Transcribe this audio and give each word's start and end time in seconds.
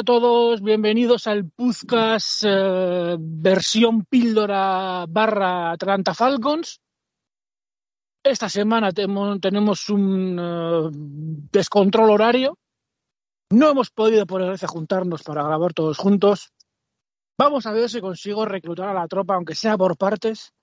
a 0.00 0.02
todos, 0.02 0.62
bienvenidos 0.62 1.26
al 1.26 1.50
Puzcas 1.50 2.42
eh, 2.48 3.16
versión 3.18 4.06
píldora 4.06 5.04
barra 5.06 5.72
Atlanta 5.72 6.14
Falcons. 6.14 6.80
Esta 8.24 8.48
semana 8.48 8.92
tenemos 8.92 9.90
un 9.90 10.38
eh, 10.40 10.88
descontrol 11.52 12.12
horario. 12.12 12.56
No 13.50 13.68
hemos 13.68 13.90
podido 13.90 14.24
por 14.24 14.40
desgracia 14.40 14.68
juntarnos 14.68 15.22
para 15.22 15.42
grabar 15.42 15.74
todos 15.74 15.98
juntos. 15.98 16.50
Vamos 17.38 17.66
a 17.66 17.72
ver 17.72 17.90
si 17.90 18.00
consigo 18.00 18.46
reclutar 18.46 18.88
a 18.88 18.94
la 18.94 19.06
tropa, 19.06 19.34
aunque 19.34 19.54
sea 19.54 19.76
por 19.76 19.98
partes. 19.98 20.54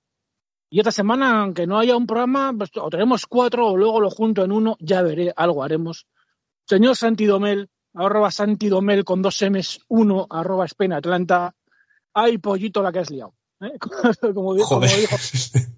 Y 0.71 0.79
esta 0.79 0.91
semana, 0.91 1.43
aunque 1.43 1.67
no 1.67 1.77
haya 1.77 1.95
un 1.95 2.07
programa, 2.07 2.55
pues, 2.57 2.71
o 2.73 2.89
tenemos 2.89 3.27
cuatro 3.27 3.67
o 3.67 3.77
luego 3.77 4.01
lo 4.01 4.09
junto 4.09 4.43
en 4.43 4.51
uno, 4.51 4.77
ya 4.79 5.03
veré, 5.03 5.31
algo 5.35 5.63
haremos. 5.63 6.07
Señor 6.65 6.95
Santidomel, 6.95 7.69
arroba 7.97 8.31
Santidomel 8.31 9.03
con 9.03 9.21
dos 9.21 9.41
M's, 9.41 9.81
uno, 9.89 10.27
arroba 10.29 10.65
Spain 10.65 10.93
Atlanta. 10.93 11.53
Ay, 12.13 12.37
pollito 12.37 12.81
la 12.81 12.91
que 12.91 12.99
has 12.99 13.09
liado. 13.11 13.33
¿eh? 13.61 13.73
Como, 14.33 14.53
di- 14.55 14.63
como 14.63 14.85
dijo. 14.85 15.15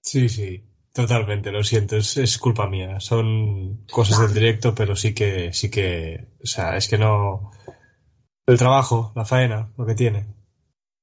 Sí, 0.00 0.28
sí, 0.30 0.64
totalmente, 0.94 1.52
lo 1.52 1.62
siento, 1.62 1.96
es, 1.96 2.16
es 2.16 2.38
culpa 2.38 2.66
mía. 2.68 2.98
Son 3.00 3.84
cosas 3.90 4.20
del 4.20 4.32
directo, 4.32 4.74
pero 4.74 4.96
sí 4.96 5.14
que, 5.14 5.52
sí 5.52 5.70
que, 5.70 6.28
o 6.42 6.46
sea, 6.46 6.76
es 6.76 6.88
que 6.88 6.96
no. 6.98 7.50
El 8.46 8.56
trabajo, 8.56 9.12
la 9.14 9.26
faena, 9.26 9.70
lo 9.76 9.84
que 9.84 9.94
tiene. 9.94 10.34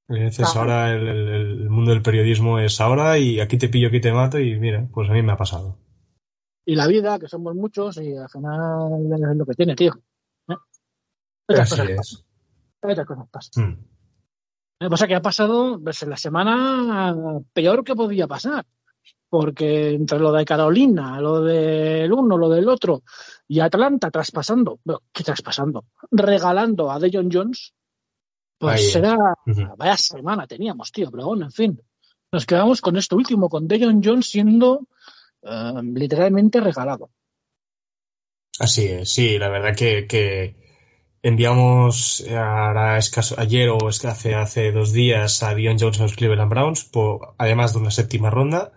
Claro. 0.08 0.60
ahora 0.60 0.92
el, 0.94 1.08
el- 1.08 1.28
el 1.64 1.70
mundo 1.70 1.92
del 1.92 2.02
periodismo 2.02 2.60
es 2.60 2.80
ahora 2.82 3.18
y 3.20 3.40
aquí 3.40 3.58
te 3.58 3.70
pillo, 3.70 3.88
aquí 3.90 4.00
te 4.02 4.12
mato 4.14 4.40
y 4.40 4.56
mira, 4.60 4.88
pues 4.94 5.10
a 5.10 5.14
mí 5.14 5.22
me 5.22 5.32
ha 5.34 5.38
pasado. 5.38 5.78
Y 6.66 6.76
la 6.76 6.88
vida, 6.88 7.20
que 7.20 7.28
somos 7.28 7.56
muchos, 7.56 7.98
y 7.98 8.16
al 8.16 8.30
final 8.30 9.14
es 9.14 9.38
lo 9.38 9.46
que 9.46 9.54
tiene, 9.54 9.76
tío. 9.76 9.94
¿eh? 10.50 10.56
Estas 11.48 11.72
Así 11.72 11.82
cosas 11.82 11.90
es. 11.90 11.98
pasan. 11.98 12.26
Estas 12.90 13.06
cosas 13.06 13.28
pasan. 13.30 13.64
Mm. 13.64 13.96
Lo 14.80 14.88
que 14.88 14.90
pasa 14.90 15.06
es 15.06 15.08
que 15.10 15.16
ha 15.16 15.22
pasado 15.22 15.80
pues, 15.82 16.04
en 16.04 16.10
la 16.10 16.18
semana 16.18 17.16
peor 17.54 17.84
que 17.84 17.96
podía 17.96 18.28
pasar. 18.28 18.66
Porque 19.30 19.92
entre 19.92 20.20
lo 20.20 20.32
de 20.32 20.46
Carolina, 20.46 21.20
lo 21.20 21.42
del 21.42 22.12
uno, 22.12 22.38
lo 22.38 22.50
del 22.50 22.70
otro, 22.70 23.04
y 23.48 23.60
Atlanta 23.60 24.10
traspasando, 24.10 24.80
bueno, 24.84 25.02
¿qué 25.12 25.24
traspasando? 25.24 25.86
Regalando 26.12 26.92
a 26.92 27.00
Dejon 27.00 27.30
Jones, 27.32 27.74
pues 28.58 28.94
será, 28.94 29.18
vaya 29.78 29.98
semana 29.98 30.48
teníamos, 30.48 30.92
tío, 30.92 31.12
pero 31.12 31.26
bueno, 31.26 31.46
en 31.46 31.52
fin. 31.52 31.82
Nos 32.32 32.46
quedamos 32.46 32.82
con 32.82 32.98
esto 32.98 33.16
último, 33.16 33.50
con 33.50 33.68
Dejon 33.68 34.02
Jones 34.04 34.28
siendo 34.28 34.88
eh, 35.46 35.82
literalmente 35.84 36.60
regalado. 36.60 37.10
Así 38.60 38.86
es, 38.88 39.12
sí, 39.14 39.38
la 39.38 39.50
verdad 39.50 39.76
que, 39.76 40.56
enviamos 41.22 42.22
eh, 42.28 42.38
ayer 43.38 43.70
o 43.70 43.88
hace, 43.88 44.36
hace 44.36 44.72
dos 44.72 44.94
días 44.94 45.44
a 45.44 45.56
Dion 45.56 45.78
Jones 45.80 46.00
a 46.00 46.04
los 46.04 46.16
Cleveland 46.16 46.50
Browns, 46.52 46.90
además 47.38 47.74
de 47.74 47.80
una 47.80 47.92
séptima 47.92 48.30
ronda, 48.30 48.72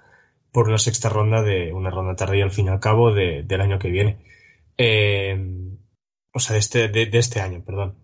por 0.53 0.69
una 0.69 0.79
sexta 0.79 1.09
ronda 1.11 1.43
de 1.43 1.73
una 1.73 1.91
ronda 1.91 2.17
tardía 2.17 2.45
al 2.45 2.51
fin 2.51 2.67
y 2.67 2.69
al 2.71 2.81
cabo 2.81 3.13
de- 3.13 3.43
del 3.45 3.61
año 3.61 3.79
que 3.79 3.91
viene. 3.91 4.19
Eh, 4.79 5.37
o 6.33 6.39
sea, 6.41 6.55
de 6.55 6.61
este, 6.61 6.89
de, 6.89 7.11
este 7.19 7.41
año, 7.41 7.65
perdón. 7.65 7.99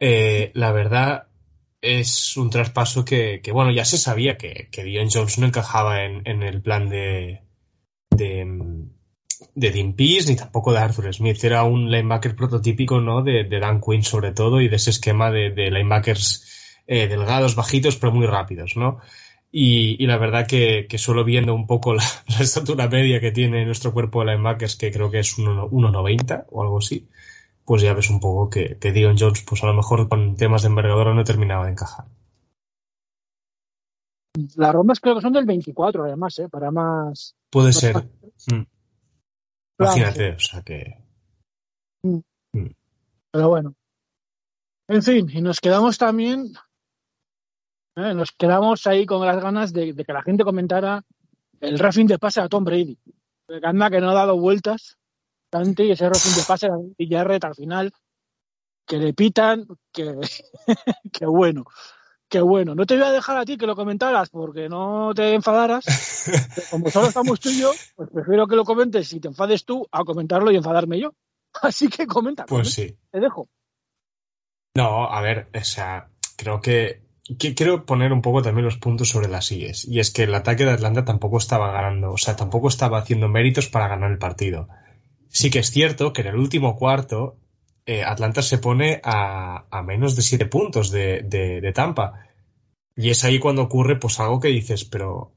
Eh, 0.00 0.50
la 0.54 0.72
verdad 0.72 1.28
es 1.80 2.36
un 2.36 2.50
traspaso 2.50 3.04
que, 3.04 3.40
bueno, 3.52 3.70
ya 3.72 3.84
se 3.84 3.98
sabía 3.98 4.36
que, 4.38 4.68
que 4.70 4.84
Dion 4.84 5.08
Jones 5.12 5.38
no 5.38 5.46
encajaba 5.46 6.04
en, 6.04 6.22
en 6.26 6.42
el 6.42 6.62
plan 6.62 6.88
de, 6.88 7.42
de, 8.18 8.44
de 9.54 9.70
Dean 9.70 9.94
Pease 9.94 10.30
ni 10.30 10.36
tampoco 10.36 10.72
de 10.72 10.78
Arthur 10.78 11.14
Smith. 11.14 11.42
Era 11.42 11.64
un 11.64 11.90
linebacker 11.90 12.36
prototípico, 12.36 13.00
¿no? 13.00 13.22
De, 13.22 13.44
de 13.44 13.60
Dan 13.60 13.80
Quinn 13.80 14.02
sobre 14.02 14.32
todo 14.32 14.60
y 14.60 14.68
de 14.68 14.76
ese 14.76 14.90
esquema 14.90 15.30
de, 15.30 15.50
de 15.50 15.70
linebackers 15.70 16.82
eh, 16.86 17.06
delgados, 17.06 17.54
bajitos, 17.54 17.96
pero 17.96 18.12
muy 18.12 18.26
rápidos, 18.26 18.76
¿no? 18.76 18.98
Y, 19.50 20.02
y 20.02 20.06
la 20.06 20.18
verdad 20.18 20.46
que, 20.46 20.86
que 20.88 20.98
solo 20.98 21.24
viendo 21.24 21.54
un 21.54 21.66
poco 21.66 21.94
la, 21.94 22.02
estatura 22.40 22.88
media 22.88 23.20
que 23.20 23.32
tiene 23.32 23.64
nuestro 23.64 23.92
cuerpo 23.92 24.20
de 24.20 24.32
linebackers, 24.32 24.76
que 24.76 24.90
creo 24.90 25.10
que 25.10 25.20
es 25.20 25.38
1,90 25.38 25.70
1,90 25.70 26.46
o 26.50 26.62
algo 26.62 26.78
así, 26.78 27.08
pues 27.64 27.82
ya 27.82 27.94
ves 27.94 28.10
un 28.10 28.20
poco 28.20 28.50
que, 28.50 28.78
que 28.78 28.92
Dion 28.92 29.16
Jones, 29.18 29.44
pues 29.46 29.62
a 29.62 29.66
lo 29.66 29.74
mejor 29.74 30.08
con 30.08 30.36
temas 30.36 30.62
de 30.62 30.68
envergadura 30.68 31.14
no 31.14 31.24
terminaba 31.24 31.66
de 31.66 31.72
encajar. 31.72 32.06
Las 34.56 34.72
rondas 34.72 35.00
creo 35.00 35.16
que 35.16 35.20
son 35.20 35.32
del 35.32 35.46
24, 35.46 36.04
además, 36.04 36.38
¿eh? 36.38 36.48
para 36.48 36.70
más. 36.70 37.34
Puede 37.50 37.72
ser. 37.72 37.96
Mm. 38.52 38.62
Imagínate, 39.78 40.32
o 40.32 40.38
sea 40.38 40.62
que. 40.62 41.04
Pero 43.30 43.48
bueno. 43.48 43.74
En 44.88 45.02
fin, 45.02 45.28
y 45.32 45.42
nos 45.42 45.60
quedamos 45.60 45.98
también. 45.98 46.52
¿eh? 47.96 48.14
Nos 48.14 48.32
quedamos 48.32 48.86
ahí 48.86 49.06
con 49.06 49.26
las 49.26 49.42
ganas 49.42 49.72
de, 49.72 49.92
de 49.92 50.04
que 50.04 50.12
la 50.12 50.22
gente 50.22 50.44
comentara 50.44 51.04
el 51.60 51.78
rafting 51.78 52.06
de 52.06 52.18
pase 52.18 52.40
a 52.40 52.48
Tom 52.48 52.64
Brady. 52.64 52.98
Que 53.46 53.60
anda 53.62 53.90
que 53.90 54.00
no 54.00 54.10
ha 54.10 54.14
dado 54.14 54.38
vueltas. 54.38 54.98
Tanto 55.50 55.82
y 55.82 55.92
ese 55.92 56.08
rafting 56.08 56.34
de 56.34 56.42
pase 56.46 56.66
a 56.66 56.76
Jarrett 56.98 57.44
al 57.44 57.54
final. 57.54 57.92
Que 58.86 58.98
le 58.98 59.12
pitan. 59.12 59.66
Que, 59.92 60.18
que 61.12 61.26
bueno. 61.26 61.64
Que 62.28 62.40
bueno. 62.40 62.74
No 62.74 62.84
te 62.84 62.96
voy 62.96 63.04
a 63.04 63.12
dejar 63.12 63.38
a 63.38 63.44
ti 63.44 63.56
que 63.56 63.66
lo 63.66 63.74
comentaras 63.74 64.28
porque 64.28 64.68
no 64.68 65.12
te 65.14 65.34
enfadaras. 65.34 65.84
Como 66.70 66.90
solo 66.90 67.08
estamos 67.08 67.40
tú 67.40 67.48
y 67.48 67.60
yo, 67.60 67.72
pues 67.96 68.10
prefiero 68.12 68.46
que 68.46 68.56
lo 68.56 68.64
comentes 68.64 69.12
y 69.12 69.20
te 69.20 69.28
enfades 69.28 69.64
tú 69.64 69.86
a 69.90 70.04
comentarlo 70.04 70.50
y 70.50 70.56
enfadarme 70.56 71.00
yo. 71.00 71.14
Así 71.62 71.88
que 71.88 72.06
comenta. 72.06 72.44
Pues 72.44 72.74
comenta. 72.74 72.94
sí. 72.94 72.98
Te 73.10 73.20
dejo. 73.20 73.48
No, 74.74 75.10
a 75.10 75.20
ver, 75.22 75.48
o 75.54 75.64
sea, 75.64 76.10
creo 76.36 76.60
que, 76.60 77.02
que 77.38 77.54
quiero 77.54 77.84
poner 77.84 78.12
un 78.12 78.22
poco 78.22 78.42
también 78.42 78.64
los 78.64 78.76
puntos 78.76 79.08
sobre 79.08 79.28
las 79.28 79.50
IES. 79.50 79.86
Y 79.88 79.98
es 79.98 80.12
que 80.12 80.24
el 80.24 80.34
ataque 80.34 80.64
de 80.64 80.70
Atlanta 80.70 81.04
tampoco 81.04 81.38
estaba 81.38 81.72
ganando, 81.72 82.12
o 82.12 82.18
sea, 82.18 82.36
tampoco 82.36 82.68
estaba 82.68 82.98
haciendo 82.98 83.28
méritos 83.28 83.68
para 83.68 83.88
ganar 83.88 84.10
el 84.10 84.18
partido. 84.18 84.68
Sí 85.28 85.50
que 85.50 85.58
es 85.58 85.70
cierto 85.70 86.12
que 86.12 86.20
en 86.20 86.28
el 86.28 86.36
último 86.36 86.76
cuarto 86.76 87.38
eh, 87.86 88.04
Atlanta 88.04 88.42
se 88.42 88.58
pone 88.58 89.00
a, 89.02 89.64
a 89.70 89.82
menos 89.82 90.14
de 90.14 90.22
siete 90.22 90.46
puntos 90.46 90.90
de, 90.90 91.22
de, 91.22 91.60
de 91.60 91.72
Tampa. 91.72 92.27
Y 92.98 93.10
es 93.10 93.22
ahí 93.22 93.38
cuando 93.38 93.62
ocurre 93.62 93.94
pues 93.96 94.18
algo 94.18 94.40
que 94.40 94.48
dices, 94.48 94.84
pero 94.84 95.32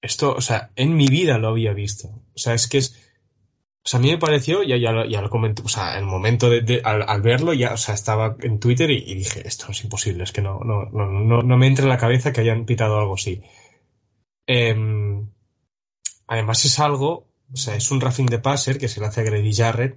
esto, 0.00 0.32
o 0.32 0.40
sea, 0.40 0.72
en 0.76 0.96
mi 0.96 1.08
vida 1.08 1.36
lo 1.36 1.48
había 1.48 1.74
visto. 1.74 2.08
O 2.08 2.38
sea, 2.38 2.54
es 2.54 2.68
que 2.68 2.78
es, 2.78 2.96
o 3.84 3.88
sea, 3.88 3.98
a 3.98 4.02
mí 4.02 4.10
me 4.10 4.16
pareció, 4.16 4.62
ya, 4.62 4.78
ya, 4.78 4.90
lo, 4.90 5.04
ya 5.04 5.20
lo 5.20 5.28
comenté, 5.28 5.60
o 5.62 5.68
sea, 5.68 5.98
el 5.98 6.06
momento 6.06 6.48
de, 6.48 6.80
al, 6.82 7.20
verlo, 7.20 7.52
ya, 7.52 7.74
o 7.74 7.76
sea, 7.76 7.94
estaba 7.94 8.34
en 8.40 8.58
Twitter 8.58 8.90
y, 8.90 9.14
dije, 9.14 9.46
esto 9.46 9.66
es 9.70 9.84
imposible, 9.84 10.24
es 10.24 10.32
que 10.32 10.40
no, 10.40 10.60
no, 10.60 10.86
no, 10.86 11.06
no, 11.06 11.42
no 11.42 11.56
me 11.58 11.66
entra 11.66 11.84
en 11.84 11.90
la 11.90 11.98
cabeza 11.98 12.32
que 12.32 12.40
hayan 12.40 12.64
pitado 12.64 12.98
algo 12.98 13.12
así. 13.12 13.42
Eh, 14.46 14.74
además 16.28 16.64
es 16.64 16.80
algo, 16.80 17.28
o 17.52 17.56
sea, 17.56 17.76
es 17.76 17.90
un 17.90 18.00
roughing 18.00 18.26
de 18.26 18.38
passer 18.38 18.78
que 18.78 18.88
se 18.88 19.00
le 19.00 19.06
hace 19.06 19.20
a 19.20 19.24
Grady 19.24 19.52
Jarrett, 19.52 19.96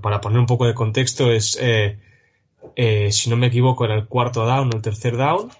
para 0.00 0.20
poner 0.22 0.38
un 0.38 0.46
poco 0.46 0.66
de 0.66 0.72
contexto, 0.72 1.30
es, 1.30 1.58
eh, 1.60 1.98
eh, 2.76 3.12
si 3.12 3.28
no 3.28 3.36
me 3.36 3.48
equivoco, 3.48 3.84
era 3.84 3.94
el 3.94 4.06
cuarto 4.08 4.46
down 4.46 4.70
o 4.72 4.76
el 4.76 4.82
tercer 4.82 5.18
down, 5.18 5.50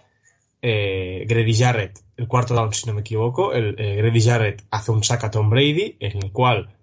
eh, 0.67 1.27
Grady 1.29 1.55
Jarrett, 1.55 2.01
el 2.17 2.27
cuarto 2.27 2.55
down, 2.55 2.73
si 2.73 2.87
no 2.87 2.95
me 2.95 3.03
equivoco, 3.03 3.53
el, 3.53 3.79
eh, 3.79 3.97
Grady 3.97 4.23
Jarrett 4.23 4.67
hace 4.71 4.93
un 4.93 5.05
sack 5.05 5.25
a 5.25 5.31
Tom 5.31 5.51
Brady, 5.51 5.99
en 6.01 6.25
el 6.25 6.33
cual 6.33 6.79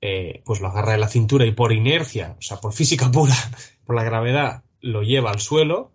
eh, 0.00 0.40
pues 0.44 0.60
lo 0.60 0.68
agarra 0.68 0.92
de 0.92 0.98
la 0.98 1.08
cintura 1.08 1.44
y 1.44 1.50
por 1.50 1.72
inercia, 1.72 2.36
o 2.38 2.42
sea, 2.42 2.58
por 2.58 2.72
física 2.72 3.10
pura, 3.10 3.34
por 3.84 3.96
la 3.96 4.04
gravedad, 4.04 4.62
lo 4.78 5.02
lleva 5.02 5.32
al 5.32 5.40
suelo 5.40 5.90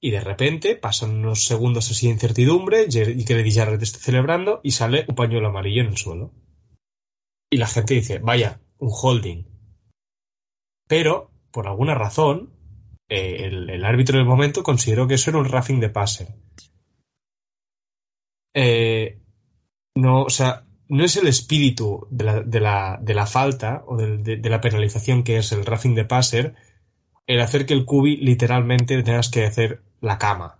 y 0.00 0.12
de 0.12 0.20
repente 0.20 0.76
pasan 0.76 1.16
unos 1.16 1.44
segundos 1.44 1.90
así 1.90 2.06
de 2.06 2.12
incertidumbre 2.12 2.86
y 2.88 3.24
Kennedy 3.24 3.50
Jarrett 3.50 3.82
está 3.82 3.98
celebrando 3.98 4.60
y 4.62 4.70
sale 4.70 5.04
un 5.08 5.16
pañuelo 5.16 5.48
amarillo 5.48 5.82
en 5.82 5.88
el 5.88 5.96
suelo. 5.96 6.32
Y 7.50 7.56
la 7.56 7.66
gente 7.66 7.94
dice, 7.94 8.20
vaya, 8.20 8.60
un 8.78 8.90
holding. 8.92 9.46
Pero, 10.86 11.32
por 11.50 11.66
alguna 11.66 11.96
razón, 11.96 12.52
eh, 13.08 13.44
el, 13.46 13.84
árbitro 13.84 14.18
del 14.18 14.26
momento 14.26 14.62
consideró 14.62 15.06
que 15.06 15.14
eso 15.14 15.30
era 15.30 15.38
un 15.38 15.46
roughing 15.46 15.80
de 15.80 15.90
pase. 15.90 16.34
Eh, 18.54 19.18
no, 19.94 20.22
o 20.22 20.30
sea, 20.30 20.64
no 20.88 21.04
es 21.04 21.16
el 21.16 21.26
espíritu 21.28 22.06
de 22.10 22.24
la, 22.24 22.40
de 22.42 22.60
la, 22.60 22.98
de 23.00 23.14
la 23.14 23.26
falta 23.26 23.84
o 23.86 23.96
de, 23.96 24.18
de, 24.18 24.50
la 24.50 24.60
penalización 24.60 25.22
que 25.22 25.38
es 25.38 25.52
el 25.52 25.64
roughing 25.64 25.94
de 25.94 26.04
passer 26.04 26.54
el 27.28 27.40
hacer 27.40 27.66
que 27.66 27.74
el 27.74 27.84
cubi 27.84 28.16
literalmente 28.16 29.00
tengas 29.02 29.28
que 29.28 29.44
hacer 29.44 29.82
la 30.00 30.18
cama. 30.18 30.56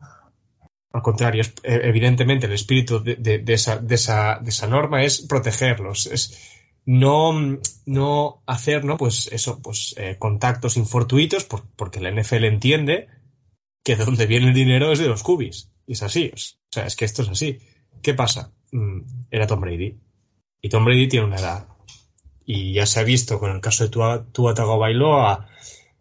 Al 0.92 1.02
contrario, 1.02 1.42
eh, 1.62 1.80
evidentemente 1.84 2.46
el 2.46 2.52
espíritu 2.52 3.02
esa, 3.46 3.82
esa, 3.88 4.38
de 4.38 4.50
esa 4.50 4.66
norma 4.66 5.02
es 5.02 5.22
protegerlos, 5.22 6.06
no, 6.88 7.61
no 7.85 8.43
hacer, 8.46 8.87
¿no? 8.87 8.96
Pues 8.96 9.29
eso, 9.31 9.61
pues 9.61 9.94
eh, 9.99 10.17
contactos 10.19 10.79
infortuitos, 10.79 11.44
por, 11.44 11.69
porque 11.76 12.00
la 12.00 12.11
NFL 12.11 12.44
entiende 12.44 13.08
que 13.85 13.94
de 13.94 14.06
donde 14.06 14.25
viene 14.25 14.49
el 14.49 14.55
dinero 14.55 14.90
es 14.90 14.99
de 14.99 15.06
los 15.06 15.23
cubis. 15.23 15.70
Y 15.87 15.93
es 15.93 16.02
así, 16.02 16.32
o 16.35 16.38
sea, 16.70 16.87
es 16.87 16.96
que 16.96 17.05
esto 17.05 17.20
es 17.20 17.29
así. 17.29 17.58
¿Qué 18.00 18.14
pasa? 18.14 18.55
Mm, 18.73 19.00
era 19.31 19.46
Tom 19.46 19.61
Brady. 19.61 19.99
Y 20.62 20.69
Tom 20.70 20.87
Brady 20.87 21.08
tiene 21.08 21.26
una 21.26 21.37
edad. 21.37 21.69
Y 22.46 22.73
ya 22.73 22.87
se 22.87 23.00
ha 23.00 23.02
visto 23.02 23.38
con 23.38 23.50
el 23.50 23.61
caso 23.61 23.85
de 23.85 23.90
Tua, 23.90 24.25
Tua 24.32 24.55
Tagovailoa 24.55 25.46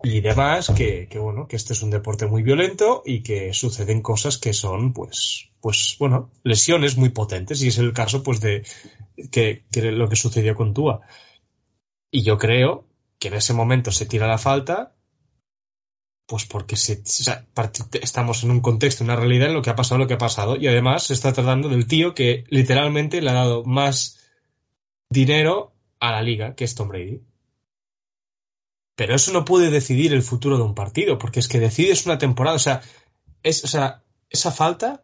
y 0.03 0.21
demás 0.21 0.69
que, 0.69 1.09
que, 1.09 1.19
bueno, 1.19 1.49
que 1.49 1.57
este 1.57 1.73
es 1.73 1.81
un 1.81 1.89
deporte 1.89 2.27
muy 2.27 2.43
violento 2.43 3.03
y 3.05 3.23
que 3.23 3.53
suceden 3.53 4.01
cosas 4.01 4.37
que 4.37 4.53
son, 4.53 4.93
pues, 4.93 5.49
pues, 5.59 5.97
bueno, 5.99 6.31
lesiones 6.43 6.95
muy 6.95 7.09
potentes 7.09 7.61
y 7.61 7.67
es 7.67 7.77
el 7.77 7.91
caso, 7.91 8.23
pues, 8.23 8.39
de 8.39 8.63
que, 9.31 9.65
lo 9.73 10.09
que 10.09 10.15
sucedió 10.15 10.55
con 10.55 10.73
Tua. 10.73 11.01
Y 12.11 12.23
yo 12.23 12.37
creo 12.37 12.87
que 13.19 13.29
en 13.29 13.35
ese 13.35 13.53
momento 13.53 13.91
se 13.91 14.05
tira 14.05 14.27
la 14.27 14.37
falta, 14.37 14.95
pues 16.25 16.45
porque 16.45 16.75
se, 16.75 17.03
estamos 18.01 18.43
en 18.43 18.51
un 18.51 18.61
contexto, 18.61 19.03
una 19.03 19.15
realidad 19.15 19.47
en 19.47 19.53
lo 19.55 19.61
que 19.61 19.69
ha 19.69 19.75
pasado 19.75 19.99
lo 19.99 20.07
que 20.07 20.15
ha 20.15 20.17
pasado 20.17 20.57
y 20.57 20.67
además 20.67 21.03
se 21.03 21.13
está 21.13 21.31
tratando 21.31 21.69
del 21.69 21.87
tío 21.87 22.13
que 22.13 22.43
literalmente 22.49 23.21
le 23.21 23.29
ha 23.29 23.33
dado 23.33 23.63
más 23.63 24.17
dinero 25.09 25.73
a 25.99 26.11
la 26.11 26.21
liga, 26.21 26.53
que 26.55 26.65
es 26.65 26.75
Tom 26.75 26.89
Brady. 26.89 27.21
Pero 28.95 29.15
eso 29.15 29.31
no 29.31 29.45
puede 29.45 29.69
decidir 29.69 30.13
el 30.13 30.23
futuro 30.23 30.57
de 30.57 30.63
un 30.63 30.75
partido, 30.75 31.17
porque 31.17 31.39
es 31.39 31.47
que 31.47 31.59
decides 31.59 32.05
una 32.05 32.17
temporada, 32.17 32.55
o 32.55 32.59
sea, 32.59 32.81
es, 33.43 33.63
o 33.63 33.67
sea, 33.67 34.03
esa 34.29 34.51
falta. 34.51 35.03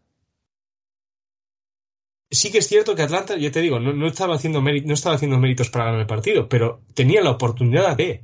Sí 2.34 2.52
que 2.52 2.58
es 2.58 2.68
cierto 2.68 2.96
que 2.96 3.04
Atlanta, 3.04 3.38
ya 3.38 3.52
te 3.52 3.62
digo, 3.62 3.80
no, 3.80 4.08
estaba, 4.08 4.36
haciendo 4.36 4.60
no 4.60 4.94
estaba 4.94 5.16
haciendo 5.16 5.38
méritos 5.38 5.70
para 5.70 5.86
ganar 5.86 6.00
el 6.02 6.08
partido, 6.08 6.50
pero 6.50 6.82
tenía 6.96 7.22
la 7.22 7.30
oportunidad 7.30 7.96
de. 7.96 8.24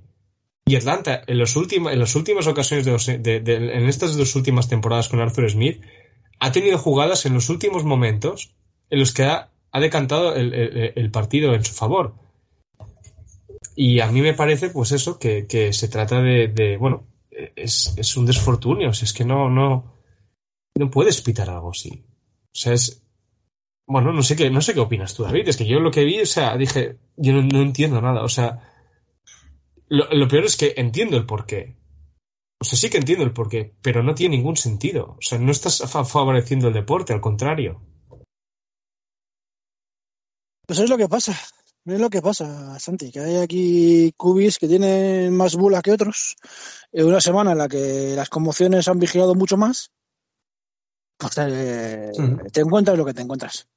Y 0.66 0.76
Atlanta, 0.76 1.22
en, 1.28 1.38
los 1.38 1.56
en 1.56 2.00
las 2.00 2.16
últimas 2.16 2.48
ocasiones, 2.48 2.86
de, 2.86 3.38
en 3.46 3.88
estas 3.88 4.16
dos 4.18 4.36
últimas 4.36 4.68
temporadas 4.68 5.10
con 5.10 5.20
Arthur 5.20 5.50
Smith, 5.50 5.82
ha 6.40 6.52
tenido 6.52 6.80
jugadas 6.80 7.28
en 7.28 7.36
los 7.36 7.50
últimos 7.50 7.84
momentos 7.84 8.56
en 8.90 9.00
los 9.00 9.14
que 9.14 9.24
ha, 9.24 9.52
ha 9.72 9.80
decantado 9.80 10.36
el, 10.36 10.54
el, 10.96 11.12
partido 11.12 11.54
en 11.54 11.64
su 11.64 11.74
favor. 11.74 12.16
Y 13.76 14.00
a 14.00 14.12
mí 14.12 14.22
me 14.22 14.34
parece, 14.34 14.70
pues 14.70 14.92
eso, 14.92 15.20
que, 15.20 15.46
que 15.46 15.72
se 15.72 15.88
trata 15.88 16.22
de, 16.22 16.78
bueno, 16.80 17.08
es, 17.56 17.94
es, 17.96 18.18
un 18.18 18.26
desfortunio, 18.26 18.90
es 18.90 19.14
que 19.14 19.26
no, 19.26 19.50
no, 19.50 19.94
no 20.76 20.90
puedes 20.90 21.22
pitar 21.22 21.50
algo 21.50 21.72
así. 21.72 22.04
O 22.46 22.56
sea, 22.56 22.74
es, 22.74 23.04
bueno, 23.90 24.14
no 24.14 24.22
sé 24.22 24.36
qué, 24.36 24.52
no 24.52 24.62
sé 24.62 24.76
qué 24.76 24.82
opinas 24.82 25.16
tú, 25.16 25.24
David, 25.24 25.50
es 25.50 25.58
que 25.58 25.66
yo 25.66 25.80
lo 25.80 25.90
que 25.90 26.04
vi, 26.04 26.22
o 26.22 26.26
sea, 26.26 26.56
dije, 26.58 27.00
yo 27.18 27.34
no, 27.34 27.42
no 27.42 27.64
entiendo 27.64 28.00
nada, 28.00 28.24
o 28.24 28.30
sea, 28.30 28.60
lo, 29.88 30.08
lo, 30.12 30.28
peor 30.28 30.46
es 30.46 30.58
que 30.58 30.76
entiendo 30.78 31.18
el 31.18 31.26
porqué. 31.26 31.76
O 32.62 32.66
sea, 32.66 32.78
sí 32.78 32.92
que 32.92 33.00
entiendo 33.00 33.26
el 33.26 33.34
porqué, 33.34 33.74
pero 33.82 34.04
no 34.04 34.14
tiene 34.14 34.38
ningún 34.38 34.58
sentido. 34.58 35.16
O 35.18 35.22
sea, 35.22 35.40
no 35.40 35.52
estás 35.52 35.82
favoreciendo 35.90 36.68
el 36.68 36.74
deporte, 36.76 37.14
al 37.14 37.22
contrario. 37.22 37.82
Pues 40.68 40.78
es 40.78 40.90
lo 40.90 40.98
que 40.98 41.10
pasa. 41.10 41.36
Es 41.86 42.00
lo 42.00 42.12
que 42.12 42.22
pasa, 42.22 42.78
Santi, 42.80 43.12
que 43.12 43.22
hay 43.22 43.38
aquí 43.38 44.14
cubis 44.16 44.60
que 44.60 44.68
tienen 44.68 45.36
más 45.36 45.56
bula 45.56 45.82
que 45.82 45.94
otros. 45.94 46.36
En 46.92 47.08
una 47.08 47.22
semana 47.22 47.54
en 47.54 47.58
la 47.58 47.68
que 47.68 48.14
las 48.16 48.30
conmociones 48.30 48.88
han 48.88 49.00
vigilado 49.00 49.34
mucho 49.34 49.58
más, 49.58 49.92
te, 51.34 52.12
te 52.52 52.62
encuentras 52.62 52.96
lo 52.96 53.06
que 53.06 53.14
te 53.16 53.24
encuentras. 53.24 53.68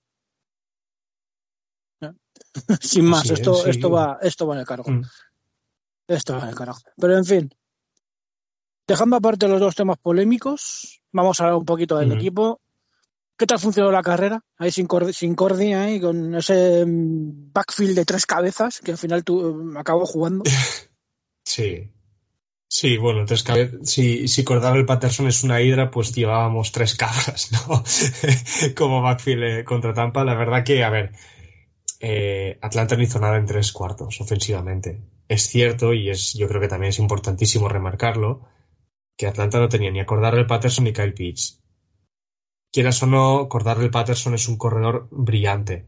Sin 2.81 3.05
más, 3.05 3.31
esto, 3.31 3.67
esto, 3.67 3.91
va, 3.91 4.19
esto 4.23 4.47
va 4.47 4.55
en 4.55 4.61
el 4.61 4.67
cargo. 4.67 4.91
Mm. 4.91 5.03
Esto 6.09 6.35
va 6.35 6.43
en 6.43 6.49
el 6.49 6.55
cargo. 6.55 6.77
Pero 6.97 7.17
en 7.17 7.25
fin, 7.25 7.55
dejando 8.87 9.17
aparte 9.17 9.49
los 9.49 9.61
dos 9.61 9.75
temas 9.75 9.99
polémicos, 9.99 11.03
vamos 11.13 11.41
a 11.41 11.45
hablar 11.45 11.59
un 11.59 11.65
poquito 11.65 11.99
del 11.99 12.13
equipo. 12.13 12.61
¿Qué 13.37 13.47
tal 13.47 13.59
funcionó 13.59 13.91
la 13.91 14.03
carrera? 14.03 14.45
Ahí 14.59 14.71
sin, 14.71 14.87
sin 15.13 15.35
Cordy, 15.35 15.73
ahí, 15.73 16.01
con 16.01 16.35
ese 16.35 16.85
mm, 16.87 17.53
backfield 17.53 17.97
de 17.97 18.05
tres 18.05 18.27
cabezas 18.27 18.81
que 18.81 18.93
al 18.93 18.99
final 18.99 19.25
tú 19.25 19.55
mm, 19.55 19.77
acabó 19.77 20.07
jugando. 20.07 20.45
Sí. 21.45 21.91
Sí, 22.69 22.97
bueno, 22.97 23.27
tres 23.27 23.43
cabezas. 23.43 23.81
Si, 23.91 24.29
si 24.29 24.45
el 24.49 24.87
Patterson 24.87 25.27
es 25.27 25.43
una 25.43 25.61
hidra, 25.61 25.91
pues 25.91 26.15
llevábamos 26.15 26.71
tres 26.71 26.95
cabras, 26.95 27.51
¿no? 27.53 27.83
Como 28.77 29.03
backfield 29.03 29.43
eh, 29.43 29.65
contra 29.65 29.93
Tampa. 29.93 30.25
La 30.25 30.35
verdad 30.35 30.65
que, 30.65 30.85
a 30.85 30.89
ver, 30.89 31.13
eh, 32.03 32.59
Atlanta 32.61 32.97
no 32.97 33.03
hizo 33.03 33.19
nada 33.19 33.39
en 33.39 33.47
tres 33.47 33.73
cuartos 33.73 34.21
ofensivamente. 34.21 35.01
Es 35.29 35.49
cierto, 35.49 35.95
y 35.95 36.11
es, 36.11 36.35
yo 36.35 36.47
creo 36.49 36.61
que 36.61 36.69
también 36.69 36.91
es 36.91 36.99
importantísimo 36.99 37.69
remarcarlo, 37.69 38.43
que 39.17 39.27
Atlanta 39.27 39.59
no 39.59 39.69
tenía 39.71 39.91
ni 39.91 40.01
a 40.01 40.07
el 40.07 40.47
Patterson 40.47 40.85
ni 40.85 40.93
Kyle 40.93 41.15
Pitts 41.15 41.63
quieras 42.73 43.03
o 43.03 43.07
no, 43.07 43.49
Cordarle 43.49 43.91
Patterson 43.91 44.35
es 44.35 44.49
un 44.49 44.57
corredor 44.57 45.09
brillante. 45.11 45.87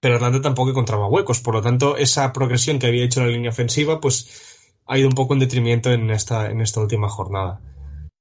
Pero 0.00 0.16
Atlanta 0.16 0.40
tampoco 0.40 0.70
encontraba 0.70 1.08
huecos, 1.08 1.40
por 1.40 1.54
lo 1.54 1.62
tanto, 1.62 1.96
esa 1.96 2.32
progresión 2.32 2.78
que 2.78 2.86
había 2.86 3.04
hecho 3.04 3.20
la 3.20 3.28
línea 3.28 3.50
ofensiva, 3.50 4.00
pues 4.00 4.72
ha 4.86 4.98
ido 4.98 5.08
un 5.08 5.14
poco 5.14 5.34
en 5.34 5.40
detrimento 5.40 5.92
en 5.92 6.10
esta, 6.10 6.50
en 6.50 6.60
esta 6.60 6.80
última 6.80 7.08
jornada. 7.08 7.60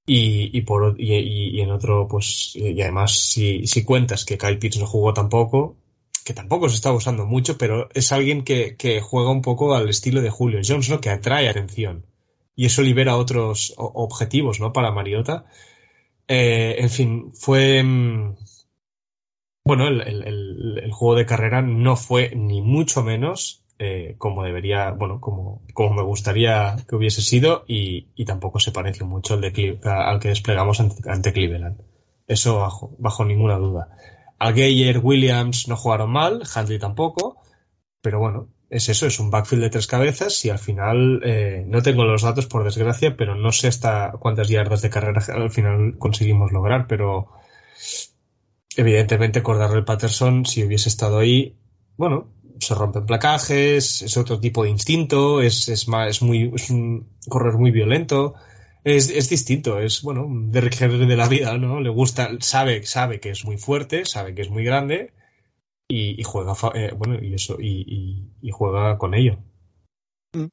Y, 0.05 0.57
y, 0.57 0.61
por, 0.61 0.95
y, 0.99 1.13
y, 1.15 1.61
en 1.61 1.71
otro, 1.71 2.07
pues, 2.09 2.51
y 2.55 2.81
además, 2.81 3.17
si, 3.17 3.65
si 3.67 3.85
cuentas 3.85 4.25
que 4.25 4.37
Kyle 4.37 4.59
Pitts 4.59 4.79
no 4.79 4.85
jugó 4.85 5.13
tampoco, 5.13 5.77
que 6.23 6.33
tampoco 6.33 6.69
se 6.69 6.75
está 6.75 6.91
usando 6.91 7.25
mucho, 7.25 7.57
pero 7.57 7.89
es 7.93 8.11
alguien 8.11 8.43
que, 8.43 8.75
que 8.77 9.01
juega 9.01 9.31
un 9.31 9.41
poco 9.41 9.75
al 9.75 9.89
estilo 9.89 10.21
de 10.21 10.29
Julio 10.29 10.61
Jones, 10.65 10.89
¿no? 10.89 11.01
Que 11.01 11.09
atrae 11.09 11.49
atención. 11.49 12.05
Y 12.55 12.65
eso 12.65 12.81
libera 12.81 13.17
otros 13.17 13.73
objetivos, 13.77 14.59
¿no? 14.59 14.73
Para 14.73 14.91
Mariota 14.91 15.45
eh, 16.27 16.75
en 16.79 16.89
fin, 16.89 17.31
fue. 17.33 17.83
Mm, 17.83 18.35
bueno, 19.65 19.87
el, 19.87 20.01
el, 20.01 20.91
juego 20.91 21.15
de 21.15 21.25
carrera 21.25 21.61
no 21.61 21.95
fue 21.95 22.35
ni 22.35 22.61
mucho 22.61 23.01
menos 23.01 23.63
eh, 23.79 24.15
como 24.17 24.43
debería, 24.43 24.91
bueno, 24.91 25.21
como, 25.21 25.61
como 25.73 25.95
me 25.95 26.03
gustaría 26.03 26.75
que 26.87 26.95
hubiese 26.95 27.21
sido 27.21 27.63
y, 27.67 28.07
y 28.15 28.25
tampoco 28.25 28.59
se 28.59 28.71
pareció 28.71 29.05
mucho 29.05 29.35
al, 29.35 29.41
de, 29.41 29.79
al 29.83 30.19
que 30.19 30.29
desplegamos 30.29 30.79
ante, 30.79 31.09
ante, 31.09 31.33
Cleveland. 31.33 31.81
Eso 32.27 32.59
bajo, 32.59 32.95
bajo 32.99 33.25
ninguna 33.25 33.57
duda. 33.57 33.89
Algeyer, 34.43 34.99
Williams 34.99 35.67
no 35.67 35.75
jugaron 35.75 36.11
mal, 36.11 36.43
Handley 36.53 36.79
tampoco, 36.79 37.37
pero 38.01 38.19
bueno, 38.19 38.49
es 38.69 38.89
eso, 38.89 39.05
es 39.05 39.19
un 39.19 39.29
backfield 39.29 39.63
de 39.63 39.69
tres 39.69 39.87
cabezas 39.87 40.43
y 40.45 40.49
al 40.49 40.59
final 40.59 41.21
eh, 41.23 41.63
no 41.67 41.81
tengo 41.81 42.03
los 42.05 42.23
datos 42.23 42.47
por 42.47 42.63
desgracia, 42.63 43.15
pero 43.15 43.35
no 43.35 43.51
sé 43.51 43.67
hasta 43.67 44.11
cuántas 44.19 44.49
yardas 44.49 44.81
de 44.81 44.89
carrera 44.89 45.21
al 45.33 45.51
final 45.51 45.97
conseguimos 45.97 46.51
lograr, 46.51 46.87
pero 46.87 47.29
evidentemente 48.75 49.43
el 49.45 49.85
Patterson, 49.85 50.45
si 50.45 50.63
hubiese 50.63 50.89
estado 50.89 51.19
ahí, 51.19 51.55
bueno, 51.97 52.33
se 52.59 52.75
rompen 52.75 53.05
placajes, 53.05 54.01
es 54.01 54.17
otro 54.17 54.39
tipo 54.39 54.63
de 54.63 54.71
instinto, 54.71 55.41
es, 55.41 55.69
es, 55.69 55.87
más, 55.87 56.09
es, 56.09 56.21
muy, 56.21 56.51
es 56.55 56.69
un 56.69 57.07
correr 57.29 57.53
muy 57.53 57.71
violento, 57.71 58.33
es, 58.83 59.09
es 59.09 59.29
distinto, 59.29 59.79
es, 59.79 60.01
bueno, 60.01 60.27
de 60.29 60.61
de 60.61 61.15
la 61.15 61.27
vida, 61.27 61.57
¿no? 61.57 61.79
Le 61.79 61.89
gusta, 61.89 62.29
sabe, 62.39 62.85
sabe 62.85 63.19
que 63.19 63.29
es 63.29 63.45
muy 63.45 63.57
fuerte, 63.57 64.05
sabe 64.05 64.35
que 64.35 64.41
es 64.41 64.49
muy 64.49 64.63
grande, 64.63 65.13
y, 65.87 66.23
juega 66.23 66.53
eh, 66.73 66.93
bueno 66.95 67.19
y 67.21 67.33
eso 67.33 67.57
y, 67.59 68.29
juega 68.51 68.97
con 68.97 69.13
ello 69.13 69.37
mm. 70.33 70.47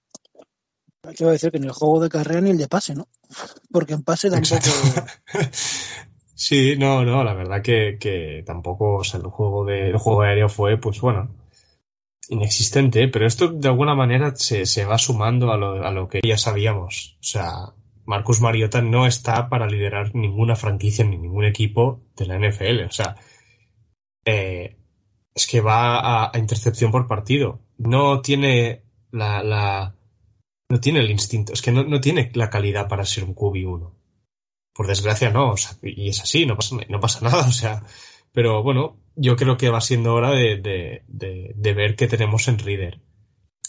Quiero 1.17 1.33
decir 1.33 1.51
que 1.51 1.57
en 1.57 1.65
el 1.65 1.73
juego 1.73 2.01
de 2.01 2.11
carrera 2.11 2.43
ni 2.43 2.51
el 2.51 2.59
de 2.59 2.69
pase, 2.69 2.95
¿no? 2.95 3.09
Porque 3.73 3.95
en 3.95 4.03
pase 4.03 4.29
tampoco. 4.31 4.61
sí, 6.35 6.77
no, 6.77 7.05
no, 7.07 7.25
la 7.25 7.33
verdad 7.33 7.63
que, 7.63 7.97
que 7.99 8.43
tampoco, 8.45 8.97
o 8.97 9.05
sea, 9.05 9.19
el 9.19 9.27
juego 9.27 9.65
de 9.65 9.89
el 9.89 9.97
juego 9.97 10.21
aéreo 10.21 10.51
fue, 10.51 10.77
pues 10.77 11.01
bueno, 11.01 11.35
inexistente, 12.29 13.09
pero 13.09 13.27
esto 13.27 13.49
de 13.49 13.69
alguna 13.69 13.95
manera 13.95 14.37
se, 14.37 14.67
se 14.67 14.85
va 14.85 14.99
sumando 14.99 15.51
a 15.51 15.57
lo, 15.57 15.83
a 15.83 15.91
lo 15.91 16.07
que 16.07 16.21
ya 16.23 16.37
sabíamos. 16.37 17.17
O 17.19 17.25
sea, 17.25 17.73
Marcus 18.11 18.40
Mariota 18.40 18.83
no 18.83 19.07
está 19.07 19.49
para 19.49 19.69
liderar 19.69 20.17
ninguna 20.17 20.57
franquicia 20.57 21.05
ni 21.05 21.17
ningún 21.17 21.45
equipo 21.45 22.02
de 22.17 22.26
la 22.26 22.40
NFL. 22.40 22.87
O 22.88 22.90
sea, 22.90 23.14
eh, 24.25 24.76
es 25.33 25.47
que 25.47 25.61
va 25.61 26.29
a, 26.29 26.37
intercepción 26.37 26.90
por 26.90 27.07
partido. 27.07 27.61
No 27.79 28.21
tiene 28.21 28.83
la, 29.12 29.95
no 30.69 30.81
tiene 30.81 30.99
el 30.99 31.11
instinto, 31.12 31.52
es 31.52 31.62
que 31.62 31.71
no, 31.71 31.85
no 31.85 32.00
tiene 32.00 32.33
la 32.35 32.50
calidad 32.50 32.88
para 32.88 33.05
ser 33.05 33.23
un 33.23 33.37
QB1. 33.37 33.93
Por 34.75 34.88
desgracia 34.88 35.31
no, 35.31 35.55
y 35.81 36.09
es 36.09 36.21
así, 36.21 36.47
no 36.47 36.57
pasa, 36.57 36.79
no 36.88 36.99
pasa 36.99 37.21
nada, 37.21 37.47
o 37.47 37.52
sea, 37.52 37.85
pero 38.33 38.64
bueno, 38.64 38.99
yo 39.14 39.37
creo 39.37 39.57
que 39.57 39.71
va 39.71 39.81
siendo 39.81 40.14
hora 40.14 40.33
de, 40.33 41.05
de 41.07 41.75
ver 41.75 41.95
qué 41.95 42.09
tenemos 42.09 42.49
en 42.49 42.59
Reader. 42.59 43.00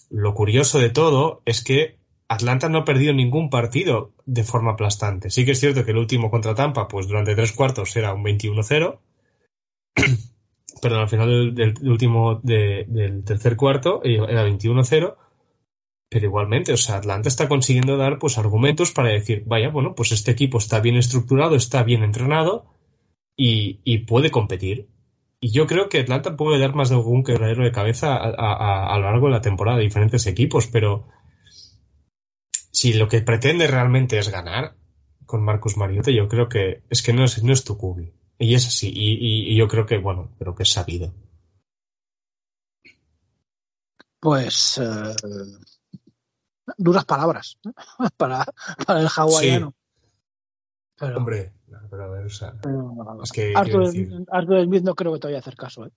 Lo 0.10 0.34
curioso 0.34 0.80
de 0.80 0.90
todo 0.90 1.44
es 1.46 1.64
que 1.64 2.01
Atlanta 2.32 2.70
no 2.70 2.78
ha 2.80 2.86
perdido 2.86 3.14
ningún 3.14 3.50
partido 3.50 4.14
de 4.26 4.46
forma 4.46 4.72
aplastante. 4.72 5.30
Sí 5.30 5.44
que 5.44 5.52
es 5.52 5.60
cierto 5.60 5.84
que 5.84 5.92
el 5.92 5.98
último 5.98 6.32
contra 6.32 6.56
Tampa, 6.56 6.88
pues 6.88 7.06
durante 7.10 7.36
tres 7.36 7.52
cuartos 7.52 7.94
era 7.98 8.14
un 8.14 8.24
21-0, 8.24 9.00
pero 10.82 10.96
al 10.98 11.10
final 11.10 11.54
del, 11.54 11.74
último 11.84 12.40
de, 12.42 12.86
del 12.88 13.26
tercer 13.26 13.58
cuarto 13.58 14.02
era 14.06 14.48
21-0, 14.48 15.18
pero 16.10 16.26
igualmente, 16.26 16.72
o 16.72 16.78
sea, 16.78 16.96
Atlanta 16.96 17.28
está 17.28 17.50
consiguiendo 17.50 17.98
dar 17.98 18.18
pues 18.18 18.38
argumentos 18.38 18.94
para 18.94 19.10
decir, 19.10 19.44
vaya, 19.46 19.68
bueno, 19.68 19.94
pues 19.94 20.14
este 20.14 20.32
equipo 20.32 20.58
está 20.58 20.80
bien 20.80 20.96
estructurado, 20.96 21.58
está 21.58 21.84
bien 21.84 22.02
entrenado 22.02 22.66
y, 23.36 24.06
puede 24.06 24.32
competir. 24.32 24.88
Y 25.42 25.52
yo 25.52 25.68
creo 25.68 25.90
que 25.90 26.00
Atlanta 26.00 26.38
puede 26.38 26.60
dar 26.60 26.76
más 26.76 26.88
de 26.88 26.96
algún 26.96 27.26
quebradero 27.26 27.66
de 27.66 27.74
cabeza 27.74 28.16
a, 28.16 28.30
a, 28.30 28.94
a, 28.94 28.98
lo 29.00 29.12
largo 29.12 29.28
de 29.28 29.34
la 29.34 29.42
temporada 29.42 29.80
a 29.80 29.82
diferentes 29.82 30.28
equipos, 30.28 30.68
pero 30.68 31.08
si 32.72 32.94
lo 32.94 33.08
que 33.08 33.22
pretende 33.22 33.68
realmente 33.68 34.18
es 34.18 34.30
ganar 34.30 34.76
con 35.26 35.44
Marcus 35.44 35.78
Mariota, 35.78 36.12
yo 36.12 36.28
creo 36.28 36.50
que 36.50 36.84
es 36.90 37.02
que 37.02 37.14
no 37.14 37.24
es, 37.24 37.44
no 37.44 37.54
es 37.54 37.64
tu 37.64 37.78
cubi. 37.78 38.14
Y 38.38 38.56
es 38.56 38.66
así. 38.66 38.90
Y, 38.90 39.14
y, 39.14 39.54
y, 39.54 39.56
yo 39.56 39.68
creo 39.68 39.86
que, 39.86 39.98
bueno, 40.00 40.32
creo 40.40 40.56
que 40.56 40.64
es 40.64 40.72
sabido. 40.72 41.14
Pues 44.20 44.80
eh, 44.80 45.16
duras 46.78 47.06
palabras 47.06 47.58
para, 48.18 48.46
para, 48.86 49.00
el 49.02 49.08
hawaiano. 49.08 49.70
Sí. 49.70 49.76
Pero, 50.98 51.18
Hombre, 51.18 51.54
pero 51.90 52.04
a 52.04 52.08
ver, 52.10 52.26
o 52.26 52.30
sea, 52.30 52.54
pero, 52.62 53.24
es 53.24 53.32
que 53.32 53.54
Arthur, 53.56 53.92
Arthur, 54.30 54.66
Smith 54.66 54.84
no 54.84 54.94
creo 54.94 55.14
que 55.14 55.20
te 55.20 55.28
vaya 55.28 55.38
a 55.38 55.40
hacer 55.40 55.56
caso, 55.56 55.86
¿eh? 55.88 55.92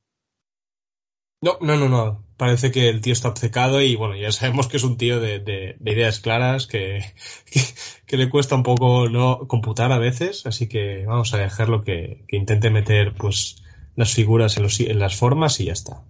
No, 1.44 1.58
no, 1.60 1.76
no, 1.76 1.90
no. 1.90 2.24
Parece 2.38 2.72
que 2.72 2.88
el 2.88 3.02
tío 3.02 3.12
está 3.12 3.28
obcecado 3.28 3.82
y 3.82 3.96
bueno, 3.96 4.16
ya 4.16 4.32
sabemos 4.32 4.66
que 4.66 4.78
es 4.78 4.82
un 4.82 4.96
tío 4.96 5.20
de, 5.20 5.40
de, 5.40 5.76
de 5.78 5.92
ideas 5.92 6.18
claras, 6.20 6.66
que, 6.66 7.04
que, 7.52 7.60
que, 8.06 8.16
le 8.16 8.30
cuesta 8.30 8.54
un 8.54 8.62
poco 8.62 9.10
no 9.10 9.46
computar 9.46 9.92
a 9.92 9.98
veces, 9.98 10.46
así 10.46 10.68
que 10.70 11.04
vamos 11.04 11.34
a 11.34 11.36
dejarlo 11.36 11.84
que, 11.84 12.24
que 12.28 12.38
intente 12.38 12.70
meter 12.70 13.12
pues 13.14 13.62
las 13.94 14.14
figuras 14.14 14.56
en, 14.56 14.62
los, 14.62 14.80
en 14.80 14.98
las 14.98 15.16
formas 15.16 15.60
y 15.60 15.66
ya 15.66 15.74
está. 15.74 16.02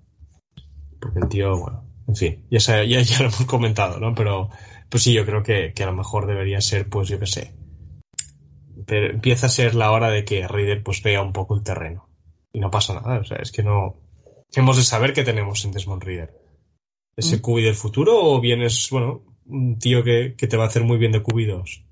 Porque 1.00 1.19
el 1.19 1.29
tío, 1.29 1.59
bueno, 1.59 1.85
en 2.07 2.14
fin, 2.14 2.47
ya, 2.49 2.61
ya, 2.85 3.00
ya 3.00 3.19
lo 3.19 3.25
hemos 3.25 3.45
comentado, 3.47 3.99
¿no? 3.99 4.14
Pero 4.14 4.50
pues 4.88 5.03
sí, 5.03 5.12
yo 5.12 5.26
creo 5.26 5.43
que, 5.43 5.73
que 5.75 5.83
a 5.83 5.87
lo 5.87 5.95
mejor 5.95 6.29
debería 6.29 6.61
ser, 6.61 6.88
pues 6.88 7.09
yo 7.09 7.19
qué 7.19 7.26
sé. 7.26 7.55
Pero 8.87 9.11
empieza 9.11 9.47
a 9.47 9.50
ser 9.50 9.75
la 9.75 9.91
hora 9.91 10.11
de 10.11 10.25
que 10.25 10.47
Raider 10.47 10.85
pues 10.85 11.03
vea 11.03 11.23
un 11.23 11.33
poco 11.33 11.57
el 11.57 11.64
terreno. 11.64 12.09
Y 12.53 12.61
no 12.61 12.71
pasa 12.71 12.95
nada, 12.95 13.19
o 13.19 13.25
sea, 13.25 13.38
es 13.38 13.50
que 13.50 13.64
no, 13.64 14.04
hemos 14.61 14.77
de 14.77 14.83
saber 14.85 15.13
qué 15.13 15.25
tenemos 15.25 15.65
en 15.65 15.73
Desmond 15.73 16.03
Reader. 16.03 16.45
¿Es 17.17 17.33
el 17.33 17.41
QB 17.41 17.57
del 17.63 17.75
futuro 17.75 18.17
o 18.17 18.41
vienes, 18.41 18.89
bueno, 18.91 19.23
un 19.47 19.79
tío 19.79 20.03
que, 20.03 20.35
que 20.37 20.47
te 20.47 20.57
va 20.57 20.65
a 20.65 20.67
hacer 20.67 20.83
muy 20.83 20.99
bien 20.99 21.13
de 21.13 21.23
QB2? 21.23 21.85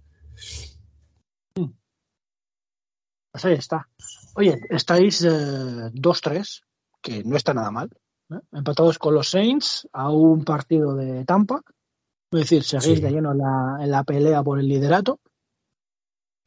Pues 3.31 3.45
ahí 3.47 3.55
está. 3.55 3.89
Oye, 4.35 4.61
estáis 4.69 5.23
eh, 5.23 5.29
2-3, 5.29 6.63
que 7.01 7.25
no 7.25 7.37
está 7.37 7.55
nada 7.55 7.71
mal. 7.71 7.91
¿eh? 8.31 8.41
Empatados 8.53 8.99
con 8.99 9.15
los 9.15 9.29
Saints 9.29 9.89
a 9.93 10.11
un 10.11 10.45
partido 10.45 10.95
de 10.95 11.25
Tampa. 11.25 11.63
Es 12.31 12.41
decir, 12.41 12.63
seguís 12.63 12.99
sí. 12.99 13.01
de 13.01 13.11
lleno 13.11 13.33
en 13.33 13.39
la, 13.39 13.79
en 13.81 13.91
la, 13.91 14.05
pelea 14.05 14.43
por 14.43 14.59
el 14.59 14.69
liderato. 14.69 15.21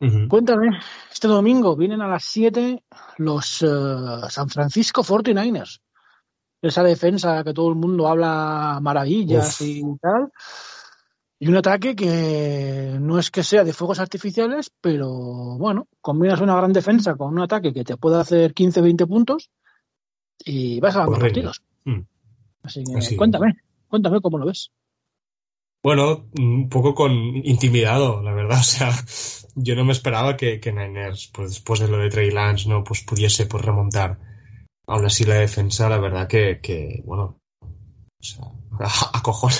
Uh 0.01 0.05
-huh. 0.05 0.27
Cuéntame, 0.27 0.79
este 1.11 1.27
domingo 1.27 1.75
vienen 1.75 2.01
a 2.01 2.07
las 2.07 2.25
7 2.25 2.83
los 3.17 3.61
uh, 3.61 4.27
San 4.29 4.49
Francisco 4.49 5.03
49ers 5.03 5.79
esa 6.69 6.83
defensa 6.83 7.43
que 7.43 7.53
todo 7.53 7.69
el 7.69 7.75
mundo 7.75 8.07
habla 8.07 8.79
maravillas 8.81 9.61
Uf. 9.61 9.67
y 9.67 9.83
tal. 10.01 10.31
Y 11.37 11.49
un 11.49 11.57
ataque 11.57 11.95
que 11.95 12.97
no 12.99 13.19
es 13.19 13.29
que 13.29 13.43
sea 13.43 13.63
de 13.63 13.73
fuegos 13.73 13.99
artificiales, 13.99 14.71
pero 14.79 15.09
bueno, 15.57 15.87
combinas 15.99 16.39
una 16.39 16.55
gran 16.55 16.71
defensa 16.71 17.15
con 17.15 17.33
un 17.33 17.41
ataque 17.41 17.73
que 17.73 17.83
te 17.83 17.97
puede 17.97 18.19
hacer 18.19 18.53
15, 18.53 18.81
20 18.81 19.05
puntos 19.05 19.49
y 20.39 20.79
vas 20.79 20.95
a 20.95 21.05
ganar 21.05 21.19
partidos. 21.19 21.61
Mm. 21.83 22.01
Así 22.63 22.83
que 22.83 22.97
Así 22.97 23.15
cuéntame, 23.17 23.57
cuéntame 23.87 24.21
cómo 24.21 24.37
lo 24.37 24.45
ves. 24.45 24.71
Bueno, 25.83 26.25
un 26.39 26.67
poco 26.67 26.95
con 26.95 27.11
intimidado, 27.13 28.21
la 28.23 28.33
verdad. 28.33 28.57
O 28.59 28.63
sea, 28.63 28.91
yo 29.55 29.75
no 29.75 29.85
me 29.85 29.91
esperaba 29.91 30.35
que, 30.37 30.59
que 30.59 30.71
Niners, 30.71 31.29
pues 31.33 31.49
después 31.49 31.79
de 31.79 31.89
lo 31.89 31.97
de 31.97 32.09
Trey 32.09 32.31
Lance, 32.31 32.67
no, 32.67 32.83
pues 32.83 33.03
pudiese 33.03 33.45
pues 33.45 33.63
remontar 33.63 34.34
aún 34.87 35.05
así 35.05 35.23
la 35.23 35.35
defensa, 35.35 35.89
la 35.89 35.97
verdad 35.97 36.27
que, 36.27 36.59
que 36.61 37.01
bueno, 37.05 37.39
o 37.61 38.23
sea, 38.23 38.45
acojona, 39.13 39.55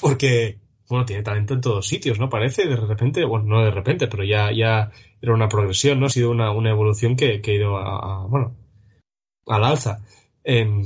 porque, 0.00 0.58
bueno, 0.88 1.04
tiene 1.04 1.22
talento 1.22 1.54
en 1.54 1.60
todos 1.60 1.86
sitios, 1.86 2.18
¿no? 2.18 2.28
Parece, 2.28 2.66
de 2.66 2.76
repente, 2.76 3.24
bueno, 3.24 3.46
no 3.46 3.64
de 3.64 3.70
repente, 3.70 4.08
pero 4.08 4.24
ya, 4.24 4.50
ya 4.52 4.90
era 5.20 5.34
una 5.34 5.48
progresión, 5.48 6.00
¿no? 6.00 6.06
Ha 6.06 6.10
sido 6.10 6.30
una, 6.30 6.50
una 6.52 6.70
evolución 6.70 7.16
que, 7.16 7.40
que 7.40 7.52
ha 7.52 7.54
ido 7.54 7.76
a, 7.76 8.22
a, 8.22 8.26
bueno, 8.26 8.56
al 9.46 9.64
alza. 9.64 10.00
Eh, 10.44 10.84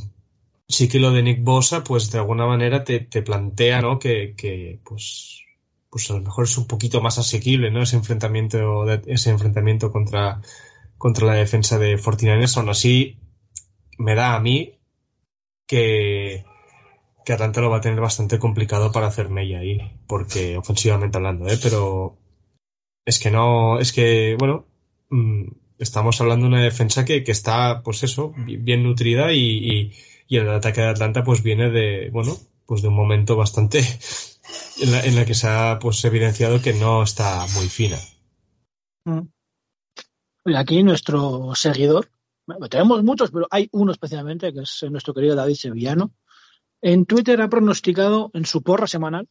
sí 0.69 0.89
que 0.89 0.99
lo 0.99 1.13
de 1.13 1.23
Nick 1.23 1.43
Bosa, 1.43 1.85
pues 1.85 2.11
de 2.11 2.19
alguna 2.19 2.47
manera 2.47 2.85
te, 2.85 3.01
te 3.01 3.23
plantea, 3.23 3.81
¿no? 3.83 3.99
Que, 3.99 4.35
que, 4.37 4.81
pues, 4.85 5.43
pues 5.91 6.11
a 6.11 6.15
lo 6.15 6.21
mejor 6.21 6.45
es 6.45 6.57
un 6.57 6.67
poquito 6.67 7.01
más 7.01 7.19
asequible, 7.19 7.71
¿no? 7.71 7.83
Ese 7.83 7.97
enfrentamiento, 7.97 8.91
ese 9.07 9.31
enfrentamiento 9.31 9.93
contra, 9.93 10.41
contra 10.99 11.27
la 11.27 11.35
defensa 11.35 11.79
de 11.79 11.99
Fortinanes, 11.99 12.57
aún 12.57 12.71
así, 12.71 13.19
me 14.03 14.15
da 14.15 14.35
a 14.35 14.41
mí 14.41 14.79
que, 15.67 16.45
Atlanta 17.29 17.61
lo 17.61 17.71
va 17.71 17.79
a 17.79 17.81
tener 17.81 18.01
bastante 18.01 18.39
complicado 18.39 18.91
para 18.93 19.07
hacer 19.07 19.29
mella 19.29 19.61
ahí, 19.61 19.79
porque 20.07 20.57
ofensivamente 20.57 21.17
hablando, 21.19 21.49
¿eh? 21.49 21.59
Pero 21.63 22.19
es 23.07 23.19
que 23.19 23.31
no, 23.31 23.79
es 23.79 23.93
que, 23.93 24.37
bueno, 24.39 24.67
mmm, 25.11 25.45
estamos 25.79 26.21
hablando 26.21 26.47
de 26.47 26.53
una 26.55 26.63
defensa 26.63 27.05
que, 27.05 27.23
que 27.23 27.33
está, 27.33 27.83
pues 27.83 28.03
eso, 28.03 28.35
bien 28.37 28.83
nutrida 28.83 29.33
y, 29.33 29.39
y, 29.41 29.93
y, 30.29 30.37
el 30.37 30.51
ataque 30.51 30.81
de 30.81 30.89
Atlanta 30.89 31.23
pues 31.25 31.43
viene 31.43 31.71
de, 31.71 32.11
bueno, 32.11 32.37
pues 32.67 32.83
de 32.83 32.89
un 32.89 32.95
momento 32.95 33.37
bastante 33.37 33.79
en 34.83 34.93
la, 34.93 35.01
en 35.05 35.15
la 35.15 35.25
que 35.25 35.35
se 35.35 35.47
ha 35.49 35.79
pues 35.81 36.05
evidenciado 36.05 36.61
que 36.61 36.75
no 36.75 37.03
está 37.03 37.47
muy 37.55 37.69
fina. 37.69 37.99
Mm. 39.05 39.29
Aquí 40.57 40.83
nuestro 40.83 41.55
seguidor, 41.55 42.11
bueno, 42.47 42.69
tenemos 42.69 43.03
muchos, 43.03 43.31
pero 43.31 43.47
hay 43.51 43.69
uno 43.73 43.93
especialmente, 43.93 44.53
que 44.53 44.61
es 44.61 44.85
nuestro 44.91 45.15
querido 45.15 45.35
David 45.35 45.55
Sevillano. 45.55 46.13
En 46.81 47.07
Twitter 47.07 47.41
ha 47.41 47.49
pronosticado 47.49 48.31
en 48.35 48.45
su 48.45 48.63
porra 48.63 48.87
semanal, 48.87 49.29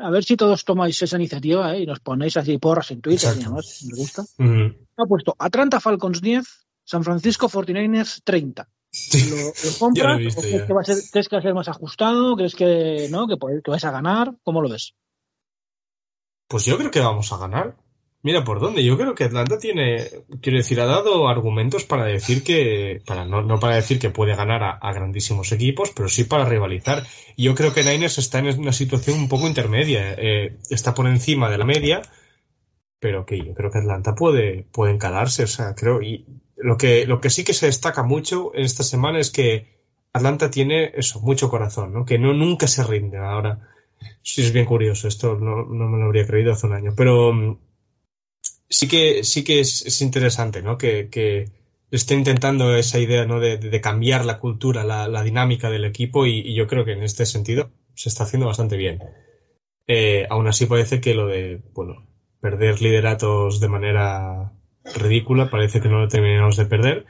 a 0.00 0.10
ver 0.10 0.24
si 0.24 0.36
todos 0.36 0.64
tomáis 0.64 1.00
esa 1.02 1.16
iniciativa 1.16 1.74
¿eh? 1.74 1.82
y 1.82 1.86
nos 1.86 2.00
ponéis 2.00 2.36
así 2.36 2.58
porras 2.58 2.90
en 2.90 3.00
Twitter 3.00 3.30
Exacto. 3.30 3.40
y 3.40 3.44
demás, 3.44 3.84
nos 3.88 3.98
gusta. 3.98 4.22
Uh 4.38 4.44
-huh. 4.44 4.86
Ha 4.96 5.04
puesto 5.06 5.36
Atlanta 5.38 5.80
Falcons 5.80 6.20
10, 6.20 6.44
San 6.84 7.04
Francisco 7.04 7.48
49ers 7.48 8.20
30. 8.24 8.68
Sí, 8.90 9.30
¿Lo, 9.30 9.36
lo 9.36 9.78
compras? 9.78 10.20
Lo 10.20 10.40
crees, 10.40 10.62
que 10.62 10.72
va 10.72 10.80
a 10.80 10.84
ser, 10.84 10.96
¿Crees 11.10 11.28
que 11.28 11.36
va 11.36 11.40
a 11.40 11.42
ser 11.42 11.54
más 11.54 11.68
ajustado? 11.68 12.36
¿Crees 12.36 12.54
que 12.54 13.08
no? 13.10 13.26
¿Que, 13.26 13.36
que 13.62 13.70
vais 13.70 13.84
a 13.84 13.90
ganar? 13.90 14.36
¿Cómo 14.44 14.62
lo 14.62 14.68
ves? 14.68 14.94
Pues 16.46 16.64
yo 16.64 16.76
creo 16.78 16.90
que 16.90 17.00
vamos 17.00 17.32
a 17.32 17.38
ganar. 17.38 17.76
Mira 18.24 18.42
por 18.42 18.58
dónde. 18.58 18.82
Yo 18.82 18.96
creo 18.96 19.14
que 19.14 19.24
Atlanta 19.24 19.58
tiene, 19.58 20.08
quiero 20.40 20.56
decir, 20.56 20.80
ha 20.80 20.86
dado 20.86 21.28
argumentos 21.28 21.84
para 21.84 22.06
decir 22.06 22.42
que, 22.42 23.02
para 23.04 23.26
no, 23.26 23.42
no 23.42 23.60
para 23.60 23.76
decir 23.76 23.98
que 23.98 24.08
puede 24.08 24.34
ganar 24.34 24.62
a, 24.62 24.92
grandísimos 24.94 25.52
equipos, 25.52 25.92
pero 25.94 26.08
sí 26.08 26.24
para 26.24 26.46
rivalizar. 26.46 27.06
Yo 27.36 27.54
creo 27.54 27.74
que 27.74 27.82
Niners 27.82 28.16
está 28.16 28.38
en 28.38 28.58
una 28.58 28.72
situación 28.72 29.18
un 29.18 29.28
poco 29.28 29.46
intermedia. 29.46 30.14
Eh, 30.16 30.56
está 30.70 30.94
por 30.94 31.06
encima 31.06 31.50
de 31.50 31.58
la 31.58 31.66
media, 31.66 32.00
pero 32.98 33.26
que 33.26 33.36
yo 33.44 33.52
creo 33.52 33.70
que 33.70 33.80
Atlanta 33.80 34.14
puede, 34.14 34.64
puede 34.72 34.94
encalarse. 34.94 35.42
O 35.42 35.46
sea, 35.46 35.74
creo, 35.74 36.00
y 36.00 36.24
lo 36.56 36.78
que, 36.78 37.04
lo 37.04 37.20
que 37.20 37.28
sí 37.28 37.44
que 37.44 37.52
se 37.52 37.66
destaca 37.66 38.04
mucho 38.04 38.52
en 38.54 38.64
esta 38.64 38.84
semana 38.84 39.18
es 39.18 39.30
que 39.30 39.82
Atlanta 40.14 40.50
tiene 40.50 40.92
eso, 40.94 41.20
mucho 41.20 41.50
corazón, 41.50 41.92
¿no? 41.92 42.06
Que 42.06 42.18
no, 42.18 42.32
nunca 42.32 42.68
se 42.68 42.84
rinde. 42.84 43.18
Ahora, 43.18 43.68
sí 44.22 44.40
es 44.40 44.50
bien 44.50 44.64
curioso. 44.64 45.08
Esto 45.08 45.36
no, 45.38 45.66
no 45.66 45.88
me 45.90 45.98
lo 45.98 46.06
habría 46.06 46.26
creído 46.26 46.52
hace 46.52 46.66
un 46.66 46.72
año, 46.72 46.94
pero, 46.96 47.58
sí 48.68 48.88
que, 48.88 49.24
sí 49.24 49.44
que 49.44 49.60
es, 49.60 49.84
es 49.86 50.02
interesante, 50.02 50.62
¿no? 50.62 50.78
Que, 50.78 51.08
que, 51.10 51.48
está 51.90 52.14
intentando 52.14 52.74
esa 52.74 52.98
idea 52.98 53.24
¿no? 53.24 53.38
de, 53.38 53.80
cambiar 53.80 54.24
la 54.24 54.40
cultura, 54.40 54.82
la, 54.82 55.22
dinámica 55.22 55.70
del 55.70 55.84
equipo 55.84 56.26
y, 56.26 56.54
yo 56.54 56.66
creo 56.66 56.84
que 56.84 56.92
en 56.92 57.02
este 57.02 57.24
sentido 57.24 57.70
se 57.94 58.08
está 58.08 58.24
haciendo 58.24 58.46
bastante 58.46 58.76
bien. 58.76 59.00
Eh, 59.86 60.26
aún 60.30 60.48
así 60.48 60.66
parece 60.66 61.00
que 61.00 61.14
lo 61.14 61.26
de 61.26 61.62
bueno 61.72 62.06
perder 62.40 62.80
lideratos 62.82 63.60
de 63.60 63.68
manera 63.68 64.52
ridícula 64.96 65.50
parece 65.50 65.80
que 65.80 65.88
no 65.88 66.00
lo 66.00 66.08
terminamos 66.08 66.56
de 66.56 66.66
perder. 66.66 67.06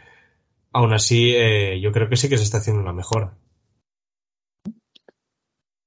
Aún 0.73 0.92
así 0.92 1.32
eh, 1.34 1.80
yo 1.80 1.92
creo 1.92 2.08
que 2.08 2.16
sí 2.16 2.28
que 2.28 2.37
se 2.37 2.44
está 2.44 2.58
haciendo 2.58 2.82
una 2.82 2.92
mejora. 2.92 3.37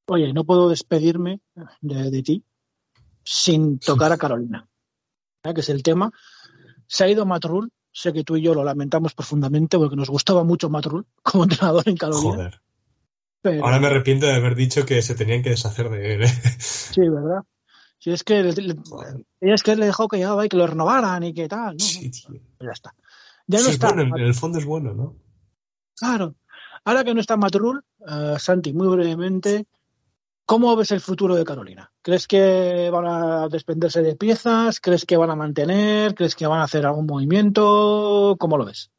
Oye, 0.10 0.32
no 0.32 0.46
puedo 0.46 0.70
despedirme 0.70 1.42
de, 1.82 2.24
ti 2.24 2.44
sin 3.24 3.78
tocar 3.86 4.12
a 4.12 4.18
Carolina, 4.18 4.68
¿eh? 5.50 5.54
que 5.54 5.62
es 5.62 5.70
el 5.70 5.84
tema. 5.84 6.12
Se 6.88 7.04
ha 7.04 7.10
ido 7.10 7.26
Matrul 7.26 7.72
Sé 7.98 8.14
que 8.14 8.24
tú 8.24 8.38
y 8.38 8.44
yo 8.44 8.54
lo 8.54 8.64
lamentamos 8.64 9.16
profundamente 9.16 9.76
porque 9.76 9.96
nos 9.96 10.12
gustaba 10.12 10.44
mucho 10.44 10.70
Matt 10.70 10.86
como 11.24 11.46
entrenador 11.46 11.82
en 11.90 11.98
Carolina. 11.98 12.52
Joder. 13.42 13.64
Ahora 13.64 13.80
me 13.80 13.88
arrepiento 13.88 14.28
de 14.28 14.36
haber 14.36 14.54
dicho 14.54 14.86
que 14.86 15.02
se 15.02 15.16
tenían 15.16 15.42
que 15.42 15.50
deshacer 15.50 15.90
de 15.90 16.14
él. 16.14 16.24
¿eh? 16.26 16.32
Sí, 16.60 17.02
¿verdad? 17.10 17.42
Si 17.98 18.12
es 18.12 18.24
que 18.24 18.48
es 19.42 19.64
que 19.64 19.76
le 19.76 19.86
dejó 19.88 20.08
que 20.08 20.18
llegaba 20.18 20.46
y 20.46 20.50
que 20.50 20.58
lo 20.58 20.68
renovaran 20.68 21.24
y 21.24 21.34
que 21.34 21.48
tal. 21.48 21.80
sí, 21.80 22.12
tío. 22.12 22.40
Ya 22.60 22.72
está. 22.72 22.94
Ya 23.48 23.62
no 23.62 23.70
está. 23.70 23.90
en 23.90 24.16
el 24.16 24.36
fondo 24.36 24.60
es 24.60 24.66
bueno, 24.66 24.94
¿no? 24.94 25.16
Claro. 25.96 26.36
Ahora 26.86 27.04
que 27.04 27.16
no 27.16 27.20
está 27.20 27.36
Matt 27.36 27.56
eh, 27.56 28.36
Santi, 28.38 28.74
muy 28.74 28.90
brevemente, 28.90 29.66
¿Cómo 30.48 30.74
ves 30.78 30.92
el 30.92 31.02
futuro 31.02 31.36
de 31.36 31.44
Carolina? 31.44 31.92
¿Crees 32.02 32.26
que 32.26 32.90
van 32.90 33.06
a 33.06 33.50
desprenderse 33.50 34.02
de 34.02 34.16
piezas? 34.16 34.80
¿Crees 34.80 35.06
que 35.06 35.18
van 35.18 35.30
a 35.30 35.36
mantener? 35.36 36.16
¿Crees 36.16 36.36
que 36.36 36.48
van 36.48 36.62
a 36.62 36.64
hacer 36.64 36.86
algún 36.86 37.06
movimiento? 37.06 38.38
¿Cómo 38.40 38.58
lo 38.58 38.64
ves? 38.64 38.90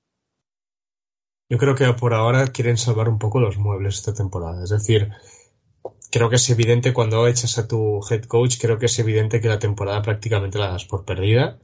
Yo 1.48 1.56
creo 1.56 1.74
que 1.74 1.90
por 1.94 2.12
ahora 2.12 2.48
quieren 2.48 2.76
salvar 2.76 3.08
un 3.08 3.18
poco 3.18 3.40
los 3.40 3.56
muebles 3.56 3.94
esta 3.94 4.12
temporada. 4.12 4.62
Es 4.62 4.68
decir, 4.68 5.08
creo 6.10 6.28
que 6.28 6.36
es 6.36 6.50
evidente 6.50 6.92
cuando 6.92 7.26
echas 7.26 7.56
a 7.56 7.66
tu 7.66 8.00
head 8.10 8.24
coach, 8.24 8.58
creo 8.60 8.78
que 8.78 8.84
es 8.84 8.98
evidente 8.98 9.40
que 9.40 9.48
la 9.48 9.58
temporada 9.58 10.02
prácticamente 10.02 10.58
la 10.58 10.68
das 10.68 10.84
por 10.84 11.06
perdida. 11.06 11.58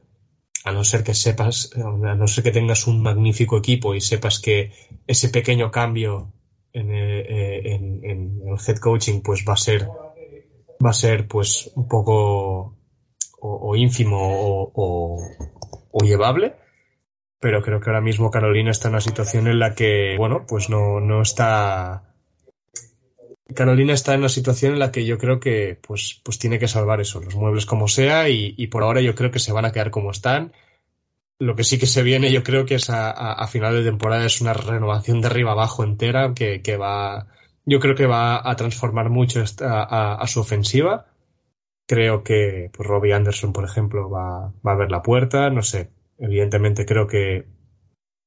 A 0.63 0.71
no 0.71 0.83
ser 0.83 1.03
que 1.03 1.13
sepas, 1.13 1.69
a 1.75 2.15
no 2.15 2.27
ser 2.27 2.43
que 2.43 2.51
tengas 2.51 2.87
un 2.87 3.03
magnífico 3.03 3.55
equipo 3.55 3.93
y 3.93 4.01
sepas 4.01 4.39
que 4.39 4.71
ese 5.05 5.29
pequeño 5.29 5.69
cambio 5.69 6.33
eh, 6.75 7.73
en, 7.73 8.01
el 8.03 8.57
head 8.67 8.77
coaching 8.77 9.21
pues 9.21 9.45
va 9.47 9.53
a 9.53 9.57
ser 9.57 9.87
va 10.83 10.89
a 10.89 10.93
ser 10.93 11.27
pues 11.27 11.71
un 11.75 11.87
poco 11.87 12.77
o, 13.39 13.75
ínfimo 13.75 14.71
o, 14.73 15.17
llevable 16.03 16.55
pero 17.39 17.61
creo 17.61 17.79
que 17.79 17.89
ahora 17.89 18.01
mismo 18.01 18.29
Carolina 18.29 18.71
está 18.71 18.89
en 18.89 18.95
una 18.95 19.01
situación 19.01 19.47
en 19.47 19.59
la 19.59 19.73
que 19.73 20.15
bueno 20.17 20.45
pues 20.47 20.69
no, 20.69 20.99
no 20.99 21.21
está 21.21 22.15
Carolina 23.53 23.93
está 23.93 24.13
en 24.13 24.21
una 24.21 24.29
situación 24.29 24.73
en 24.73 24.79
la 24.79 24.91
que 24.91 25.05
yo 25.05 25.17
creo 25.17 25.39
que 25.39 25.77
pues, 25.81 26.19
pues 26.23 26.39
tiene 26.39 26.57
que 26.57 26.67
salvar 26.67 26.99
eso, 26.99 27.21
los 27.21 27.35
muebles 27.35 27.65
como 27.65 27.87
sea, 27.87 28.27
y, 28.29 28.67
por 28.67 28.83
ahora 28.83 29.01
yo 29.01 29.13
creo 29.13 29.29
que 29.29 29.39
se 29.39 29.51
van 29.51 29.65
a 29.65 29.71
quedar 29.71 29.91
como 29.91 30.09
están. 30.09 30.51
Lo 31.37 31.55
que 31.55 31.65
sí 31.65 31.77
que 31.77 31.85
se 31.85 32.01
viene, 32.01 32.31
yo 32.31 32.43
creo 32.43 32.65
que 32.65 32.75
es 32.75 32.89
a, 32.89 33.45
final 33.47 33.75
de 33.75 33.83
temporada, 33.83 34.25
es 34.25 34.39
una 34.39 34.53
renovación 34.53 35.19
de 35.19 35.27
arriba 35.27 35.51
abajo 35.51 35.83
entera 35.83 36.33
que, 36.33 36.77
va, 36.77 37.27
yo 37.65 37.79
creo 37.79 37.95
que 37.95 38.05
va 38.05 38.49
a 38.49 38.55
transformar 38.55 39.09
mucho 39.09 39.43
a, 39.61 40.25
su 40.27 40.39
ofensiva. 40.39 41.07
Creo 41.87 42.23
que 42.23 42.71
pues, 42.73 42.87
Robbie 42.87 43.13
Anderson, 43.13 43.51
por 43.51 43.65
ejemplo, 43.65 44.09
va, 44.09 44.53
a 44.63 44.75
ver 44.75 44.89
la 44.89 45.01
puerta. 45.01 45.49
No 45.49 45.61
sé, 45.61 45.91
evidentemente 46.17 46.85
creo 46.85 47.05
que 47.05 47.45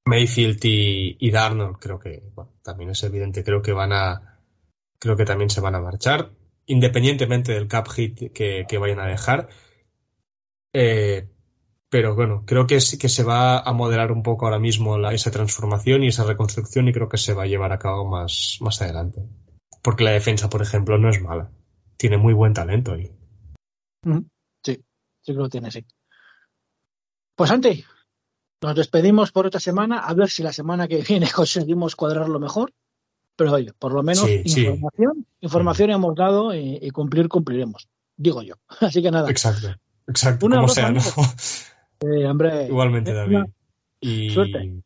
Mayfield 0.05 0.61
y, 0.65 1.31
Darnold, 1.31 1.79
creo 1.79 1.99
que 1.99 2.23
también 2.63 2.91
es 2.91 3.03
evidente, 3.05 3.43
creo 3.43 3.63
que 3.63 3.73
van 3.73 3.93
a, 3.93 4.39
creo 4.99 5.17
que 5.17 5.25
también 5.25 5.49
se 5.49 5.63
van 5.63 5.75
a 5.75 5.81
marchar, 5.81 6.33
independientemente 6.67 7.53
del 7.53 7.69
cap 7.69 7.89
hit 7.89 8.33
que, 8.33 8.67
que 8.69 8.79
vayan 8.79 9.01
a 9.01 9.07
dejar. 9.07 9.49
Eh, 10.75 11.29
pero 11.91 12.15
bueno, 12.15 12.45
creo 12.47 12.67
que 12.67 12.81
sí 12.81 12.99
que 12.99 13.09
se 13.09 13.25
va 13.25 13.61
a 13.61 13.73
moderar 13.73 14.13
un 14.13 14.23
poco 14.23 14.45
ahora 14.45 14.59
mismo 14.59 14.97
esa 15.09 15.31
transformación 15.31 16.03
y 16.03 16.09
esa 16.09 16.25
reconstrucción 16.25 16.89
y 16.89 16.93
creo 16.93 17.09
que 17.09 17.17
se 17.17 17.33
va 17.33 17.45
a 17.45 17.47
llevar 17.47 17.73
a 17.73 17.79
cabo 17.79 18.05
más, 18.05 18.59
más 18.61 18.83
adelante. 18.83 19.23
Porque 19.83 20.05
la 20.05 20.11
defensa, 20.11 20.51
por 20.51 20.61
ejemplo, 20.61 20.99
no 20.99 21.09
es 21.09 21.23
mala. 21.23 21.51
Tiene 21.97 22.19
muy 22.19 22.35
buen 22.35 22.53
talento 22.53 22.93
ahí. 22.93 23.11
Sí, 24.63 24.85
sí 25.23 25.33
que 25.33 25.33
lo 25.33 25.49
tiene, 25.49 25.71
sí. 25.71 25.85
Pues 27.35 27.51
Santi, 27.51 27.85
nos 28.61 28.75
despedimos 28.75 29.33
por 29.33 29.47
esta 29.47 29.61
semana, 29.61 30.01
a 30.01 30.13
ver 30.13 30.29
si 30.29 30.43
la 30.43 30.53
semana 30.53 30.89
que 30.89 31.03
viene 31.03 31.31
conseguimos 31.35 31.97
cuadrarlo 31.97 32.39
mejor. 32.39 32.73
Pero 33.37 33.53
oye, 33.53 33.73
por 33.73 33.93
lo 33.93 34.03
menos 34.03 34.29
información, 34.29 35.25
información 35.41 35.91
hemos 35.91 36.17
dado 36.17 36.53
y, 36.53 36.91
cumplir 36.91 37.29
cumpliremos, 37.29 37.89
digo 38.17 38.43
yo. 38.43 38.57
Así 38.81 39.01
que 39.01 39.13
nada. 39.13 39.31
Exacto, 39.31 39.69
exacto, 40.09 40.49
como 40.49 40.69
sea, 40.69 40.91
¿no? 40.91 41.01
Igualmente, 42.01 43.13
David. 43.13 43.45
Y... 44.01 44.31
Suerte. 44.31 44.83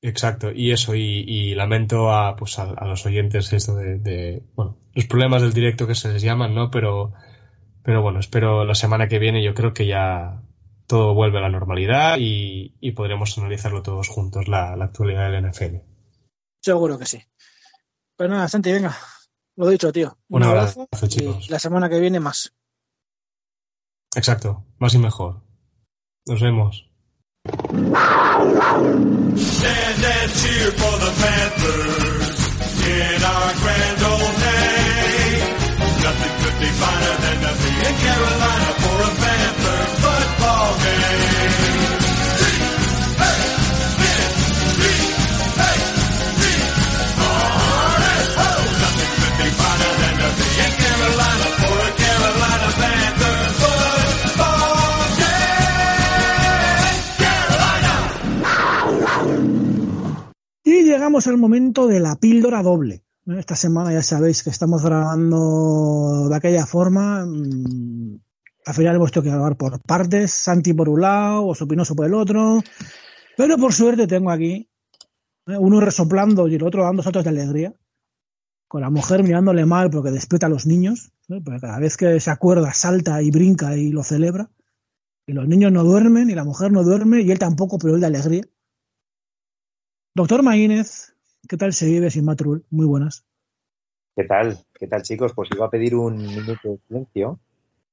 Exacto, 0.00 0.52
y 0.52 0.70
eso, 0.70 0.94
y, 0.94 1.54
lamento 1.54 2.12
a, 2.12 2.36
pues 2.36 2.58
a, 2.60 2.86
los 2.86 3.04
oyentes 3.04 3.52
esto 3.52 3.74
de, 3.74 4.44
bueno, 4.54 4.78
los 4.94 5.06
problemas 5.06 5.42
del 5.42 5.52
directo 5.52 5.88
que 5.88 5.96
se 5.96 6.12
les 6.12 6.22
llaman, 6.22 6.54
¿no? 6.54 6.70
Pero, 6.70 7.12
pero 7.82 8.00
bueno, 8.00 8.20
espero 8.20 8.64
la 8.64 8.76
semana 8.76 9.08
que 9.08 9.18
viene, 9.18 9.42
yo 9.42 9.54
creo 9.54 9.74
que 9.74 9.86
ya 9.86 10.42
todo 10.86 11.14
vuelve 11.14 11.38
a 11.38 11.42
la 11.42 11.48
normalidad 11.48 12.16
y, 12.20 12.92
podremos 12.92 13.36
analizarlo 13.38 13.82
todos 13.82 14.08
juntos, 14.08 14.46
la, 14.46 14.72
actualidad 14.74 15.32
del 15.32 15.50
NFL. 15.50 15.78
Seguro 16.62 16.96
que 16.98 17.06
sí. 17.06 17.20
Pues 18.16 18.30
nada, 18.30 18.46
Santi, 18.46 18.70
venga, 18.70 18.96
lo 19.56 19.68
dicho, 19.68 19.92
tío. 19.92 20.16
Un, 20.28 20.44
abrazo, 20.44 20.86
chicos. 21.08 21.48
Y 21.48 21.50
la 21.50 21.58
semana 21.58 21.88
que 21.88 21.98
viene 21.98 22.20
más. 22.20 22.54
Exacto, 24.14 24.64
más 24.78 24.94
y 24.94 24.98
mejor. 24.98 25.47
Nos 26.28 26.40
vemos. 26.42 26.84
Stand 29.48 30.04
and 30.04 30.30
cheer 30.38 30.70
for 30.76 30.96
the 31.00 31.12
Panthers 31.20 32.38
in 32.84 33.22
our 33.24 33.52
grand 33.62 34.02
old 34.12 34.36
day. 34.36 35.40
Nothing 36.04 36.34
could 36.40 36.58
be 36.60 36.70
finer 36.82 37.16
than 37.24 37.38
to 37.44 37.52
be 37.62 37.70
in 37.80 37.94
Carolina 38.04 38.70
for 38.76 38.96
a 39.08 39.12
Panther 39.24 39.80
football 40.04 40.70
game. 40.84 41.67
Llegamos 60.98 61.28
al 61.28 61.36
momento 61.36 61.86
de 61.86 62.00
la 62.00 62.16
píldora 62.16 62.60
doble. 62.60 63.04
Esta 63.24 63.54
semana 63.54 63.92
ya 63.92 64.02
sabéis 64.02 64.42
que 64.42 64.50
estamos 64.50 64.82
grabando 64.82 66.28
de 66.28 66.34
aquella 66.34 66.66
forma. 66.66 67.24
Mm, 67.24 68.18
al 68.66 68.74
final 68.74 68.96
hemos 68.96 69.12
tenido 69.12 69.30
que 69.30 69.36
grabar 69.36 69.56
por 69.56 69.80
partes, 69.80 70.32
Santi 70.32 70.72
por 70.72 70.88
un 70.88 71.02
lado, 71.02 71.46
o 71.46 71.54
Sopinoso 71.54 71.94
por 71.94 72.06
el 72.06 72.14
otro. 72.14 72.60
Pero 73.36 73.56
por 73.58 73.72
suerte 73.72 74.08
tengo 74.08 74.32
aquí 74.32 74.68
uno 75.46 75.80
resoplando 75.80 76.48
y 76.48 76.56
el 76.56 76.64
otro 76.64 76.82
dando 76.82 77.04
saltos 77.04 77.22
de 77.22 77.30
alegría. 77.30 77.74
Con 78.66 78.80
la 78.80 78.90
mujer 78.90 79.22
mirándole 79.22 79.64
mal 79.66 79.90
porque 79.90 80.10
despierta 80.10 80.46
a 80.46 80.50
los 80.50 80.66
niños. 80.66 81.12
Porque 81.28 81.60
cada 81.60 81.78
vez 81.78 81.96
que 81.96 82.18
se 82.18 82.30
acuerda 82.32 82.72
salta 82.72 83.22
y 83.22 83.30
brinca 83.30 83.76
y 83.76 83.92
lo 83.92 84.02
celebra. 84.02 84.50
Y 85.28 85.32
los 85.32 85.46
niños 85.46 85.70
no 85.70 85.84
duermen 85.84 86.28
y 86.28 86.34
la 86.34 86.42
mujer 86.42 86.72
no 86.72 86.82
duerme 86.82 87.20
y 87.20 87.30
él 87.30 87.38
tampoco, 87.38 87.78
pero 87.78 87.94
él 87.94 88.00
de 88.00 88.06
alegría. 88.08 88.42
Doctor 90.18 90.42
Maínez, 90.42 91.14
¿qué 91.48 91.56
tal 91.56 91.72
se 91.72 91.86
vive 91.86 92.10
sin 92.10 92.24
Matrul? 92.24 92.64
Muy 92.70 92.86
buenas. 92.86 93.24
¿Qué 94.16 94.24
tal? 94.24 94.58
¿Qué 94.74 94.88
tal, 94.88 95.02
chicos? 95.02 95.32
Pues 95.32 95.48
iba 95.54 95.66
a 95.66 95.70
pedir 95.70 95.94
un 95.94 96.16
minuto 96.16 96.70
de 96.70 96.78
silencio, 96.88 97.38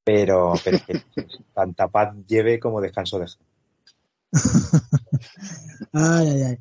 pero, 0.04 0.56
pero 0.64 0.80
que 0.88 1.04
tanta 1.54 1.88
paz 1.88 2.16
lleve 2.26 2.60
como 2.60 2.82
descanso 2.82 3.20
deja. 3.20 3.38
ay, 5.94 6.28
ay, 6.30 6.42
ay. 6.42 6.60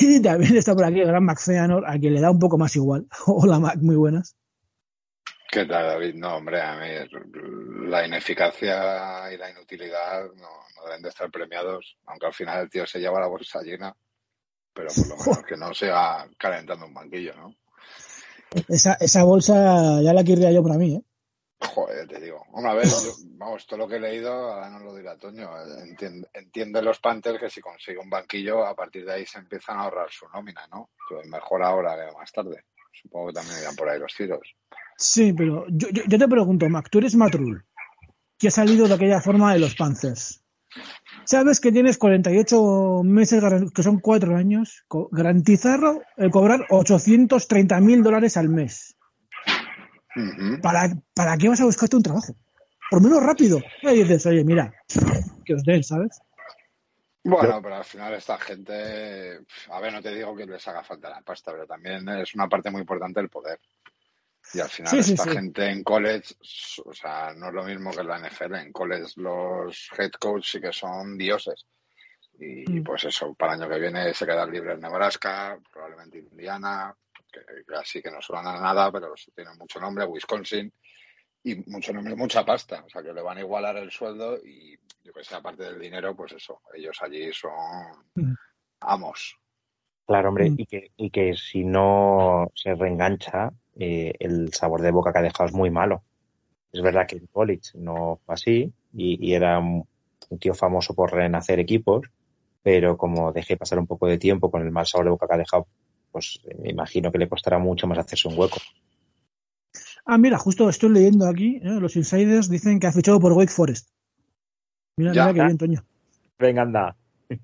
Y 0.00 0.22
también 0.22 0.56
está 0.56 0.74
por 0.74 0.86
aquí 0.86 1.00
el 1.00 1.08
gran 1.08 1.26
Max 1.26 1.44
Feanor, 1.44 1.84
a 1.86 1.98
quien 1.98 2.14
le 2.14 2.22
da 2.22 2.30
un 2.30 2.38
poco 2.38 2.56
más 2.56 2.74
igual. 2.74 3.06
Hola, 3.26 3.58
Mac, 3.58 3.76
muy 3.82 3.96
buenas. 3.96 4.34
¿Qué 5.50 5.66
tal, 5.66 5.88
David? 5.88 6.14
No, 6.14 6.36
hombre, 6.36 6.58
a 6.62 6.78
mí 6.78 6.86
la 7.90 8.06
ineficacia 8.06 9.30
y 9.30 9.36
la 9.36 9.50
inutilidad 9.50 10.22
no, 10.36 10.48
no 10.74 10.84
deben 10.86 11.02
de 11.02 11.10
estar 11.10 11.30
premiados, 11.30 11.98
aunque 12.06 12.24
al 12.24 12.32
final 12.32 12.62
el 12.62 12.70
tío 12.70 12.86
se 12.86 12.98
lleva 12.98 13.20
la 13.20 13.26
bolsa 13.26 13.60
llena 13.60 13.94
pero 14.72 14.88
por 14.94 15.08
lo 15.08 15.16
menos 15.16 15.44
que 15.44 15.56
no 15.56 15.74
sea 15.74 16.26
calentando 16.38 16.86
un 16.86 16.94
banquillo, 16.94 17.34
¿no? 17.36 17.54
Esa, 18.68 18.94
esa 18.94 19.24
bolsa 19.24 20.02
ya 20.02 20.12
la 20.12 20.24
querría 20.24 20.52
yo 20.52 20.62
para 20.62 20.76
mí, 20.76 20.96
¿eh? 20.96 21.02
Joder, 21.74 22.08
te 22.08 22.20
digo. 22.20 22.44
Hombre, 22.52 22.72
a 22.72 22.74
ver, 22.74 22.86
yo, 22.86 23.12
vamos, 23.36 23.66
todo 23.66 23.78
lo 23.78 23.88
que 23.88 23.96
he 23.96 24.00
leído, 24.00 24.32
ahora 24.32 24.68
no 24.68 24.80
lo 24.80 24.94
dirá 24.94 25.16
Toño. 25.16 25.48
Entiende, 25.78 26.28
entienden 26.34 26.84
los 26.84 26.98
Panthers 26.98 27.38
que 27.38 27.48
si 27.48 27.60
consigue 27.60 27.98
un 27.98 28.10
banquillo, 28.10 28.66
a 28.66 28.74
partir 28.74 29.04
de 29.04 29.12
ahí 29.12 29.26
se 29.26 29.38
empiezan 29.38 29.78
a 29.78 29.84
ahorrar 29.84 30.08
su 30.10 30.28
nómina, 30.28 30.66
¿no? 30.70 30.90
Mejor 31.26 31.62
ahora 31.62 31.94
que 31.94 32.16
más 32.16 32.32
tarde. 32.32 32.64
Supongo 32.92 33.28
que 33.28 33.34
también 33.34 33.60
irán 33.60 33.76
por 33.76 33.88
ahí 33.88 33.98
los 33.98 34.14
tiros. 34.14 34.40
Sí, 34.96 35.32
pero 35.32 35.66
yo, 35.68 35.88
yo, 35.90 36.02
yo 36.06 36.18
te 36.18 36.28
pregunto, 36.28 36.68
Mac, 36.68 36.88
tú 36.90 36.98
eres 36.98 37.14
Matrul, 37.14 37.64
que 38.38 38.48
ha 38.48 38.50
salido 38.50 38.86
de 38.86 38.94
aquella 38.94 39.20
forma 39.20 39.52
de 39.52 39.60
los 39.60 39.74
Panthers. 39.74 40.41
Sabes 41.24 41.60
que 41.60 41.72
tienes 41.72 41.98
48 41.98 43.02
meses, 43.04 43.42
que 43.74 43.82
son 43.82 44.00
cuatro 44.00 44.36
años, 44.36 44.84
garantizarlo, 45.10 46.02
el 46.16 46.30
cobrar 46.30 46.66
830 46.70 47.80
mil 47.80 48.02
dólares 48.02 48.36
al 48.36 48.48
mes. 48.48 48.96
Uh 50.14 50.20
-huh. 50.20 50.60
¿Para, 50.60 50.90
¿Para 51.14 51.36
qué 51.38 51.48
vas 51.48 51.60
a 51.60 51.64
buscarte 51.64 51.96
un 51.96 52.02
trabajo? 52.02 52.34
Por 52.90 53.02
menos 53.02 53.22
rápido. 53.22 53.60
Y 53.82 54.02
dices, 54.02 54.26
oye, 54.26 54.44
mira, 54.44 54.74
que 55.44 55.54
os 55.54 55.64
den, 55.64 55.82
¿sabes? 55.82 56.20
Bueno, 57.24 57.60
pero 57.62 57.76
al 57.76 57.84
final 57.84 58.14
esta 58.14 58.36
gente, 58.36 59.38
a 59.70 59.80
ver, 59.80 59.92
no 59.92 60.02
te 60.02 60.12
digo 60.14 60.34
que 60.34 60.44
les 60.44 60.66
haga 60.66 60.82
falta 60.82 61.08
la 61.08 61.22
pasta, 61.22 61.52
pero 61.52 61.66
también 61.66 62.08
es 62.08 62.34
una 62.34 62.48
parte 62.48 62.70
muy 62.70 62.80
importante 62.80 63.20
el 63.20 63.28
poder. 63.28 63.60
Y 64.54 64.60
al 64.60 64.68
final 64.68 64.90
Sí, 64.90 65.02
sí, 65.02 65.12
esta 65.12 65.24
sí. 65.24 65.30
gente 65.30 65.66
en 65.70 65.82
college, 65.82 66.34
o 66.84 66.92
sea, 66.92 67.32
no 67.34 67.48
es 67.48 67.54
lo 67.54 67.64
mismo 67.64 67.90
que 67.90 68.00
en 68.00 68.08
la 68.08 68.18
NFL. 68.18 68.54
En 68.56 68.72
college 68.72 69.12
los 69.16 69.88
head 69.98 70.10
coach 70.12 70.44
sí 70.46 70.60
que 70.60 70.72
son 70.72 71.16
dioses. 71.16 71.66
Y 72.38 72.64
Mm. 72.80 72.84
pues 72.84 73.04
eso, 73.04 73.34
para 73.34 73.54
el 73.54 73.62
año 73.62 73.70
que 73.72 73.80
viene 73.80 74.12
se 74.14 74.26
quedan 74.26 74.50
libres 74.50 74.78
Nebraska, 74.78 75.58
probablemente 75.72 76.18
Indiana, 76.18 76.94
que, 77.32 77.40
que 77.66 77.74
así 77.76 78.02
que 78.02 78.10
no 78.10 78.20
suenan 78.20 78.56
a 78.56 78.60
nada, 78.60 78.90
pero 78.92 79.14
tienen 79.34 79.56
mucho 79.58 79.78
nombre, 79.80 80.04
Wisconsin, 80.04 80.72
y 81.44 81.56
mucho 81.70 81.92
nombre, 81.92 82.14
mucha 82.14 82.44
pasta. 82.44 82.84
O 82.84 82.88
sea, 82.90 83.02
que 83.02 83.12
le 83.12 83.22
van 83.22 83.38
a 83.38 83.42
igualar 83.42 83.76
el 83.76 83.90
sueldo 83.90 84.38
y 84.44 84.76
yo 85.02 85.12
que 85.12 85.24
sé, 85.24 85.34
aparte 85.34 85.64
del 85.64 85.80
dinero, 85.80 86.14
pues 86.14 86.32
eso, 86.32 86.60
ellos 86.74 86.96
allí 87.00 87.32
son 87.32 87.52
Mm. 88.14 88.34
amos. 88.80 89.36
Claro, 90.06 90.28
hombre, 90.30 90.50
Mm. 90.50 90.54
y 90.58 90.66
que, 90.66 90.90
y 90.96 91.10
que 91.10 91.34
si 91.36 91.64
no 91.64 92.50
se 92.54 92.74
reengancha, 92.74 93.50
eh, 93.76 94.12
el 94.20 94.52
sabor 94.52 94.82
de 94.82 94.90
boca 94.90 95.12
que 95.12 95.18
ha 95.18 95.22
dejado 95.22 95.48
es 95.48 95.54
muy 95.54 95.70
malo. 95.70 96.02
Es 96.72 96.80
verdad 96.82 97.06
que 97.06 97.16
en 97.16 97.26
college 97.26 97.70
no 97.74 98.20
fue 98.24 98.34
así 98.34 98.72
y, 98.94 99.26
y 99.26 99.34
era 99.34 99.58
un, 99.58 99.86
un 100.30 100.38
tío 100.38 100.54
famoso 100.54 100.94
por 100.94 101.12
renacer 101.12 101.58
equipos, 101.60 102.06
pero 102.62 102.96
como 102.96 103.32
dejé 103.32 103.56
pasar 103.56 103.78
un 103.78 103.86
poco 103.86 104.06
de 104.06 104.18
tiempo 104.18 104.50
con 104.50 104.62
el 104.62 104.70
mal 104.70 104.86
sabor 104.86 105.06
de 105.06 105.10
boca 105.10 105.26
que 105.26 105.34
ha 105.34 105.38
dejado, 105.38 105.66
pues 106.10 106.40
eh, 106.44 106.56
me 106.58 106.70
imagino 106.70 107.10
que 107.12 107.18
le 107.18 107.28
costará 107.28 107.58
mucho 107.58 107.86
más 107.86 107.98
hacerse 107.98 108.28
un 108.28 108.38
hueco. 108.38 108.58
Ah, 110.04 110.18
mira, 110.18 110.36
justo 110.38 110.68
estoy 110.68 110.90
leyendo 110.90 111.26
aquí, 111.28 111.56
¿eh? 111.62 111.78
los 111.80 111.96
insiders 111.96 112.48
dicen 112.48 112.80
que 112.80 112.86
ha 112.86 112.92
fichado 112.92 113.20
por 113.20 113.32
Wake 113.32 113.52
Forest. 113.52 113.88
Mira, 114.96 115.12
Ya. 115.12 115.22
mira 115.22 115.34
qué 115.34 115.44
bien, 115.44 115.58
Toño. 115.58 115.84
Venga, 116.38 116.62
anda. 116.62 116.96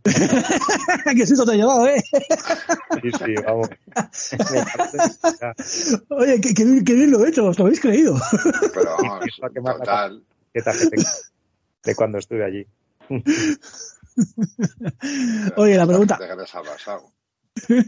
que 1.17 1.27
susto 1.27 1.45
te 1.45 1.53
ha 1.53 1.57
llevado, 1.57 1.87
¿eh? 1.87 2.03
Sí, 3.03 3.11
sí, 3.11 3.35
vamos. 3.45 3.69
Oye, 6.11 6.41
qué, 6.41 6.55
qué 6.55 6.65
bien, 6.65 6.85
qué 6.85 6.95
bien 6.95 7.11
lo 7.11 7.25
he 7.25 7.29
hecho, 7.29 7.47
os 7.47 7.59
lo 7.59 7.67
habéis 7.67 7.81
creído. 7.81 8.17
Pero 8.75 8.97
vamos, 9.03 9.27
Eso 9.27 9.49
quemado 9.53 9.79
la 9.79 9.85
total. 9.85 10.23
¿Qué 10.53 10.63
tarjeta 10.63 11.11
de 11.85 11.95
cuando 11.95 12.19
estuve 12.19 12.45
allí? 12.45 12.67
Oye, 15.57 15.77
la 15.77 15.87
pregunta. 15.87 16.19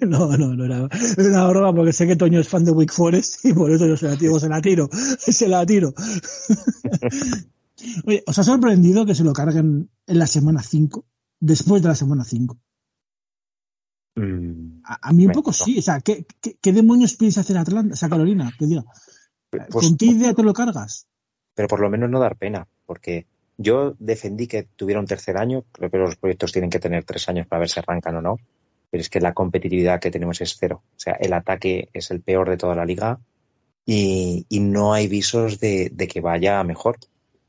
No, 0.01 0.37
no, 0.37 0.55
no 0.55 0.65
era, 0.65 0.89
era 1.17 1.29
una 1.29 1.49
broma 1.49 1.75
porque 1.75 1.93
sé 1.93 2.07
que 2.07 2.17
Toño 2.17 2.41
es 2.41 2.49
fan 2.49 2.65
de 2.65 2.73
Wake 2.73 2.93
Forest 2.93 3.45
y 3.45 3.53
por 3.53 3.71
eso 3.71 3.87
yo 3.87 3.97
se 3.97 4.09
la 4.09 4.17
tiro, 4.17 4.41
se 4.41 4.49
la 4.49 4.61
tiro, 4.61 4.89
se 4.93 5.49
la 5.49 5.65
tiro. 5.65 5.95
Oye, 8.05 8.23
¿os 8.27 8.39
ha 8.39 8.45
sorprendido 8.45 9.07
que 9.07 9.15
se 9.15 9.25
lo 9.25 9.33
carguen 9.33 9.89
en 10.07 10.19
la 10.19 10.27
semana 10.27 10.63
5? 10.63 11.05
Después 11.41 11.83
de 11.83 11.89
la 11.89 11.95
semana 11.95 12.25
5. 12.25 12.57
Mm, 14.17 14.81
A, 14.85 15.09
a 15.09 15.13
mí 15.13 15.27
un 15.27 15.33
poco 15.33 15.51
no. 15.51 15.55
sí. 15.55 15.79
O 15.79 15.83
sea, 15.83 16.01
¿qué, 16.01 16.27
qué, 16.41 16.57
qué 16.61 16.73
demonios 16.73 17.17
piensa 17.17 17.41
hacer 17.41 17.57
Atlanta? 17.59 17.95
O 17.95 17.97
sea, 17.97 18.09
Carolina, 18.09 18.53
que 18.59 18.67
diga. 18.67 18.85
pues, 19.51 19.67
¿Con 19.69 19.97
qué 19.97 20.07
idea 20.07 20.35
te 20.35 20.43
lo 20.43 20.53
cargas? 20.53 21.07
pero 21.55 21.69
por 21.69 21.81
lo 21.81 21.91
menos 21.91 22.09
no 22.09 22.21
dar 22.21 22.37
pena, 22.37 22.67
porque 22.87 23.27
yo 23.59 23.95
defendí 23.99 24.47
que 24.47 24.63
tuviera 24.77 24.99
un 25.01 25.07
tercer 25.07 25.37
año, 25.37 25.65
creo 25.73 25.91
que 25.91 25.99
los 25.99 26.17
proyectos 26.17 26.53
tienen 26.53 26.71
que 26.71 26.79
tener 26.79 27.05
tres 27.05 27.29
años 27.29 27.47
para 27.47 27.61
ver 27.61 27.69
si 27.69 27.79
arrancan 27.79 28.17
o 28.17 28.23
no, 28.23 28.37
pero 28.89 29.03
es 29.03 29.11
que 29.11 29.21
la 29.21 29.35
competitividad 29.35 30.01
que 30.01 30.11
tenemos 30.11 30.41
es 30.41 30.57
cero. 30.59 30.83
O 30.97 30.99
sea, 30.99 31.15
el 31.15 31.35
ataque 31.35 31.91
es 31.93 32.11
el 32.13 32.23
peor 32.23 32.49
de 32.49 32.57
toda 32.57 32.75
la 32.75 32.87
liga 32.87 33.21
y, 33.85 34.47
y 34.49 34.61
no 34.61 34.95
hay 34.95 35.07
visos 35.09 35.61
de, 35.61 35.91
de 35.93 36.09
que 36.09 36.23
vaya 36.23 36.65
mejor. 36.65 36.97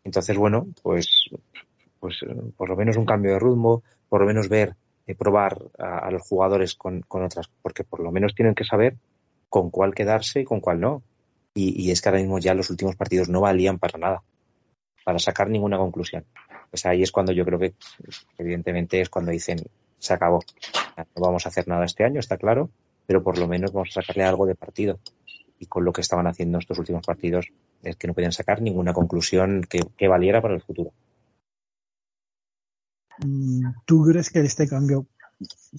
Entonces, 0.03 0.35
bueno, 0.35 0.67
pues, 0.81 1.07
pues 2.01 2.17
eh, 2.23 2.35
por 2.57 2.67
lo 2.67 2.75
menos 2.75 2.97
un 2.97 3.05
cambio 3.05 3.31
de 3.31 3.39
ritmo, 3.39 3.83
por 4.09 4.19
lo 4.19 4.27
menos 4.27 4.49
ver, 4.49 4.75
probar 5.15 5.57
a, 5.77 6.09
los 6.11 6.21
jugadores 6.21 6.75
con, 6.75 7.01
con 7.01 7.23
otras, 7.23 7.49
porque 7.61 7.83
por 7.83 7.99
lo 7.99 8.11
menos 8.11 8.35
tienen 8.35 8.55
que 8.55 8.63
saber 8.63 8.95
con 9.49 9.69
cuál 9.69 9.93
quedarse 9.93 10.41
y 10.41 10.43
con 10.43 10.59
cuál 10.59 10.79
no. 10.79 11.03
Y, 11.53 11.91
es 11.91 12.01
que 12.01 12.07
ahora 12.07 12.21
mismo 12.21 12.39
ya 12.39 12.53
los 12.53 12.69
últimos 12.69 12.95
partidos 12.95 13.27
no 13.27 13.41
valían 13.41 13.77
para 13.77 13.99
nada, 13.99 14.23
para 15.03 15.19
sacar 15.19 15.49
ninguna 15.49 15.77
conclusión. 15.77 16.23
Pues 16.69 16.85
ahí 16.85 17.03
es 17.03 17.11
cuando 17.11 17.33
yo 17.33 17.43
creo 17.43 17.59
que, 17.59 17.73
evidentemente, 18.37 19.01
es 19.01 19.09
cuando 19.09 19.31
dicen, 19.31 19.59
se 19.99 20.13
acabó. 20.13 20.39
No 20.97 21.21
vamos 21.21 21.45
a 21.45 21.49
hacer 21.49 21.67
nada 21.67 21.83
este 21.83 22.05
año, 22.05 22.21
está 22.21 22.37
claro, 22.37 22.69
pero 23.05 23.21
por 23.21 23.37
lo 23.37 23.49
menos 23.49 23.73
vamos 23.73 23.89
a 23.89 24.01
sacarle 24.01 24.23
algo 24.23 24.45
de 24.45 24.55
partido. 24.55 24.99
Y 25.59 25.65
con 25.65 25.83
lo 25.83 25.91
que 25.91 25.99
estaban 25.99 26.27
haciendo 26.27 26.59
estos 26.59 26.79
últimos 26.79 27.05
partidos, 27.05 27.47
es 27.83 27.97
que 27.97 28.07
no 28.07 28.13
podían 28.13 28.31
sacar 28.31 28.61
ninguna 28.61 28.93
conclusión 28.93 29.67
que 29.69 30.07
valiera 30.07 30.41
para 30.41 30.53
el 30.53 30.61
futuro. 30.61 30.93
Mm, 33.25 33.65
¿Tú 33.85 34.03
crees 34.03 34.29
que 34.29 34.39
este 34.39 34.67
cambio 34.67 35.05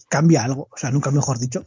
cambia 0.09 0.45
algo? 0.45 0.69
O 0.71 0.77
sea, 0.77 0.91
nunca 0.91 1.11
mejor 1.11 1.39
dicho. 1.39 1.65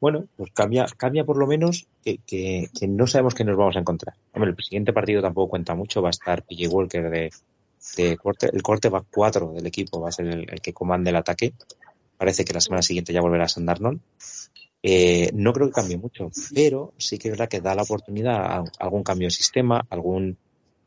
Bueno, 0.00 0.24
pues 0.36 0.50
cambia, 0.52 0.86
cambia 0.96 1.24
por 1.24 1.36
lo 1.36 1.46
menos 1.46 1.86
que, 2.02 2.70
no 2.88 3.06
sabemos 3.06 3.34
qué 3.34 3.44
nos 3.44 3.56
vamos 3.56 3.76
a 3.76 3.80
encontrar. 3.80 4.14
Hombre, 4.32 4.54
el 4.56 4.64
siguiente 4.64 4.94
partido 4.94 5.20
tampoco 5.20 5.50
cuenta 5.50 5.74
mucho, 5.74 6.00
va 6.00 6.08
a 6.08 6.10
estar 6.10 6.42
PJ 6.42 6.68
Walker 6.68 7.10
de, 7.10 8.16
corte, 8.16 8.48
el 8.50 8.62
corte 8.62 8.88
va 8.88 9.04
4 9.10 9.52
del 9.52 9.66
equipo, 9.66 10.00
va 10.00 10.08
a 10.08 10.12
ser 10.12 10.26
el, 10.26 10.46
que 10.62 10.72
comande 10.72 11.10
el 11.10 11.16
ataque. 11.16 11.52
Parece 12.16 12.44
que 12.44 12.54
la 12.54 12.62
semana 12.62 12.82
siguiente 12.82 13.12
ya 13.12 13.20
volverá 13.20 13.44
a 13.44 13.48
San 13.48 13.66
Darnold. 13.66 14.00
Eh, 14.82 15.30
no 15.34 15.52
creo 15.52 15.66
que 15.66 15.74
cambie 15.74 15.98
mucho, 15.98 16.30
pero 16.54 16.94
sí 16.96 17.18
que 17.18 17.28
es 17.28 17.32
verdad 17.32 17.50
que 17.50 17.60
da 17.60 17.74
la 17.74 17.82
oportunidad 17.82 18.36
a 18.36 18.64
algún 18.78 19.02
cambio 19.02 19.26
de 19.26 19.32
sistema, 19.32 19.84
algún, 19.90 20.38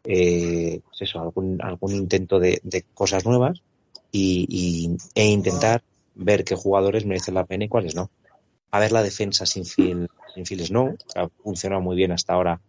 eh, 0.06 0.82
pues 0.84 1.02
eso, 1.02 1.20
algún, 1.22 1.62
algún 1.62 1.94
intento 1.94 2.39
de, 2.39 2.60
de 2.63 2.84
cosas 2.94 3.26
nuevas 3.26 3.62
y, 4.12 4.46
y- 4.50 4.98
e 5.16 5.26
intentar 5.26 5.84
ver 6.16 6.44
qué 6.44 6.56
jugadores 6.56 7.06
merecen 7.06 7.34
la 7.36 7.46
pena 7.46 7.66
y 7.66 7.70
cuáles 7.70 7.96
no. 7.96 8.10
A 8.72 8.80
ver 8.80 8.92
la 8.92 9.04
defensa 9.04 9.46
sin 9.46 9.66
Phil, 9.66 10.10
sin 10.34 10.46
Phil 10.46 10.66
Snow, 10.66 10.98
que 10.98 11.20
ha 11.20 11.28
funcionado 11.44 11.82
muy 11.82 11.96
bien 11.96 12.12
hasta 12.12 12.34
ahora, 12.34 12.60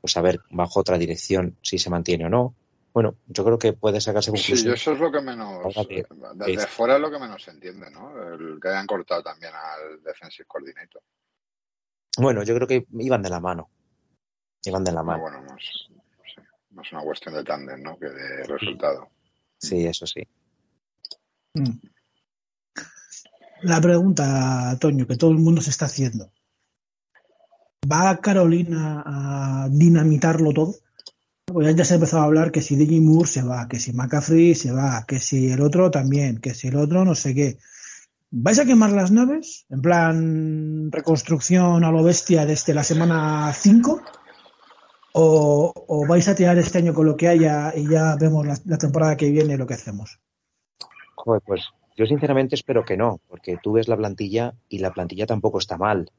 pues 0.00 0.16
a 0.16 0.20
ver 0.22 0.40
bajo 0.50 0.80
otra 0.80 0.98
dirección 0.98 1.56
si 1.62 1.78
se 1.78 1.90
mantiene 1.90 2.26
o 2.26 2.28
no. 2.28 2.54
Bueno, 2.92 3.14
yo 3.26 3.44
creo 3.44 3.58
que 3.58 3.72
puede 3.72 4.00
sacarse 4.00 4.30
Sí, 4.30 4.36
conclusiones. 4.36 4.64
yo 4.64 4.72
eso 4.74 4.92
es 4.92 4.98
lo 5.00 5.10
que 5.10 5.20
menos, 5.22 5.74
que- 5.88 6.04
desde 6.34 6.52
es- 6.64 6.66
fuera 6.68 6.96
es 6.96 7.00
lo 7.00 7.10
que 7.10 7.18
menos 7.18 7.42
se 7.42 7.52
entiende, 7.52 7.90
¿no? 7.90 8.10
El 8.34 8.60
que 8.60 8.68
hayan 8.68 8.86
cortado 8.86 9.22
también 9.22 9.52
al 9.54 10.02
defensive 10.02 10.46
coordinator. 10.46 11.00
Bueno, 12.18 12.42
yo 12.42 12.54
creo 12.54 12.68
que 12.68 12.84
iban 12.98 13.22
de 13.22 13.30
la 13.30 13.40
mano. 13.40 13.70
Iban 14.64 14.84
de 14.84 14.92
la 14.92 15.00
No, 15.00 15.06
mano. 15.06 15.22
bueno, 15.22 15.42
más, 15.42 15.88
más 16.72 16.90
una 16.92 17.02
cuestión 17.02 17.34
de 17.34 17.44
tándem, 17.44 17.82
¿no? 17.82 17.98
Que 17.98 18.06
de 18.06 18.44
resultado. 18.44 19.08
Sí, 19.58 19.86
eso 19.86 20.06
sí. 20.06 20.22
Mm. 21.54 21.78
La 23.62 23.80
pregunta, 23.80 24.76
Toño, 24.80 25.06
que 25.06 25.16
todo 25.16 25.30
el 25.30 25.38
mundo 25.38 25.60
se 25.60 25.70
está 25.70 25.84
haciendo. 25.86 26.32
¿Va 27.90 28.16
Carolina 28.20 29.02
a 29.06 29.68
dinamitarlo 29.70 30.52
todo? 30.52 30.74
Pues 31.46 31.66
ya- 31.66 31.72
ya 31.76 31.84
se 31.84 31.94
ha 31.94 31.96
empezado 31.96 32.22
a 32.22 32.26
hablar 32.26 32.50
que 32.50 32.62
si 32.62 32.76
DJ 32.76 33.00
Moore 33.00 33.28
se 33.28 33.42
va, 33.42 33.68
que 33.68 33.78
si 33.78 33.92
McCaffrey 33.92 34.54
se 34.54 34.72
va, 34.72 35.04
que 35.06 35.18
si 35.18 35.50
el 35.50 35.60
otro 35.60 35.90
también, 35.90 36.38
que 36.40 36.54
si 36.54 36.68
el 36.68 36.76
otro 36.76 37.04
no 37.04 37.14
sé 37.14 37.34
qué. 37.34 37.58
¿Vais 38.30 38.58
a 38.58 38.64
quemar 38.64 38.90
las 38.92 39.10
naves? 39.10 39.66
En 39.68 39.82
plan 39.82 40.90
reconstrucción 40.90 41.84
a 41.84 41.90
lo 41.92 42.02
bestia 42.02 42.46
desde 42.46 42.72
la 42.72 42.82
semana 42.82 43.52
5? 43.52 44.02
¿O, 45.14 46.06
vais 46.08 46.26
a 46.28 46.34
tirar 46.34 46.56
este 46.58 46.78
año 46.78 46.94
con 46.94 47.06
lo 47.06 47.16
que 47.16 47.28
haya 47.28 47.72
y 47.76 47.88
ya 47.88 48.16
vemos 48.16 48.46
la, 48.64 48.78
temporada 48.78 49.16
que 49.16 49.30
viene 49.30 49.58
lo 49.58 49.66
que 49.66 49.74
hacemos? 49.74 50.18
Joder, 51.14 51.42
pues 51.44 51.68
yo 51.96 52.06
sinceramente 52.06 52.54
espero 52.54 52.84
que 52.84 52.96
no, 52.96 53.20
porque 53.28 53.58
tú 53.62 53.72
ves 53.72 53.88
la 53.88 53.96
plantilla 53.96 54.54
y 54.68 54.78
la 54.78 54.92
plantilla 54.92 55.26
tampoco 55.26 55.58
está 55.58 55.76
mal. 55.76 56.10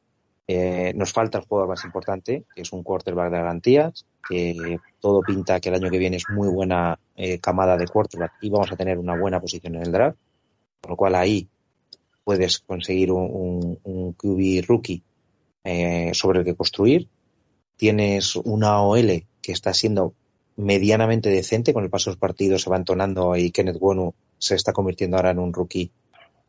Eh, 0.47 0.93
nos 0.95 1.13
falta 1.13 1.39
el 1.39 1.45
jugador 1.45 1.69
más 1.69 1.84
importante, 1.86 2.43
que 2.53 2.62
es 2.62 2.71
un 2.73 2.84
quarterback 2.84 3.32
de 3.32 3.38
garantías, 3.38 4.06
que 4.27 4.77
todo 4.99 5.21
pinta 5.21 5.60
que 5.60 5.69
el 5.69 5.75
año 5.75 5.89
que 5.89 5.97
viene 5.97 6.17
es 6.17 6.25
muy 6.29 6.49
buena 6.49 6.99
eh, 7.15 7.39
camada 7.39 7.77
de 7.77 7.88
quarterback 7.88 8.34
y 8.41 8.49
vamos 8.49 8.71
a 8.71 8.75
tener 8.75 8.99
una 8.99 9.17
buena 9.17 9.39
posición 9.39 9.75
en 9.75 9.84
el 9.84 9.91
draft, 9.91 10.17
con 10.82 10.91
lo 10.91 10.97
cual 10.97 11.15
ahí 11.15 11.47
puedes 12.23 12.60
conseguir 12.60 13.12
un, 13.12 13.29
un, 13.32 13.79
un 13.84 14.13
QB 14.13 14.67
rookie 14.67 15.01
eh, 15.63 16.12
sobre 16.13 16.39
el 16.39 16.45
que 16.45 16.56
construir. 16.56 17.08
Tienes 17.84 18.38
una 18.38 18.82
OL 18.82 19.26
que 19.41 19.52
está 19.52 19.74
siendo 19.74 20.13
medianamente 20.56 21.30
decente 21.30 21.74
con 21.74 21.84
el 21.84 21.89
paso 21.89 22.10
de 22.10 22.13
los 22.13 22.19
partidos, 22.22 22.62
se 22.62 22.69
va 22.69 22.78
entonando 22.78 23.36
y 23.36 23.52
Kenneth 23.52 23.76
Wonu 23.78 24.13
se 24.38 24.56
está 24.56 24.72
convirtiendo 24.72 25.17
ahora 25.17 25.32
en 25.32 25.39
un 25.39 25.52
rookie 25.52 25.91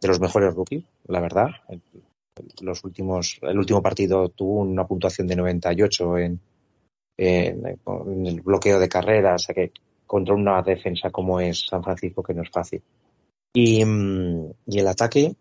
de 0.00 0.06
los 0.06 0.20
mejores 0.20 0.54
rookies, 0.54 0.84
la 1.08 1.18
verdad. 1.18 1.48
Los 2.60 2.84
últimos, 2.84 3.40
el 3.42 3.58
último 3.58 3.82
partido 3.82 4.28
tuvo 4.28 4.60
una 4.60 4.86
puntuación 4.86 5.26
de 5.26 5.34
98 5.34 6.18
en, 6.18 6.40
en, 7.16 7.66
en 7.66 8.26
el 8.26 8.40
bloqueo 8.40 8.78
de 8.78 8.88
carreras, 8.88 9.42
o 9.42 9.46
sea 9.46 9.56
que 9.56 9.72
contra 10.06 10.36
una 10.36 10.62
defensa 10.62 11.10
como 11.10 11.40
es 11.40 11.66
San 11.66 11.82
Francisco, 11.82 12.22
que 12.22 12.34
no 12.34 12.42
es 12.42 12.50
fácil. 12.50 12.80
Y, 13.52 13.84
mm, 13.84 14.52
el 14.68 14.86
ataque, 14.86 15.34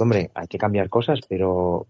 hombre, 0.00 0.30
hay 0.34 0.48
que 0.48 0.58
cambiar 0.58 0.90
cosas, 0.90 1.20
pero, 1.26 1.86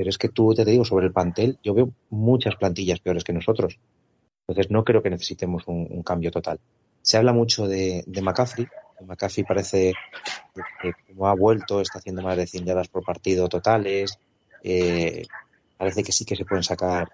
pero 0.00 0.08
es 0.08 0.16
que 0.16 0.30
tú 0.30 0.54
te 0.54 0.64
digo, 0.64 0.82
sobre 0.82 1.08
el 1.08 1.12
plantel, 1.12 1.58
yo 1.62 1.74
veo 1.74 1.90
muchas 2.08 2.56
plantillas 2.56 3.00
peores 3.00 3.22
que 3.22 3.34
nosotros. 3.34 3.78
Entonces 4.48 4.70
no 4.70 4.82
creo 4.82 5.02
que 5.02 5.10
necesitemos 5.10 5.64
un, 5.66 6.02
cambio 6.02 6.30
total. 6.30 6.58
Se 7.02 7.18
habla 7.18 7.34
mucho 7.34 7.68
de, 7.68 8.02
de 8.06 8.22
McCaffrey. 8.22 8.66
McCaffrey 9.06 9.44
parece 9.44 9.92
que 10.80 10.92
como 11.06 11.28
ha 11.28 11.34
vuelto, 11.34 11.82
está 11.82 11.98
haciendo 11.98 12.22
más 12.22 12.38
de 12.38 12.46
100 12.46 12.64
yardas 12.64 12.88
por 12.88 13.04
partido 13.04 13.46
totales. 13.50 14.18
Eh, 14.62 15.26
parece 15.76 16.02
que 16.02 16.12
sí 16.12 16.24
que 16.24 16.34
se 16.34 16.46
pueden 16.46 16.64
sacar 16.64 17.10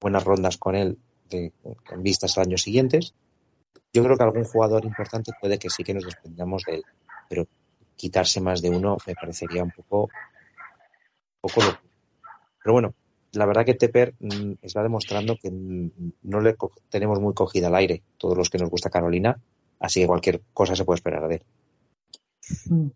buenas 0.00 0.22
rondas 0.22 0.56
con 0.56 0.76
él 0.76 0.96
de, 1.28 1.50
con 1.84 2.00
vistas 2.00 2.38
a 2.38 2.42
años 2.42 2.62
siguientes. 2.62 3.12
Yo 3.92 4.04
creo 4.04 4.16
que 4.16 4.22
algún 4.22 4.44
jugador 4.44 4.84
importante 4.84 5.32
puede 5.40 5.58
que 5.58 5.68
sí 5.68 5.82
que 5.82 5.94
nos 5.94 6.04
desprendamos 6.04 6.62
de 6.64 6.76
él, 6.76 6.84
pero 7.28 7.48
quitarse 7.96 8.40
más 8.40 8.62
de 8.62 8.70
uno 8.70 8.98
me 9.04 9.14
parecería 9.16 9.64
un 9.64 9.72
poco, 9.72 10.02
un 10.02 10.10
poco 11.40 11.60
loco. 11.60 11.93
Pero 12.64 12.72
bueno, 12.72 12.94
la 13.32 13.44
verdad 13.44 13.66
que 13.66 13.74
Tepper 13.74 14.14
mm, 14.18 14.52
está 14.62 14.82
demostrando 14.82 15.36
que 15.36 15.50
no 15.50 16.40
le 16.40 16.56
tenemos 16.88 17.20
muy 17.20 17.34
cogida 17.34 17.66
al 17.66 17.74
aire, 17.74 18.02
todos 18.16 18.38
los 18.38 18.48
que 18.48 18.56
nos 18.56 18.70
gusta 18.70 18.88
Carolina, 18.88 19.38
así 19.78 20.00
que 20.00 20.06
cualquier 20.06 20.40
cosa 20.54 20.74
se 20.74 20.84
puede 20.84 20.96
esperar 20.96 21.28
de 21.28 21.34
él. 21.34 21.42
Mm. 22.70 22.86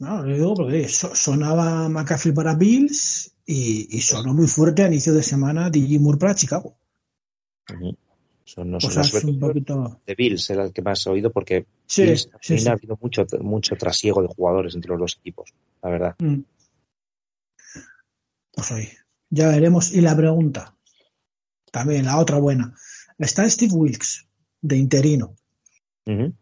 No, 0.00 0.22
lo 0.22 0.34
digo 0.34 0.54
porque 0.54 0.88
sonaba 0.88 1.88
McCaffrey 1.90 2.32
para 2.32 2.54
Bills 2.54 3.34
y, 3.44 3.94
y, 3.94 4.00
sonó 4.00 4.32
muy 4.32 4.46
fuerte 4.46 4.84
a 4.84 4.86
inicio 4.86 5.12
de 5.12 5.22
semana 5.22 5.70
DJ 5.70 5.98
Moore 5.98 6.18
para 6.18 6.34
Chicago. 6.34 6.76
Uh 7.70 7.74
-huh. 7.74 7.96
Son, 8.44 8.70
no 8.70 8.80
son 8.80 8.94
las 8.94 9.10
poquito... 9.10 10.00
de 10.06 10.14
Bills 10.14 10.48
era 10.48 10.64
el 10.64 10.72
que 10.72 10.80
más 10.80 11.04
he 11.06 11.10
oído 11.10 11.30
porque 11.30 11.66
sí, 11.84 12.04
Bills, 12.04 12.30
sí, 12.40 12.58
sí. 12.58 12.68
ha 12.68 12.72
habido 12.72 12.96
mucho, 12.98 13.26
mucho 13.40 13.76
trasiego 13.76 14.22
de 14.22 14.28
jugadores 14.28 14.74
entre 14.74 14.92
los 14.92 15.00
dos 15.00 15.18
equipos, 15.20 15.52
la 15.82 15.90
verdad. 15.90 16.14
Mm. 16.18 16.40
Pues 18.58 18.72
hoy, 18.72 18.88
ya 19.30 19.46
veremos. 19.46 19.94
Y 19.94 20.00
la 20.00 20.16
pregunta, 20.16 20.74
también 21.70 22.06
la 22.06 22.18
otra 22.18 22.38
buena. 22.38 22.74
Está 23.16 23.48
Steve 23.48 23.72
Wilkes, 23.72 24.26
de 24.60 24.76
interino. 24.76 25.36
Uh 26.06 26.10
-huh. 26.10 26.34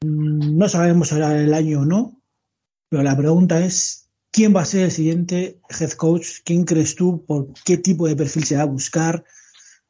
No 0.00 0.68
sabemos 0.68 1.06
si 1.06 1.14
será 1.14 1.40
el 1.40 1.54
año 1.54 1.82
o 1.82 1.84
no, 1.84 2.20
pero 2.88 3.04
la 3.04 3.16
pregunta 3.16 3.64
es, 3.64 4.10
¿quién 4.32 4.56
va 4.56 4.62
a 4.62 4.64
ser 4.64 4.86
el 4.86 4.90
siguiente 4.90 5.60
head 5.70 5.92
coach? 5.92 6.40
¿Quién 6.44 6.64
crees 6.64 6.96
tú? 6.96 7.24
¿Por 7.24 7.52
qué 7.64 7.78
tipo 7.78 8.08
de 8.08 8.16
perfil 8.16 8.42
se 8.42 8.56
va 8.56 8.62
a 8.62 8.72
buscar? 8.78 9.24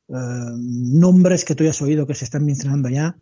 Uh, 0.08 0.52
nombres 1.00 1.46
que 1.46 1.54
tú 1.54 1.64
hayas 1.64 1.80
oído 1.80 2.06
que 2.06 2.14
se 2.14 2.26
están 2.26 2.44
mencionando 2.44 2.90
ya. 2.90 3.16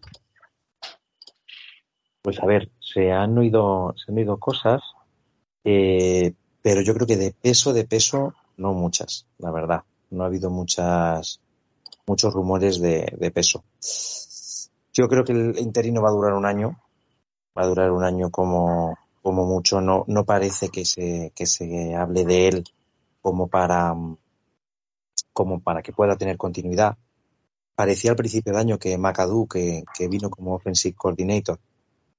Pues 2.21 2.41
a 2.41 2.47
ver, 2.47 2.73
se 2.81 3.13
han 3.13 3.39
oído, 3.39 3.95
se 3.97 4.11
han 4.11 4.19
oído 4.19 4.39
cosas, 4.41 4.83
eh, 5.63 6.35
pero 6.65 6.81
yo 6.81 6.95
creo 6.95 7.07
que 7.07 7.19
de 7.19 7.31
peso, 7.31 7.75
de 7.75 7.85
peso, 7.85 8.33
no 8.57 8.73
muchas, 8.73 9.27
la 9.37 9.51
verdad. 9.51 9.83
No 10.09 10.25
ha 10.25 10.29
habido 10.29 10.49
muchas, 10.49 11.39
muchos 12.07 12.33
rumores 12.33 12.81
de, 12.81 13.15
de 13.19 13.31
peso. 13.31 13.63
Yo 14.95 15.07
creo 15.07 15.25
que 15.25 15.33
el 15.33 15.59
interino 15.59 16.01
va 16.01 16.09
a 16.09 16.13
durar 16.13 16.33
un 16.33 16.47
año, 16.47 16.81
va 17.55 17.65
a 17.65 17.67
durar 17.67 17.91
un 17.91 18.03
año 18.03 18.31
como, 18.31 18.97
como 19.21 19.45
mucho. 19.45 19.83
No, 19.83 20.05
no 20.07 20.25
parece 20.25 20.71
que 20.71 20.87
se, 20.87 21.33
que 21.35 21.45
se 21.45 21.95
hable 21.95 22.25
de 22.25 22.49
él 22.49 22.65
como 23.21 23.47
para, 23.49 23.95
como 25.35 25.61
para 25.61 25.83
que 25.83 25.93
pueda 25.93 26.17
tener 26.17 26.39
continuidad. 26.39 26.97
Parecía 27.75 28.13
al 28.13 28.17
principio 28.17 28.55
de 28.55 28.61
año 28.61 28.79
que 28.79 28.97
McAdoo, 28.97 29.47
que, 29.49 29.85
que 29.95 30.09
vino 30.09 30.31
como 30.31 30.55
offensive 30.55 30.97
coordinator, 30.97 31.61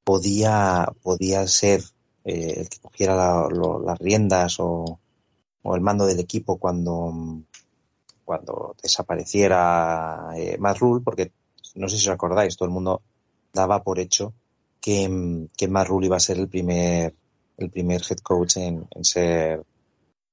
podía, 0.03 0.87
podía 1.01 1.47
ser 1.47 1.81
eh, 2.25 2.55
el 2.57 2.69
que 2.69 2.79
cogiera 2.79 3.15
la, 3.15 3.47
lo, 3.49 3.79
las 3.79 3.99
riendas 3.99 4.59
o, 4.59 4.99
o, 5.61 5.75
el 5.75 5.81
mando 5.81 6.05
del 6.05 6.19
equipo 6.19 6.57
cuando, 6.57 7.13
cuando 8.23 8.75
desapareciera 8.81 10.31
eh, 10.35 10.57
Matt 10.59 10.79
Rule, 10.79 11.03
porque 11.03 11.31
no 11.75 11.87
sé 11.87 11.97
si 11.97 12.09
os 12.09 12.13
acordáis, 12.13 12.57
todo 12.57 12.67
el 12.67 12.73
mundo 12.73 13.01
daba 13.53 13.83
por 13.83 13.99
hecho 13.99 14.33
que, 14.81 15.47
que 15.55 15.67
Matt 15.67 15.87
Rule 15.87 16.07
iba 16.07 16.17
a 16.17 16.19
ser 16.19 16.37
el 16.37 16.49
primer, 16.49 17.13
el 17.57 17.69
primer 17.69 18.01
head 18.01 18.17
coach 18.17 18.57
en, 18.57 18.87
en 18.91 19.03
ser, 19.03 19.63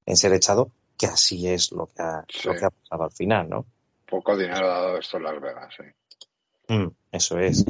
en 0.05 0.17
ser 0.17 0.33
echado, 0.33 0.71
que 0.97 1.05
así 1.05 1.47
es 1.47 1.71
lo 1.71 1.87
que 1.87 2.01
ha, 2.01 2.25
sí. 2.27 2.47
lo 2.47 2.55
que 2.55 2.65
ha 2.65 2.69
pasado 2.69 3.03
al 3.03 3.11
final, 3.11 3.49
¿no? 3.49 3.65
Poco 4.09 4.35
dinero 4.37 4.65
ha 4.65 4.79
dado 4.79 4.97
esto 4.97 5.17
en 5.17 5.23
Las 5.23 5.41
Vegas, 5.41 5.73
sí. 5.77 6.73
Mm, 6.73 6.87
eso 7.11 7.39
es. 7.39 7.65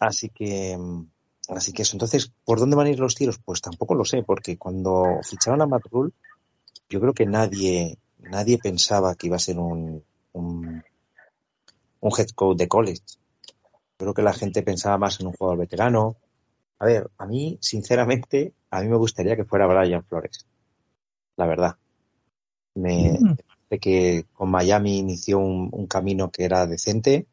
Así 0.00 0.28
que, 0.28 0.76
así 1.48 1.72
que 1.72 1.82
eso. 1.82 1.96
Entonces, 1.96 2.32
¿por 2.44 2.58
dónde 2.58 2.76
van 2.76 2.86
a 2.86 2.90
ir 2.90 2.98
los 2.98 3.14
tiros? 3.14 3.38
Pues 3.44 3.60
tampoco 3.60 3.94
lo 3.94 4.04
sé, 4.04 4.22
porque 4.22 4.56
cuando 4.56 5.20
ficharon 5.22 5.62
a 5.62 5.66
Matt 5.66 5.86
Rule, 5.90 6.12
yo 6.88 7.00
creo 7.00 7.14
que 7.14 7.26
nadie, 7.26 7.98
nadie 8.18 8.58
pensaba 8.58 9.14
que 9.14 9.28
iba 9.28 9.36
a 9.36 9.40
ser 9.40 9.58
un, 9.58 10.02
un, 10.32 10.82
un 12.00 12.12
head 12.16 12.30
coach 12.34 12.58
de 12.58 12.68
college. 12.68 13.02
Creo 13.96 14.14
que 14.14 14.22
la 14.22 14.32
gente 14.32 14.62
pensaba 14.62 14.98
más 14.98 15.20
en 15.20 15.28
un 15.28 15.32
jugador 15.32 15.58
veterano. 15.58 16.16
A 16.78 16.84
ver, 16.84 17.10
a 17.18 17.26
mí, 17.26 17.58
sinceramente, 17.60 18.52
a 18.70 18.82
mí 18.82 18.88
me 18.88 18.96
gustaría 18.96 19.36
que 19.36 19.44
fuera 19.44 19.66
Brian 19.66 20.04
Flores. 20.04 20.46
La 21.36 21.46
verdad. 21.46 21.76
Me 22.74 23.18
mm. 23.18 23.36
parece 23.68 23.80
que 23.80 24.26
con 24.34 24.50
Miami 24.50 24.98
inició 24.98 25.38
un, 25.38 25.70
un, 25.72 25.86
camino 25.86 26.30
que 26.30 26.44
era 26.44 26.66
decente 26.66 27.26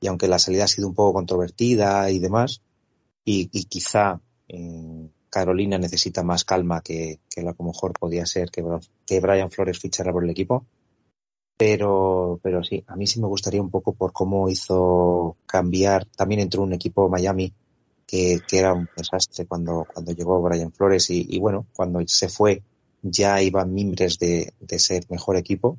y 0.00 0.08
aunque 0.08 0.26
la 0.26 0.40
salida 0.40 0.64
ha 0.64 0.68
sido 0.68 0.88
un 0.88 0.94
poco 0.94 1.12
controvertida 1.12 2.10
y 2.10 2.18
demás, 2.18 2.62
y, 3.24 3.48
y 3.52 3.64
quizá 3.64 4.20
eh, 4.48 5.08
Carolina 5.30 5.78
necesita 5.78 6.22
más 6.22 6.44
calma 6.44 6.80
que, 6.82 7.20
que 7.28 7.42
lo 7.42 7.54
que 7.54 7.62
mejor 7.62 7.92
podía 7.98 8.26
ser 8.26 8.50
que, 8.50 8.64
que 9.06 9.20
Brian 9.20 9.50
Flores 9.50 9.78
fichara 9.78 10.12
por 10.12 10.24
el 10.24 10.30
equipo. 10.30 10.66
Pero, 11.56 12.40
pero 12.42 12.64
sí, 12.64 12.82
a 12.86 12.96
mí 12.96 13.06
sí 13.06 13.20
me 13.20 13.28
gustaría 13.28 13.60
un 13.60 13.70
poco 13.70 13.92
por 13.92 14.12
cómo 14.12 14.48
hizo 14.48 15.36
cambiar. 15.46 16.06
También 16.06 16.40
entró 16.40 16.62
un 16.62 16.72
equipo 16.72 17.08
Miami 17.08 17.52
que, 18.06 18.40
que 18.48 18.58
era 18.58 18.72
un 18.72 18.88
desastre 18.96 19.46
cuando, 19.46 19.86
cuando 19.92 20.12
llegó 20.12 20.40
Brian 20.42 20.72
Flores 20.72 21.10
y, 21.10 21.26
y 21.28 21.38
bueno, 21.38 21.66
cuando 21.72 22.00
se 22.06 22.28
fue 22.28 22.62
ya 23.02 23.40
iban 23.40 23.72
mimbres 23.72 24.18
de, 24.18 24.52
de 24.58 24.78
ser 24.78 25.04
mejor 25.10 25.36
equipo 25.36 25.78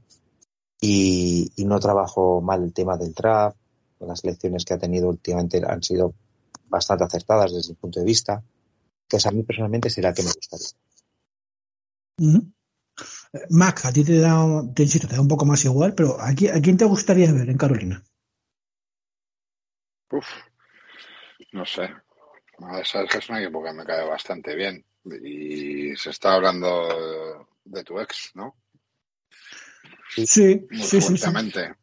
y, 0.80 1.52
y, 1.56 1.66
no 1.66 1.80
trabajó 1.80 2.42
mal 2.42 2.64
el 2.64 2.74
tema 2.74 2.98
del 2.98 3.14
draft. 3.14 3.58
Las 4.00 4.24
lecciones 4.24 4.66
que 4.66 4.74
ha 4.74 4.80
tenido 4.80 5.10
últimamente 5.10 5.62
han 5.64 5.84
sido 5.84 6.16
bastante 6.72 7.04
acertadas 7.04 7.54
desde 7.54 7.74
el 7.74 7.78
punto 7.78 8.00
de 8.00 8.06
vista, 8.06 8.42
que 9.08 9.18
a 9.24 9.32
mí 9.32 9.44
personalmente 9.44 9.90
será 9.90 10.10
el 10.10 10.16
que 10.16 10.24
me 10.24 10.32
gustaría. 10.34 10.68
Uh 12.18 12.34
-huh. 12.34 12.54
Mac, 13.50 13.86
a 13.86 13.92
ti 13.92 14.04
te 14.04 14.20
da, 14.20 14.36
te 14.74 14.84
insisto, 14.84 15.08
te 15.08 15.16
da 15.16 15.22
un 15.22 15.28
poco 15.28 15.46
más 15.46 15.64
igual, 15.66 15.94
pero 15.94 16.20
¿a 16.20 16.34
quién, 16.34 16.56
a 16.58 16.62
quién 16.62 16.78
te 16.78 16.86
gustaría 16.86 17.32
ver 17.32 17.50
en 17.50 17.58
Carolina? 17.58 18.04
Uf, 20.12 20.28
no 21.54 21.66
sé. 21.66 21.90
Esa 22.80 23.04
es 23.04 23.30
un 23.30 23.38
equipo 23.38 23.64
que 23.64 23.74
me 23.74 23.86
cae 23.86 24.08
bastante 24.08 24.56
bien. 24.56 24.86
Y 25.04 25.96
se 25.96 26.12
está 26.12 26.36
hablando 26.36 27.48
de 27.66 27.84
tu 27.84 28.00
ex, 28.00 28.32
¿no? 28.36 28.56
Sí, 30.16 30.68
Muy 30.70 30.84
sí, 30.84 31.02
fuertemente. 31.02 31.68
sí, 31.68 31.74
sí. 31.74 31.81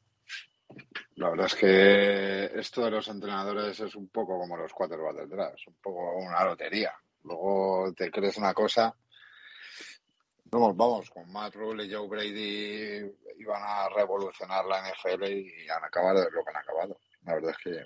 La 1.19 1.31
verdad 1.31 1.47
es 1.47 1.55
que 1.57 2.61
esto 2.61 2.85
de 2.85 2.93
los 2.93 3.09
entrenadores 3.09 3.81
es 3.81 3.97
un 3.97 4.09
poco 4.09 4.39
como 4.39 4.57
los 4.57 4.73
cuatro 4.73 5.03
va 5.03 5.13
detrás, 5.13 5.55
un 5.67 5.75
poco 5.83 6.17
una 6.17 6.45
lotería. 6.45 6.93
Luego 7.25 7.93
te 7.93 8.09
crees 8.09 8.37
una 8.37 8.55
cosa. 8.55 8.95
Vamos, 10.45 10.77
vamos, 10.77 11.11
con 11.11 11.29
Matt 11.33 11.57
Rule 11.57 11.87
y 11.87 11.93
Joe 11.93 12.07
Brady 12.07 13.13
iban 13.37 13.63
a 13.65 13.89
revolucionar 13.89 14.65
la 14.67 14.81
NFL 14.89 15.25
y 15.25 15.69
han 15.69 15.83
acabado 15.83 16.31
lo 16.31 16.45
que 16.45 16.51
han 16.51 16.57
acabado. 16.57 17.01
La 17.25 17.35
verdad 17.35 17.51
es 17.51 17.59
que 17.65 17.85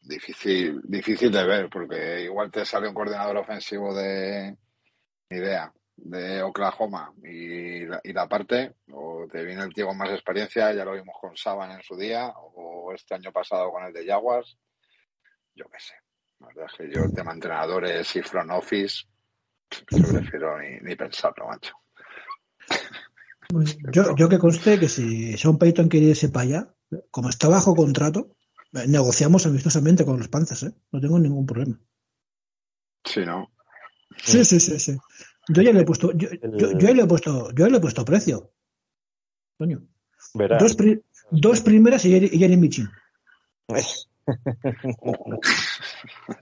difícil, 0.00 0.80
difícil 0.82 1.30
de 1.30 1.44
ver, 1.44 1.68
porque 1.68 2.22
igual 2.22 2.50
te 2.50 2.64
sale 2.64 2.88
un 2.88 2.94
coordinador 2.94 3.36
ofensivo 3.36 3.94
de 3.94 4.56
idea 5.28 5.70
de 6.02 6.42
Oklahoma 6.42 7.12
y 7.22 7.86
la, 7.86 8.00
y 8.02 8.12
la 8.12 8.28
parte, 8.28 8.74
o 8.92 9.26
te 9.30 9.44
viene 9.44 9.62
el 9.62 9.72
tío 9.72 9.86
con 9.86 9.96
más 9.96 10.10
experiencia, 10.10 10.72
ya 10.72 10.84
lo 10.84 10.92
vimos 10.92 11.14
con 11.20 11.36
Saban 11.36 11.70
en 11.70 11.82
su 11.82 11.96
día, 11.96 12.28
o 12.36 12.92
este 12.92 13.14
año 13.14 13.32
pasado 13.32 13.70
con 13.70 13.84
el 13.84 13.92
de 13.92 14.06
Jaguars, 14.06 14.58
yo 15.54 15.66
qué 15.66 15.78
sé. 15.78 15.94
La 16.40 16.48
verdad 16.48 16.66
es 16.70 16.76
que 16.76 16.92
yo 16.92 17.04
el 17.04 17.14
tema 17.14 17.32
entrenadores 17.32 18.16
y 18.16 18.22
front 18.22 18.50
office, 18.50 19.04
yo 19.90 20.08
prefiero 20.08 20.58
ni, 20.58 20.80
ni 20.80 20.96
pensarlo, 20.96 21.46
macho. 21.46 21.74
Yo, 23.92 24.16
yo 24.16 24.28
que 24.28 24.38
conste 24.38 24.78
que 24.78 24.88
si 24.88 25.36
Sean 25.36 25.58
Payton 25.58 25.88
quiere 25.88 26.06
irse 26.06 26.30
para 26.30 26.44
allá, 26.44 26.74
como 27.10 27.28
está 27.28 27.48
bajo 27.48 27.74
contrato, 27.74 28.34
eh, 28.72 28.86
negociamos 28.88 29.46
amistosamente 29.46 30.04
con 30.04 30.18
los 30.18 30.28
Panzers, 30.28 30.64
¿eh? 30.64 30.74
No 30.90 31.00
tengo 31.00 31.18
ningún 31.18 31.46
problema. 31.46 31.78
Sí, 33.04 33.24
¿no? 33.24 33.52
Sí, 34.16 34.44
sí, 34.44 34.58
sí, 34.58 34.78
sí. 34.78 34.96
Yo 35.48 35.62
ya 35.62 35.72
le 35.72 35.80
he 35.80 35.84
puesto, 35.84 36.12
yo, 36.12 36.28
yo, 36.32 36.72
yo 36.78 36.94
le 36.94 37.02
he 37.02 37.06
puesto, 37.06 37.50
yo 37.52 37.68
le 37.68 37.76
he 37.76 37.80
puesto 37.80 38.04
precio. 38.04 38.50
Coño. 39.58 39.82
Dos, 40.58 40.74
pri- 40.76 41.02
dos 41.30 41.60
primeras 41.60 42.04
y 42.04 42.10
Jerry- 42.12 42.30
y 42.32 42.38
Jeremy 42.38 42.68
Chin. 42.70 42.88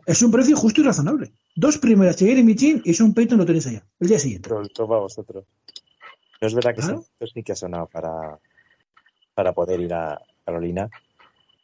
Es 0.06 0.22
un 0.22 0.30
precio 0.30 0.56
justo 0.56 0.80
y 0.80 0.84
razonable. 0.84 1.32
Dos 1.56 1.78
primeras 1.78 2.20
y 2.22 2.26
Jeremy 2.26 2.54
Chin 2.54 2.82
y 2.84 2.94
Sean 2.94 3.14
Payton 3.14 3.38
lo 3.38 3.46
tenéis 3.46 3.66
allá. 3.66 3.86
El 3.98 4.08
día 4.08 4.18
siguiente. 4.18 4.48
Pero 4.48 4.60
el 4.60 4.70
top 4.72 4.92
a 4.92 4.98
vosotros. 5.00 5.44
No 6.40 6.46
es 6.46 6.54
verdad 6.54 6.74
que 6.74 6.82
sí, 6.82 6.92
sí 7.34 7.42
que 7.42 7.52
ha 7.52 7.56
sonado 7.56 7.86
para, 7.86 8.38
para 9.34 9.52
poder 9.52 9.80
ir 9.80 9.92
a 9.92 10.20
Carolina, 10.44 10.88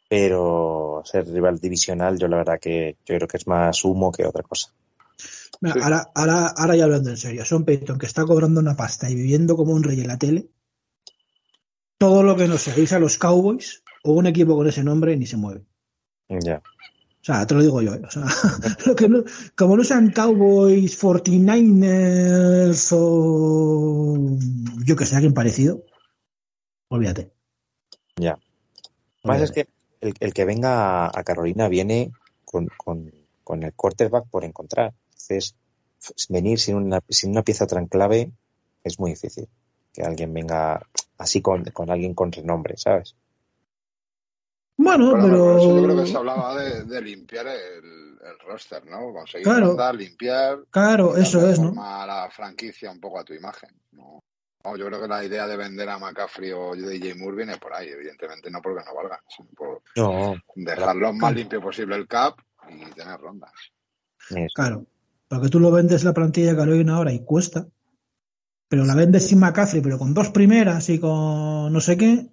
pero 0.07 1.01
ser 1.03 1.27
rival 1.27 1.59
divisional, 1.59 2.17
yo 2.19 2.27
la 2.27 2.37
verdad 2.37 2.59
que 2.59 2.97
yo 3.05 3.15
creo 3.15 3.27
que 3.27 3.37
es 3.37 3.47
más 3.47 3.83
humo 3.83 4.11
que 4.11 4.25
otra 4.25 4.43
cosa. 4.43 4.71
Sí. 5.61 5.79
ahora, 5.81 6.11
ahora, 6.15 6.47
ahora 6.47 6.75
ya 6.75 6.83
hablando 6.85 7.09
en 7.09 7.17
serio, 7.17 7.45
Sean 7.45 7.65
Payton, 7.65 7.97
que 7.97 8.05
está 8.05 8.25
cobrando 8.25 8.59
una 8.59 8.75
pasta 8.75 9.09
y 9.09 9.15
viviendo 9.15 9.55
como 9.57 9.73
un 9.73 9.83
rey 9.83 9.99
en 10.01 10.07
la 10.07 10.17
tele, 10.17 10.49
todo 11.97 12.21
lo 12.23 12.35
que 12.35 12.47
no 12.47 12.57
seguís 12.57 12.93
a 12.93 12.99
los 12.99 13.17
Cowboys 13.17 13.83
o 14.03 14.11
un 14.13 14.27
equipo 14.27 14.55
con 14.55 14.67
ese 14.67 14.83
nombre 14.83 15.17
ni 15.17 15.25
se 15.25 15.37
mueve. 15.37 15.63
Ya. 16.29 16.57
O 16.57 17.23
sea, 17.27 17.45
te 17.47 17.55
lo 17.55 17.61
digo 17.61 17.81
yo. 17.81 17.93
¿eh? 17.95 18.01
O 18.07 18.11
sea, 18.11 18.23
lo 18.85 18.95
que 18.95 19.09
no- 19.09 19.23
como 19.57 19.75
no 19.75 19.83
sean 19.83 20.11
Cowboys, 20.11 21.01
49ers 21.01 22.89
o 22.93 24.37
yo 24.85 24.95
que 24.95 25.05
sé, 25.05 25.15
alguien 25.15 25.33
parecido, 25.33 25.83
olvídate. 26.89 27.31
Ya. 28.17 28.37
Más 29.23 29.41
es 29.41 29.51
que 29.51 29.67
el, 30.01 30.13
el 30.19 30.33
que 30.33 30.45
venga 30.45 31.05
a, 31.07 31.11
a 31.13 31.23
Carolina 31.23 31.67
viene 31.67 32.11
con, 32.45 32.67
con, 32.77 33.11
con 33.43 33.63
el 33.63 33.73
quarterback 33.73 34.27
por 34.29 34.43
encontrar. 34.45 34.93
Entonces, 35.29 35.55
venir 36.29 36.59
sin 36.59 36.75
una, 36.75 37.01
sin 37.09 37.31
una 37.31 37.43
pieza 37.43 37.67
tan 37.67 37.87
clave 37.87 38.31
es 38.83 38.99
muy 38.99 39.11
difícil. 39.11 39.47
Que 39.93 40.03
alguien 40.03 40.33
venga 40.33 40.81
así 41.17 41.41
con, 41.41 41.63
con 41.65 41.89
alguien 41.89 42.13
con 42.13 42.31
renombre, 42.31 42.77
¿sabes? 42.77 43.15
Bueno, 44.77 45.11
Pero, 45.19 45.57
eso 45.57 45.75
yo 45.75 45.83
creo 45.83 45.97
que 45.97 46.05
se 46.05 46.17
hablaba 46.17 46.55
de, 46.61 46.83
de 46.83 47.01
limpiar 47.01 47.47
el, 47.47 47.83
el 48.21 48.39
roster, 48.45 48.85
¿no? 48.85 49.11
Conseguir 49.11 49.43
Claro. 49.45 49.67
rondas, 49.69 49.95
limpiar. 49.95 50.59
Claro, 50.69 51.17
eso 51.17 51.49
es, 51.49 51.59
¿no? 51.59 51.73
la 51.73 52.29
franquicia 52.31 52.91
un 52.91 52.99
poco 52.99 53.19
a 53.19 53.23
tu 53.23 53.33
imagen. 53.33 53.71
¿no? 53.93 54.21
Yo 54.77 54.85
creo 54.85 55.01
que 55.01 55.07
la 55.07 55.23
idea 55.23 55.47
de 55.47 55.57
vender 55.57 55.89
a 55.89 55.97
McCaffrey 55.97 56.51
o 56.51 56.75
DJ 56.75 57.15
Moore 57.15 57.37
viene 57.37 57.57
por 57.57 57.73
ahí, 57.73 57.87
evidentemente 57.89 58.51
no 58.51 58.61
porque 58.61 58.83
no 58.85 58.93
valgan, 58.93 59.19
sino 59.35 59.49
por 59.55 59.81
No, 59.95 60.35
dejar 60.55 60.95
lo 60.95 61.11
más 61.13 61.33
limpio 61.33 61.59
posible 61.61 61.95
el 61.95 62.07
cap 62.07 62.37
y 62.69 62.85
tener 62.93 63.19
rondas. 63.19 63.53
Claro. 64.53 64.85
Porque 65.27 65.49
tú 65.49 65.59
lo 65.59 65.71
vendes 65.71 66.03
la 66.03 66.13
plantilla 66.13 66.51
de 66.51 66.57
Carolina 66.57 66.95
ahora 66.95 67.11
y 67.13 67.23
cuesta. 67.23 67.67
Pero 68.69 68.85
la 68.85 68.95
vendes 68.95 69.27
sin 69.27 69.39
McCaffrey, 69.39 69.81
pero 69.81 69.97
con 69.97 70.13
dos 70.13 70.29
primeras 70.29 70.89
y 70.89 70.99
con 70.99 71.71
no 71.71 71.79
sé 71.81 71.97
qué. 71.97 72.27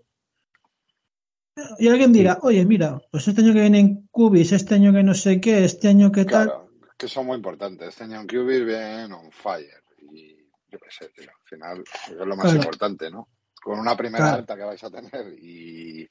Y 1.79 1.89
alguien 1.89 2.13
dirá, 2.13 2.39
oye, 2.43 2.65
mira, 2.65 3.01
pues 3.11 3.29
este 3.29 3.41
año 3.41 3.53
que 3.55 3.61
viene 3.61 3.79
en 3.79 4.09
Cubis, 4.09 4.53
este 4.53 4.75
año 4.75 4.93
que 4.93 5.03
no 5.05 5.15
sé 5.15 5.41
qué, 5.41 5.65
este 5.65 5.89
año 5.89 6.11
que 6.11 6.25
tal. 6.25 6.47
Claro, 6.49 6.71
que 6.99 7.07
son 7.09 7.27
muy 7.27 7.37
importantes. 7.37 7.89
Este 7.89 8.05
año 8.05 8.21
en 8.21 8.27
QB 8.27 8.65
bien 8.67 9.13
on 9.13 9.31
fire. 9.31 9.83
Y 10.13 10.37
yo 10.69 10.79
qué 10.81 10.91
sé, 10.91 11.09
tío, 11.11 11.31
al 11.31 11.49
final 11.49 11.85
es 12.11 12.13
lo 12.27 12.37
más 12.37 12.47
Claro. 12.47 12.57
importante, 12.57 13.11
¿no? 13.11 13.29
Con 13.63 13.79
una 13.79 13.97
primera 13.97 14.25
Claro. 14.25 14.39
alta 14.39 14.57
que 14.57 14.63
vais 14.65 14.83
a 14.85 14.91
tener 14.91 15.33
y, 15.41 16.09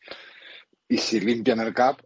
y 0.88 0.98
si 0.98 1.20
limpian 1.20 1.60
el 1.60 1.74
cap 1.74 2.00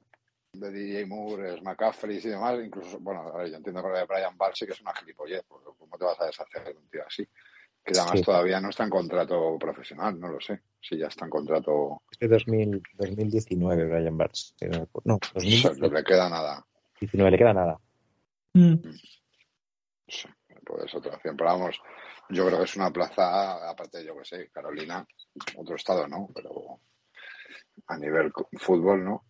de 0.59 0.71
DJ 0.71 1.05
Moore, 1.05 1.55
es 1.55 1.61
McCaffrey 1.61 2.17
y 2.17 2.21
demás, 2.29 2.59
incluso, 2.63 2.99
bueno, 2.99 3.21
a 3.33 3.37
ver, 3.37 3.49
yo 3.49 3.57
entiendo 3.57 3.81
que 3.83 3.89
lo 3.89 3.97
de 3.97 4.05
Brian 4.05 4.37
Barsi 4.37 4.65
que 4.65 4.73
es 4.73 4.81
una 4.81 4.93
gilipollez, 4.93 5.43
porque 5.47 5.69
¿cómo 5.77 5.97
te 5.97 6.05
vas 6.05 6.19
a 6.21 6.25
deshacer 6.25 6.63
de 6.63 6.71
un 6.77 6.87
tío 6.89 7.01
así? 7.05 7.27
Que 7.83 7.93
además 7.97 8.19
Sí. 8.19 8.23
todavía 8.25 8.59
no 8.59 8.69
está 8.69 8.83
en 8.83 8.89
contrato 8.89 9.57
profesional, 9.57 10.19
no 10.19 10.27
lo 10.27 10.41
sé. 10.41 10.61
Si 10.81 10.97
ya 10.97 11.07
está 11.07 11.25
en 11.25 11.31
contrato, 11.31 12.01
es 12.11 12.19
de 12.19 12.27
2000, 12.27 12.83
2019, 12.95 13.85
Brian 13.85 14.17
si 14.33 14.65
no 14.65 14.77
me 14.77 14.83
acuerdo. 14.83 15.01
No, 15.05 15.15
o 15.15 15.19
sea, 15.23 15.33
2019 15.35 15.79
no 15.79 15.93
le 15.95 16.03
queda 16.03 16.29
nada. 16.29 16.65
le 17.31 17.37
queda 17.37 17.53
nada. 17.53 17.79
Mm, 18.53 18.73
Sí, 20.09 20.27
pues 20.65 20.93
otra 20.95 21.15
opción. 21.15 21.35
Pero 21.35 21.49
vamos, 21.49 21.81
yo 22.29 22.45
creo 22.45 22.59
que 22.59 22.65
es 22.65 22.75
una 22.75 22.91
plaza, 22.91 23.69
aparte, 23.69 24.03
yo 24.05 24.17
que 24.17 24.25
sé, 24.25 24.49
Carolina, 24.49 25.05
otro 25.57 25.75
estado, 25.75 26.07
¿no? 26.07 26.29
Pero 26.33 26.79
a 27.87 27.97
nivel 27.97 28.31
fútbol, 28.57 29.03
¿no? 29.03 29.23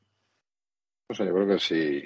O 1.07 1.13
sea, 1.13 1.25
yo 1.25 1.33
creo 1.33 1.47
que 1.47 1.59
si, 1.59 2.03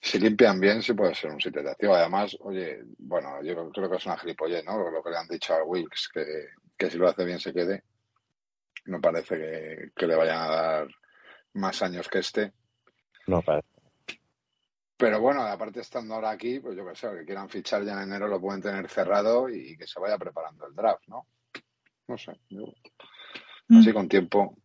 si 0.00 0.18
limpian 0.18 0.60
bien, 0.60 0.82
sí 0.82 0.92
puede 0.92 1.14
ser 1.14 1.30
un 1.30 1.40
sitio 1.40 1.60
atractivo. 1.60 1.94
Además, 1.94 2.36
oye, 2.40 2.82
bueno, 2.98 3.42
yo 3.42 3.70
creo 3.70 3.90
que 3.90 3.96
es 3.96 4.06
una 4.06 4.18
gilipollez, 4.18 4.64
¿no? 4.64 4.90
Lo 4.90 5.02
que 5.02 5.10
le 5.10 5.16
han 5.18 5.28
dicho 5.28 5.54
a 5.54 5.64
Wilkes, 5.64 6.08
que, 6.12 6.24
que 6.76 6.90
si 6.90 6.98
lo 6.98 7.08
hace 7.08 7.24
bien 7.24 7.40
se 7.40 7.52
quede. 7.52 7.84
No 8.86 9.00
parece 9.00 9.36
que, 9.36 9.90
que 9.94 10.06
le 10.06 10.16
vayan 10.16 10.38
a 10.42 10.48
dar 10.48 10.88
más 11.54 11.82
años 11.82 12.08
que 12.08 12.20
este. 12.20 12.52
No, 13.26 13.42
para. 13.42 13.62
Pero 14.98 15.20
bueno, 15.20 15.42
aparte 15.42 15.80
estando 15.80 16.14
ahora 16.14 16.30
aquí, 16.30 16.58
pues 16.58 16.76
yo 16.76 16.84
qué 16.84 16.96
sé, 16.96 17.08
que 17.16 17.24
quieran 17.24 17.48
fichar 17.48 17.84
ya 17.84 17.92
en 17.92 18.00
enero 18.00 18.26
lo 18.26 18.40
pueden 18.40 18.60
tener 18.60 18.88
cerrado 18.88 19.48
y 19.48 19.76
que 19.76 19.86
se 19.86 20.00
vaya 20.00 20.18
preparando 20.18 20.66
el 20.66 20.74
draft, 20.74 21.06
¿no? 21.06 21.24
No 22.08 22.18
sé, 22.18 22.32
yo, 22.48 22.64
mm. 23.68 23.78
así 23.78 23.92
con 23.92 24.08
tiempo. 24.08 24.56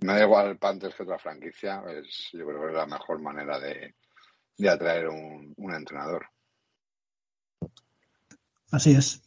Me 0.00 0.14
da 0.14 0.24
igual 0.24 0.58
Panthers 0.58 0.94
que 0.94 1.04
otra 1.04 1.18
franquicia, 1.18 1.82
es, 1.88 2.30
yo 2.32 2.46
creo 2.46 2.62
que 2.62 2.68
es 2.68 2.74
la 2.74 2.86
mejor 2.86 3.20
manera 3.20 3.58
de, 3.60 3.94
de 4.58 4.68
atraer 4.68 5.08
un, 5.08 5.54
un 5.56 5.74
entrenador. 5.74 6.26
Así 8.72 8.92
es. 8.92 9.22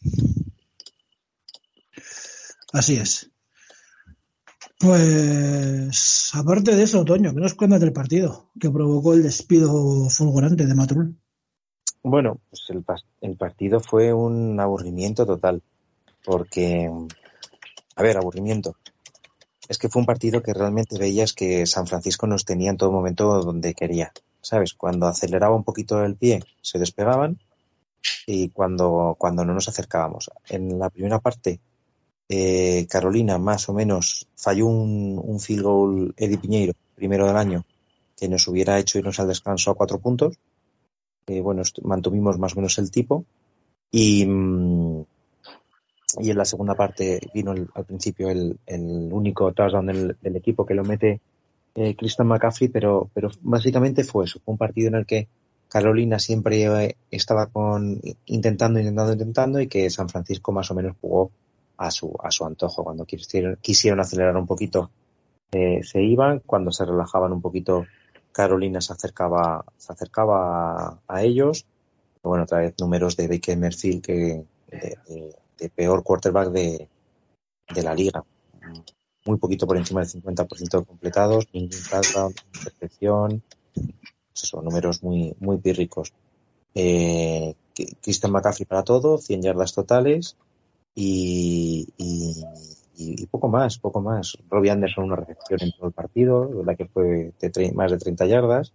Así 2.74 2.98
es. 2.98 3.32
Pues, 4.80 6.32
aparte 6.36 6.76
de 6.76 6.84
eso, 6.84 7.04
Toño, 7.04 7.34
¿qué 7.34 7.40
nos 7.40 7.56
cuentas 7.56 7.80
del 7.80 7.94
partido 7.94 8.52
que 8.60 8.70
provocó 8.70 9.14
el 9.14 9.24
despido 9.24 10.10
fulgurante 10.10 10.66
de 10.66 10.76
Matrul? 10.76 11.18
Bueno, 12.04 12.40
pues 12.50 12.66
el, 12.70 12.84
el 13.22 13.38
partido 13.38 13.80
fue 13.80 14.14
un 14.14 14.60
aburrimiento 14.60 15.26
total. 15.26 15.64
Porque, 16.24 16.92
a 17.96 18.04
ver, 18.04 18.18
aburrimiento. 18.18 18.76
Es 19.68 19.78
que 19.78 19.90
fue 19.90 20.02
un 20.02 20.06
partido 20.06 20.42
que 20.42 20.54
realmente 20.54 20.98
veías 20.98 21.34
que 21.34 21.66
San 21.66 21.88
Francisco 21.88 22.28
nos 22.28 22.46
tenía 22.46 22.70
en 22.70 22.78
todo 22.78 22.92
momento 22.92 23.42
donde 23.44 23.74
quería. 23.74 24.12
¿Sabes? 24.42 24.74
Cuando 24.74 25.08
aceleraba 25.08 25.56
un 25.56 25.64
poquito 25.64 26.04
el 26.04 26.16
pie, 26.16 26.42
se 26.62 26.80
despegaban. 26.80 27.40
Y 28.26 28.50
cuando, 28.50 29.16
cuando 29.18 29.44
no 29.44 29.54
nos 29.54 29.68
acercábamos. 29.68 30.30
En 30.48 30.80
la 30.80 30.90
primera 30.90 31.20
parte, 31.20 31.60
eh, 32.30 32.86
Carolina 32.90 33.38
más 33.38 33.68
o 33.70 33.74
menos 33.74 34.28
falló 34.36 34.68
un, 34.68 35.20
un 35.24 35.40
field 35.40 35.64
goal 35.64 36.14
Eddie 36.18 36.38
Piñeiro, 36.38 36.74
primero 36.96 37.26
del 37.28 37.38
año, 37.38 37.66
que 38.18 38.28
nos 38.28 38.48
hubiera 38.48 38.80
hecho 38.80 39.00
irnos 39.00 39.20
al 39.20 39.28
descanso 39.28 39.72
a 39.72 39.76
cuatro 39.76 40.00
puntos. 40.00 40.38
Eh, 41.28 41.42
bueno, 41.42 41.64
mantuvimos 41.84 42.38
más 42.40 42.54
o 42.54 42.58
menos 42.58 42.78
el 42.78 42.92
tipo. 42.92 43.26
Y, 43.92 44.26
mm, 44.26 44.87
y 46.20 46.32
en 46.32 46.38
la 46.38 46.46
segunda 46.46 46.76
parte 46.76 47.20
vino 47.34 47.52
el- 47.54 47.70
al 47.76 47.86
principio 47.86 48.30
el, 48.30 48.58
el 48.66 49.10
único 49.12 49.52
touchdown 49.54 49.86
del, 49.88 50.18
del 50.22 50.36
equipo 50.36 50.66
que 50.66 50.74
lo 50.74 50.84
mete 50.84 51.22
eh, 51.76 51.96
Christian 51.96 52.28
McCaffrey, 52.28 52.70
pero, 52.70 53.10
pero 53.14 53.30
básicamente 53.42 54.04
fue 54.04 54.26
eso. 54.26 54.40
Fue 54.44 54.52
un 54.54 54.58
partido 54.58 54.88
en 54.90 54.96
el 54.96 55.06
que 55.06 55.28
Carolina 55.70 56.18
siempre 56.18 56.96
estaba 57.12 57.48
con, 57.48 58.00
intentando, 58.26 58.80
intentando, 58.80 59.14
intentando 59.14 59.60
y 59.60 59.68
que 59.68 59.90
San 59.90 60.10
Francisco 60.10 60.52
más 60.52 60.72
o 60.72 60.76
menos 60.76 60.96
jugó 61.00 61.30
a 61.78 61.92
su, 61.92 62.16
a 62.24 62.32
su 62.32 62.46
antojo. 62.46 62.84
Cuando 62.84 63.06
quisieron, 63.06 63.58
quisieron 63.62 64.00
acelerar 64.00 64.36
un 64.38 64.48
poquito, 64.48 64.90
eh, 65.52 65.84
se 65.84 66.02
iban. 66.02 66.40
Cuando 66.46 66.72
se 66.72 66.86
relajaban 66.86 67.32
un 67.34 67.42
poquito, 67.42 67.86
Carolina 68.32 68.82
se 68.82 68.94
acercaba, 68.94 69.64
se 69.78 69.92
acercaba 69.94 70.88
a, 70.88 71.00
a 71.08 71.22
ellos. 71.24 71.66
Bueno, 72.24 72.46
otra 72.46 72.60
vez 72.60 72.74
números 72.80 73.16
de 73.18 73.28
Baker 73.28 73.58
Merfield 73.58 74.02
que 74.02 74.44
de- 74.72 74.98
de 75.60 75.70
peor 75.70 76.04
quarterback 76.04 76.50
de, 76.52 76.88
de 77.74 77.84
la 77.84 77.94
liga. 77.96 78.24
Muy 79.26 79.38
poquito 79.38 79.68
por 79.68 79.78
encima 79.78 80.02
del 80.02 80.10
50% 80.10 80.86
completados, 80.86 81.48
ningún 81.54 81.78
touchdown, 81.90 82.34
intercepción. 82.56 83.44
Pues 83.74 84.44
eso, 84.44 84.62
números 84.62 85.04
muy, 85.04 85.36
muy 85.40 85.58
pírricos. 85.58 86.14
Eh, 86.76 87.56
Christian 88.02 88.32
McCaffrey 88.32 88.66
para 88.66 88.84
todo, 88.84 89.18
100 89.18 89.42
yardas 89.42 89.74
totales 89.74 90.38
y, 90.96 91.88
y, 91.98 92.44
y- 92.98 93.26
poco 93.28 93.48
más, 93.50 93.78
poco 93.80 94.02
más. 94.02 94.38
Robbie 94.50 94.72
Anderson 94.72 95.06
una 95.06 95.18
recepción 95.18 95.60
en 95.62 95.72
todo 95.74 95.88
el 95.88 95.94
partido, 95.94 96.64
la 96.66 96.76
que 96.76 96.86
fue 96.88 97.34
de 97.40 97.72
más 97.74 97.92
de 97.92 97.98
30 97.98 98.26
yardas. 98.26 98.74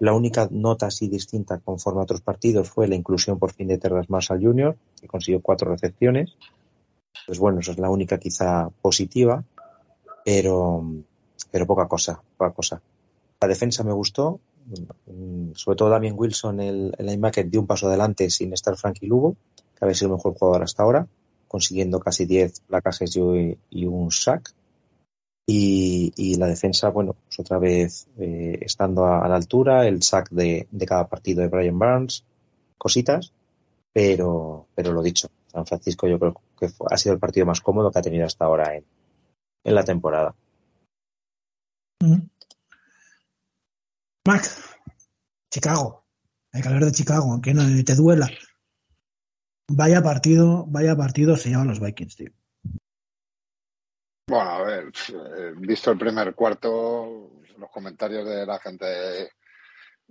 La 0.00 0.12
única 0.12 0.48
nota 0.50 0.86
así 0.86 1.08
distinta 1.08 1.58
conforme 1.58 2.00
a 2.00 2.04
otros 2.04 2.20
partidos 2.20 2.68
fue 2.68 2.88
la 2.88 2.96
inclusión 2.96 3.38
por 3.38 3.52
fin 3.52 3.68
de 3.68 3.78
Terras 3.78 4.10
Marshall 4.10 4.42
Jr., 4.42 4.76
que 5.00 5.06
consiguió 5.06 5.40
cuatro 5.40 5.70
recepciones. 5.70 6.36
Pues 7.26 7.38
bueno, 7.38 7.60
eso 7.60 7.72
es 7.72 7.78
la 7.78 7.90
única 7.90 8.18
quizá 8.18 8.68
positiva, 8.82 9.44
pero, 10.24 10.84
pero 11.50 11.66
poca 11.66 11.86
cosa, 11.86 12.20
poca 12.36 12.52
cosa. 12.52 12.82
La 13.40 13.48
defensa 13.48 13.84
me 13.84 13.92
gustó, 13.92 14.40
mm, 15.06 15.52
sobre 15.54 15.76
todo 15.76 15.90
Damien 15.90 16.14
Wilson, 16.16 16.60
el, 16.60 16.94
el 16.98 17.06
linebacker, 17.06 17.48
dio 17.48 17.60
un 17.60 17.66
paso 17.66 17.86
adelante 17.86 18.30
sin 18.30 18.52
estar 18.52 18.76
Frankie 18.76 19.06
Lugo, 19.06 19.36
que 19.78 19.84
había 19.84 19.94
sido 19.94 20.08
el 20.08 20.16
mejor 20.16 20.34
jugador 20.34 20.62
hasta 20.62 20.82
ahora, 20.82 21.06
consiguiendo 21.46 22.00
casi 22.00 22.26
10 22.26 22.60
placajes 22.60 23.16
y, 23.16 23.58
y 23.70 23.86
un 23.86 24.10
sack. 24.10 24.52
Y, 25.46 26.12
y, 26.16 26.36
la 26.36 26.46
defensa, 26.46 26.88
bueno, 26.88 27.12
pues 27.12 27.38
otra 27.38 27.58
vez 27.58 28.08
eh, 28.18 28.58
estando 28.62 29.06
a, 29.06 29.28
la 29.28 29.36
altura, 29.36 29.86
el 29.86 30.02
sack 30.02 30.30
de, 30.30 30.66
cada 30.86 31.06
partido 31.06 31.42
de 31.42 31.48
Brian 31.48 31.78
Barnes, 31.78 32.24
cositas, 32.78 33.32
pero, 33.92 34.68
pero 34.74 34.92
lo 34.92 35.02
dicho, 35.02 35.28
San 35.46 35.66
Francisco 35.66 36.08
yo 36.08 36.18
creo 36.18 36.40
que 36.58 36.68
fue, 36.68 36.86
ha 36.90 36.96
sido 36.96 37.14
el 37.14 37.20
partido 37.20 37.44
más 37.44 37.60
cómodo 37.60 37.90
que 37.90 37.98
ha 37.98 38.02
tenido 38.02 38.24
hasta 38.24 38.46
ahora 38.46 38.74
en, 38.74 38.84
en 39.64 39.74
la 39.74 39.84
temporada. 39.84 40.34
Mac, 44.26 44.44
Chicago, 45.50 46.04
hay 46.52 46.62
que 46.62 46.68
hablar 46.68 46.84
de 46.86 46.92
Chicago, 46.92 47.32
aunque 47.32 47.52
no 47.52 47.62
te 47.84 47.94
duela. 47.94 48.30
Vaya 49.68 50.02
partido, 50.02 50.66
vaya 50.66 50.96
partido 50.96 51.36
se 51.36 51.50
llaman 51.50 51.68
los 51.68 51.80
Vikings, 51.80 52.16
tío. 52.16 52.30
Bueno, 54.26 54.50
a 54.50 54.62
ver, 54.62 54.90
visto 55.56 55.90
el 55.90 55.98
primer 55.98 56.34
cuarto, 56.34 57.30
los 57.58 57.70
comentarios 57.70 58.26
de 58.26 58.46
la 58.46 58.58
gente 58.58 59.30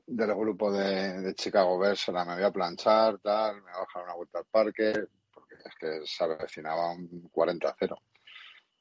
del 0.05 0.35
grupo 0.35 0.71
de, 0.71 1.21
de 1.21 1.33
Chicago 1.33 1.79
Bears, 1.79 2.07
la 2.09 2.23
me 2.23 2.35
voy 2.35 2.43
a 2.43 2.51
planchar, 2.51 3.17
tal, 3.19 3.55
me 3.55 3.61
voy 3.61 3.71
a 3.71 3.79
bajar 3.79 4.03
una 4.03 4.13
vuelta 4.13 4.39
al 4.39 4.45
parque, 4.45 4.93
porque 5.33 5.55
es 5.65 5.75
que 5.79 6.01
se 6.05 6.23
avecinaba 6.23 6.91
un 6.91 7.29
40-0. 7.31 7.97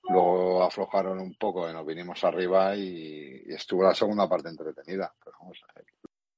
Luego 0.08 0.64
aflojaron 0.64 1.18
un 1.20 1.34
poco 1.36 1.68
y 1.70 1.72
nos 1.72 1.86
vinimos 1.86 2.22
arriba 2.24 2.74
y, 2.76 3.42
y, 3.46 3.54
estuvo 3.54 3.84
la 3.84 3.94
segunda 3.94 4.28
parte 4.28 4.48
entretenida. 4.48 5.14
Pero 5.24 5.36
vamos, 5.40 5.62
el 5.76 5.84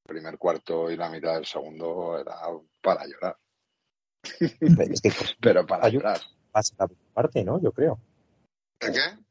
primer 0.05 0.39
cuarto 0.39 0.91
y 0.91 0.97
la 0.97 1.09
mitad 1.09 1.35
del 1.35 1.47
segundo 1.47 2.19
era 2.19 2.37
para 2.83 3.07
llorar. 3.07 3.37
Es 4.41 5.01
que, 5.01 5.11
pero 5.41 5.67
para 5.67 5.89
llorar. 5.89 6.21
Pasa 6.53 6.75
la 6.79 6.89
parte, 7.15 7.43
¿no? 7.43 7.61
Yo 7.61 7.73
creo. 7.73 7.99
¿De 8.87 8.93
qué? 8.93 9.25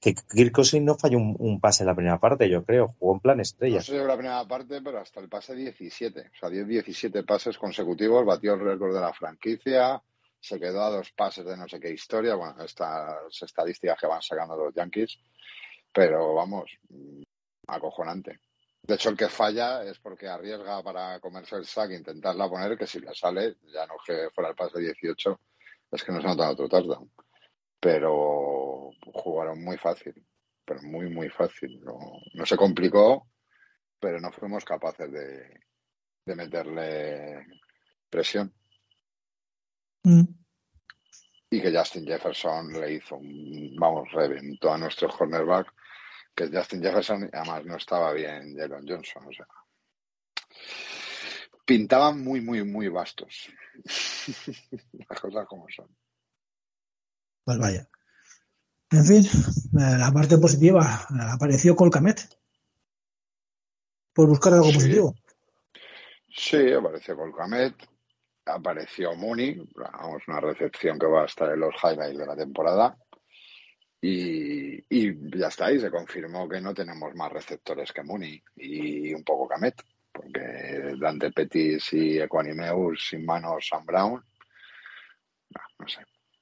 Que 0.00 0.14
Kirk 0.14 0.52
Cousins 0.52 0.84
no 0.84 0.94
falló 0.94 1.18
un, 1.18 1.34
un, 1.38 1.60
pase 1.60 1.82
en 1.82 1.88
la 1.88 1.94
primera 1.94 2.20
parte, 2.20 2.48
yo 2.48 2.64
creo. 2.64 2.94
Jugó 2.98 3.14
en 3.14 3.20
plan 3.20 3.40
estrella. 3.40 3.78
No 3.78 3.82
sé 3.82 4.04
la 4.04 4.16
primera 4.16 4.46
parte, 4.46 4.80
pero 4.80 5.00
hasta 5.00 5.20
el 5.20 5.28
pase 5.28 5.56
17. 5.56 6.20
O 6.20 6.38
sea, 6.38 6.48
10, 6.48 6.68
17 6.68 7.24
pases 7.24 7.58
consecutivos, 7.58 8.24
batió 8.24 8.54
el 8.54 8.60
récord 8.60 8.94
de 8.94 9.00
la 9.00 9.12
franquicia, 9.12 10.00
se 10.40 10.60
quedó 10.60 10.82
a 10.84 10.90
dos 10.90 11.10
pases 11.12 11.44
de 11.44 11.56
no 11.56 11.68
sé 11.68 11.80
qué 11.80 11.90
historia. 11.90 12.36
Bueno, 12.36 12.62
estas 12.62 13.42
estadísticas 13.42 13.98
que 13.98 14.06
van 14.06 14.22
sacando 14.22 14.56
los 14.56 14.74
Yankees. 14.74 15.18
Pero 15.92 16.34
vamos, 16.34 16.70
acojonante. 17.66 18.40
De 18.82 18.94
hecho, 18.94 19.10
el 19.10 19.16
que 19.16 19.28
falla 19.28 19.82
es 19.84 19.98
porque 19.98 20.28
arriesga 20.28 20.82
para 20.82 21.18
comerse 21.20 21.56
el 21.56 21.66
sack 21.66 21.90
e 21.90 21.96
intentarla 21.96 22.48
poner, 22.48 22.78
que 22.78 22.86
si 22.86 23.00
le 23.00 23.14
sale, 23.14 23.56
ya 23.72 23.86
no 23.86 23.94
que 24.06 24.30
fuera 24.34 24.50
el 24.50 24.56
pase 24.56 24.78
18, 24.78 25.40
es 25.90 26.04
que 26.04 26.12
no 26.12 26.20
se 26.20 26.26
nota 26.26 26.50
otro 26.50 26.68
touchdown. 26.68 27.10
Pero 27.80 28.67
jugaron 29.12 29.62
muy 29.62 29.76
fácil, 29.78 30.14
pero 30.64 30.82
muy, 30.82 31.08
muy 31.10 31.28
fácil. 31.28 31.80
No, 31.80 31.98
no 32.34 32.46
se 32.46 32.56
complicó, 32.56 33.28
pero 33.98 34.20
no 34.20 34.30
fuimos 34.32 34.64
capaces 34.64 35.10
de, 35.10 35.60
de 36.24 36.34
meterle 36.34 37.46
presión. 38.08 38.52
Mm. 40.04 40.24
Y 41.50 41.62
que 41.62 41.76
Justin 41.76 42.06
Jefferson 42.06 42.72
le 42.72 42.94
hizo 42.94 43.16
un, 43.16 43.74
vamos, 43.78 44.10
reventó 44.12 44.72
a 44.72 44.78
nuestro 44.78 45.08
cornerback 45.08 45.72
que 46.34 46.48
Justin 46.52 46.82
Jefferson 46.82 47.28
además 47.32 47.64
no 47.64 47.76
estaba 47.76 48.12
bien 48.12 48.56
Jalen 48.56 48.86
Johnson, 48.86 49.26
o 49.26 49.32
sea. 49.32 49.46
Pintaban 51.64 52.22
muy, 52.22 52.40
muy, 52.40 52.62
muy 52.62 52.88
vastos. 52.88 53.48
Las 55.08 55.20
cosas 55.20 55.46
como 55.46 55.66
son. 55.68 55.88
Pues 57.44 57.58
vaya. 57.58 57.88
En 58.90 59.04
fin, 59.04 59.22
la 59.72 60.10
parte 60.12 60.38
positiva, 60.38 61.06
apareció 61.30 61.76
Colcamet. 61.76 62.20
Por 64.14 64.28
buscar 64.28 64.54
algo 64.54 64.66
sí. 64.66 64.74
positivo. 64.74 65.14
Sí, 66.28 66.72
apareció 66.72 67.16
Colcamet, 67.16 67.74
apareció 68.46 69.14
Mooney, 69.14 69.60
vamos, 69.74 70.22
una 70.26 70.40
recepción 70.40 70.98
que 70.98 71.06
va 71.06 71.22
a 71.22 71.26
estar 71.26 71.52
en 71.52 71.60
los 71.60 71.74
highlights 71.82 72.18
de 72.18 72.26
la 72.26 72.36
temporada. 72.36 72.96
Y, 74.00 74.78
y, 74.88 75.38
ya 75.38 75.48
está, 75.48 75.70
y 75.72 75.80
se 75.80 75.90
confirmó 75.90 76.48
que 76.48 76.60
no 76.60 76.72
tenemos 76.72 77.14
más 77.14 77.32
receptores 77.32 77.92
que 77.92 78.02
Mooney 78.02 78.42
y 78.56 79.12
un 79.12 79.24
poco 79.24 79.48
Camet, 79.48 79.82
porque 80.12 80.94
Dante 80.98 81.32
Petis 81.32 81.92
y 81.92 82.20
Equanimeus 82.20 83.08
sin 83.08 83.26
manos 83.26 83.66
Sam 83.68 83.84
Brown, 83.84 84.24
no, 85.50 85.60
no 85.78 85.88
sé. 85.88 86.00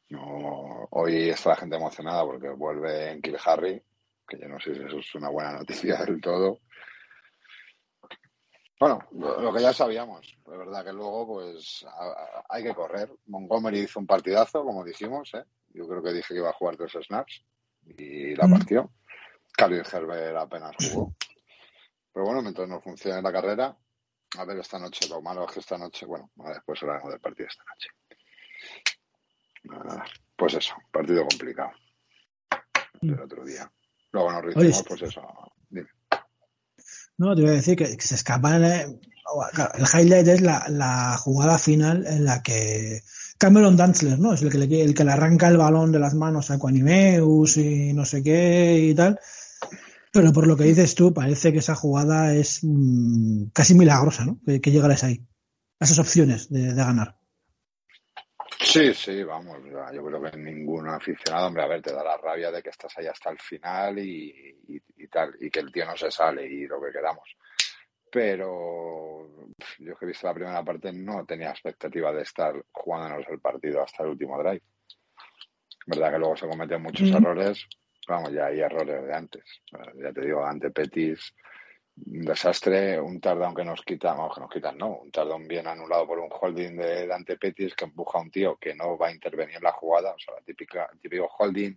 No, 0.08 0.86
hoy 0.90 1.30
está 1.30 1.50
la 1.50 1.56
gente 1.56 1.76
emocionada 1.76 2.24
porque 2.24 2.48
vuelve 2.50 3.10
en 3.10 3.20
Kill 3.20 3.38
Harry, 3.44 3.82
que 4.26 4.38
yo 4.38 4.48
no 4.48 4.60
sé 4.60 4.74
si 4.74 4.82
eso 4.82 4.98
es 4.98 5.14
una 5.14 5.28
buena 5.28 5.52
noticia 5.52 5.96
del 6.04 6.20
todo. 6.20 6.60
Bueno, 8.78 8.98
lo, 9.12 9.54
que 9.54 9.62
ya 9.62 9.72
sabíamos, 9.72 10.36
de 10.46 10.56
verdad 10.56 10.84
que 10.84 10.92
luego 10.92 11.26
pues 11.26 11.84
a, 11.88 12.04
a, 12.08 12.44
hay 12.50 12.62
que 12.62 12.74
correr. 12.74 13.10
Montgomery 13.26 13.80
hizo 13.80 13.98
un 13.98 14.06
partidazo, 14.06 14.64
como 14.64 14.84
dijimos, 14.84 15.32
¿eh? 15.34 15.44
Yo 15.68 15.88
creo 15.88 16.02
que 16.02 16.12
dije 16.12 16.34
que 16.34 16.40
iba 16.40 16.50
a 16.50 16.54
jugar 16.54 16.76
tres 16.76 16.92
snaps 17.06 17.42
y 17.86 18.34
la 18.34 18.46
partió. 18.48 18.90
Calvin 19.56 19.82
Herbert 19.90 20.36
apenas 20.36 20.76
jugó. 20.76 21.14
Pero 22.12 22.26
bueno, 22.26 22.42
mientras 22.42 22.68
no 22.68 22.80
funcione 22.80 23.22
la 23.22 23.32
carrera, 23.32 23.76
a 24.38 24.44
ver 24.44 24.58
esta 24.58 24.78
noche, 24.78 25.08
lo 25.08 25.22
malo 25.22 25.46
es 25.46 25.52
que 25.52 25.60
esta 25.60 25.78
noche, 25.78 26.06
bueno, 26.06 26.30
después 26.36 26.82
hablaremos 26.82 27.12
del 27.12 27.20
partido 27.20 27.48
esta 27.48 27.64
noche. 27.64 27.88
Pues 30.36 30.54
eso, 30.54 30.74
partido 30.92 31.26
complicado. 31.26 31.70
Del 33.00 33.20
otro 33.20 33.44
día. 33.44 33.70
Luego 34.12 34.32
nos 34.32 34.56
hicimos, 34.56 34.84
pues 34.86 35.02
eso. 35.02 35.22
Dime. 35.68 35.88
No, 37.18 37.34
te 37.34 37.42
iba 37.42 37.50
a 37.50 37.54
decir 37.54 37.76
que, 37.76 37.96
que 37.96 38.06
se 38.06 38.14
escapan. 38.14 38.64
Eh, 38.64 38.86
el 39.74 39.84
highlight 39.92 40.28
es 40.28 40.40
la, 40.40 40.66
la, 40.68 41.16
jugada 41.18 41.58
final 41.58 42.06
en 42.06 42.24
la 42.24 42.42
que 42.42 43.02
Cameron 43.38 43.76
Dantzler, 43.76 44.18
¿no? 44.18 44.34
Es 44.34 44.42
el 44.42 44.50
que, 44.50 44.58
le, 44.58 44.82
el 44.82 44.94
que 44.94 45.04
le 45.04 45.12
arranca 45.12 45.48
el 45.48 45.56
balón 45.56 45.92
de 45.92 45.98
las 45.98 46.14
manos 46.14 46.50
a 46.50 46.58
Quanimeus 46.58 47.56
y 47.56 47.92
no 47.92 48.04
sé 48.04 48.22
qué 48.22 48.78
y 48.90 48.94
tal. 48.94 49.18
Pero 50.12 50.32
por 50.32 50.46
lo 50.46 50.56
que 50.56 50.64
dices 50.64 50.94
tú, 50.94 51.12
parece 51.12 51.52
que 51.52 51.58
esa 51.58 51.74
jugada 51.74 52.34
es 52.34 52.60
mmm, 52.62 53.46
casi 53.52 53.74
milagrosa, 53.74 54.24
¿no? 54.24 54.38
Que, 54.46 54.60
que 54.60 54.70
llegaras 54.70 55.04
ahí. 55.04 55.26
A 55.78 55.84
esas 55.84 55.98
opciones 55.98 56.48
de, 56.48 56.72
de, 56.72 56.74
ganar. 56.74 57.18
Sí, 58.76 58.94
sí, 58.94 59.22
vamos. 59.22 59.58
Yo 59.92 60.04
creo 60.04 60.22
que 60.22 60.36
ningún 60.36 60.88
aficionado, 60.88 61.46
hombre, 61.46 61.62
a 61.62 61.66
ver, 61.66 61.82
te 61.82 61.92
da 61.92 62.04
la 62.04 62.16
rabia 62.16 62.50
de 62.50 62.62
que 62.62 62.70
estás 62.70 62.96
ahí 62.98 63.06
hasta 63.06 63.30
el 63.30 63.38
final 63.38 63.98
y, 63.98 64.58
y, 64.68 64.80
y 64.96 65.08
tal, 65.08 65.34
y 65.40 65.50
que 65.50 65.60
el 65.60 65.72
tío 65.72 65.86
no 65.86 65.96
se 65.96 66.10
sale 66.10 66.46
y 66.46 66.66
lo 66.66 66.80
que 66.80 66.92
queramos 66.92 67.36
pero 68.16 69.28
yo 69.78 69.94
que 69.94 70.04
he 70.06 70.08
visto 70.08 70.26
la 70.26 70.32
primera 70.32 70.64
parte 70.64 70.90
no 70.90 71.26
tenía 71.26 71.50
expectativa 71.50 72.10
de 72.14 72.22
estar 72.22 72.54
jugándonos 72.72 73.26
el 73.28 73.40
partido 73.40 73.82
hasta 73.82 74.04
el 74.04 74.08
último 74.08 74.38
drive. 74.38 74.62
Verdad 75.86 76.12
que 76.12 76.18
luego 76.18 76.34
se 76.34 76.48
cometen 76.48 76.82
muchos 76.82 77.10
mm. 77.10 77.16
errores, 77.16 77.66
vamos, 78.08 78.32
ya 78.32 78.46
hay 78.46 78.60
errores 78.60 79.04
de 79.04 79.14
antes. 79.14 79.44
Ya 80.02 80.12
te 80.14 80.22
digo, 80.22 80.46
ante 80.46 80.70
Petis, 80.70 81.34
un 82.04 82.22
desastre, 82.22 83.00
un 83.00 83.20
tardón 83.20 83.54
que 83.54 83.64
nos 83.64 83.82
quitan, 83.82 84.18
vamos, 84.18 84.34
que 84.52 84.60
nos 84.60 84.76
no, 84.76 84.98
un 84.98 85.10
tardón 85.10 85.48
bien 85.48 85.66
anulado 85.66 86.06
por 86.06 86.18
un 86.18 86.28
holding 86.30 86.76
de 86.76 87.06
Dante 87.06 87.38
Petis 87.38 87.74
que 87.74 87.86
empuja 87.86 88.18
a 88.18 88.22
un 88.22 88.30
tío 88.30 88.56
que 88.56 88.74
no 88.74 88.98
va 88.98 89.08
a 89.08 89.12
intervenir 89.12 89.56
en 89.56 89.62
la 89.62 89.72
jugada, 89.72 90.12
o 90.12 90.18
sea, 90.18 90.34
la 90.34 90.40
típica, 90.42 90.88
el 90.92 91.00
típico 91.00 91.28
holding 91.38 91.74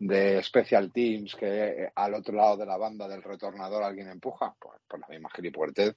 de 0.00 0.42
special 0.42 0.90
teams 0.90 1.36
que 1.36 1.90
al 1.94 2.14
otro 2.14 2.34
lado 2.34 2.56
de 2.56 2.66
la 2.66 2.78
banda 2.78 3.06
del 3.06 3.22
retornador 3.22 3.82
alguien 3.82 4.08
empuja, 4.08 4.54
pues 4.58 4.80
por 4.88 4.98
la 4.98 5.06
misma 5.08 5.30
gilipuertez, 5.30 5.94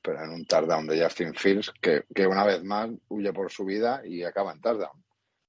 pero 0.00 0.24
en 0.24 0.30
un 0.30 0.46
touchdown 0.46 0.86
de 0.86 1.02
Justin 1.02 1.34
Fields 1.34 1.72
que, 1.80 2.04
que, 2.14 2.26
una 2.26 2.44
vez 2.44 2.62
más 2.62 2.90
huye 3.08 3.32
por 3.32 3.50
su 3.50 3.64
vida 3.64 4.02
y 4.04 4.22
acaba 4.22 4.52
en 4.52 4.60
touchdown, 4.60 5.04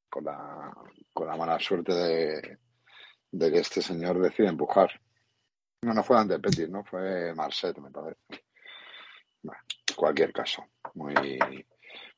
con 0.09 0.25
la, 0.25 0.73
con 1.13 1.27
la 1.27 1.37
mala 1.37 1.59
suerte 1.59 1.93
de, 1.93 2.57
de 3.31 3.51
que 3.51 3.59
este 3.59 3.81
señor 3.81 4.19
decide 4.19 4.47
empujar. 4.47 4.91
No, 5.83 5.93
no 5.95 6.03
fue 6.03 6.17
ante 6.17 6.39
Petit, 6.39 6.69
¿no? 6.69 6.83
Fue 6.83 7.33
Marset, 7.33 7.77
me 7.79 7.89
parece. 7.89 8.19
Bueno, 9.41 9.61
cualquier 9.95 10.31
caso, 10.31 10.63
muy, 10.93 11.39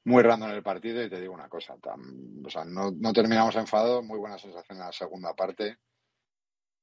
muy 0.03 0.21
random 0.21 0.49
en 0.49 0.55
el 0.57 0.63
partido 0.63 1.01
y 1.01 1.09
te 1.09 1.21
digo 1.21 1.33
una 1.33 1.47
cosa, 1.47 1.77
tan, 1.77 2.45
o 2.45 2.49
sea, 2.49 2.65
no, 2.65 2.91
no, 2.91 3.13
terminamos 3.13 3.55
enfadados, 3.55 4.03
muy 4.03 4.19
buena 4.19 4.37
sensación 4.37 4.77
en 4.77 4.85
la 4.85 4.91
segunda 4.91 5.33
parte. 5.33 5.77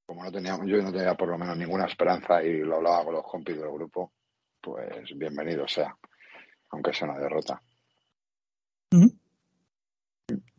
Como 0.07 0.24
no 0.24 0.33
teníamos, 0.33 0.66
yo 0.66 0.83
no 0.83 0.91
tenía 0.91 1.14
por 1.14 1.28
lo 1.28 1.37
menos 1.37 1.57
ninguna 1.57 1.85
esperanza 1.85 2.43
y 2.43 2.59
lo 2.61 2.76
hablaba 2.76 3.05
con 3.05 3.14
los 3.14 3.24
compis 3.24 3.59
del 3.59 3.70
grupo, 3.70 4.14
pues 4.61 5.16
bienvenido 5.16 5.68
sea, 5.68 5.95
aunque 6.70 6.95
sea 6.95 7.11
una 7.11 7.18
derrota. 7.18 7.62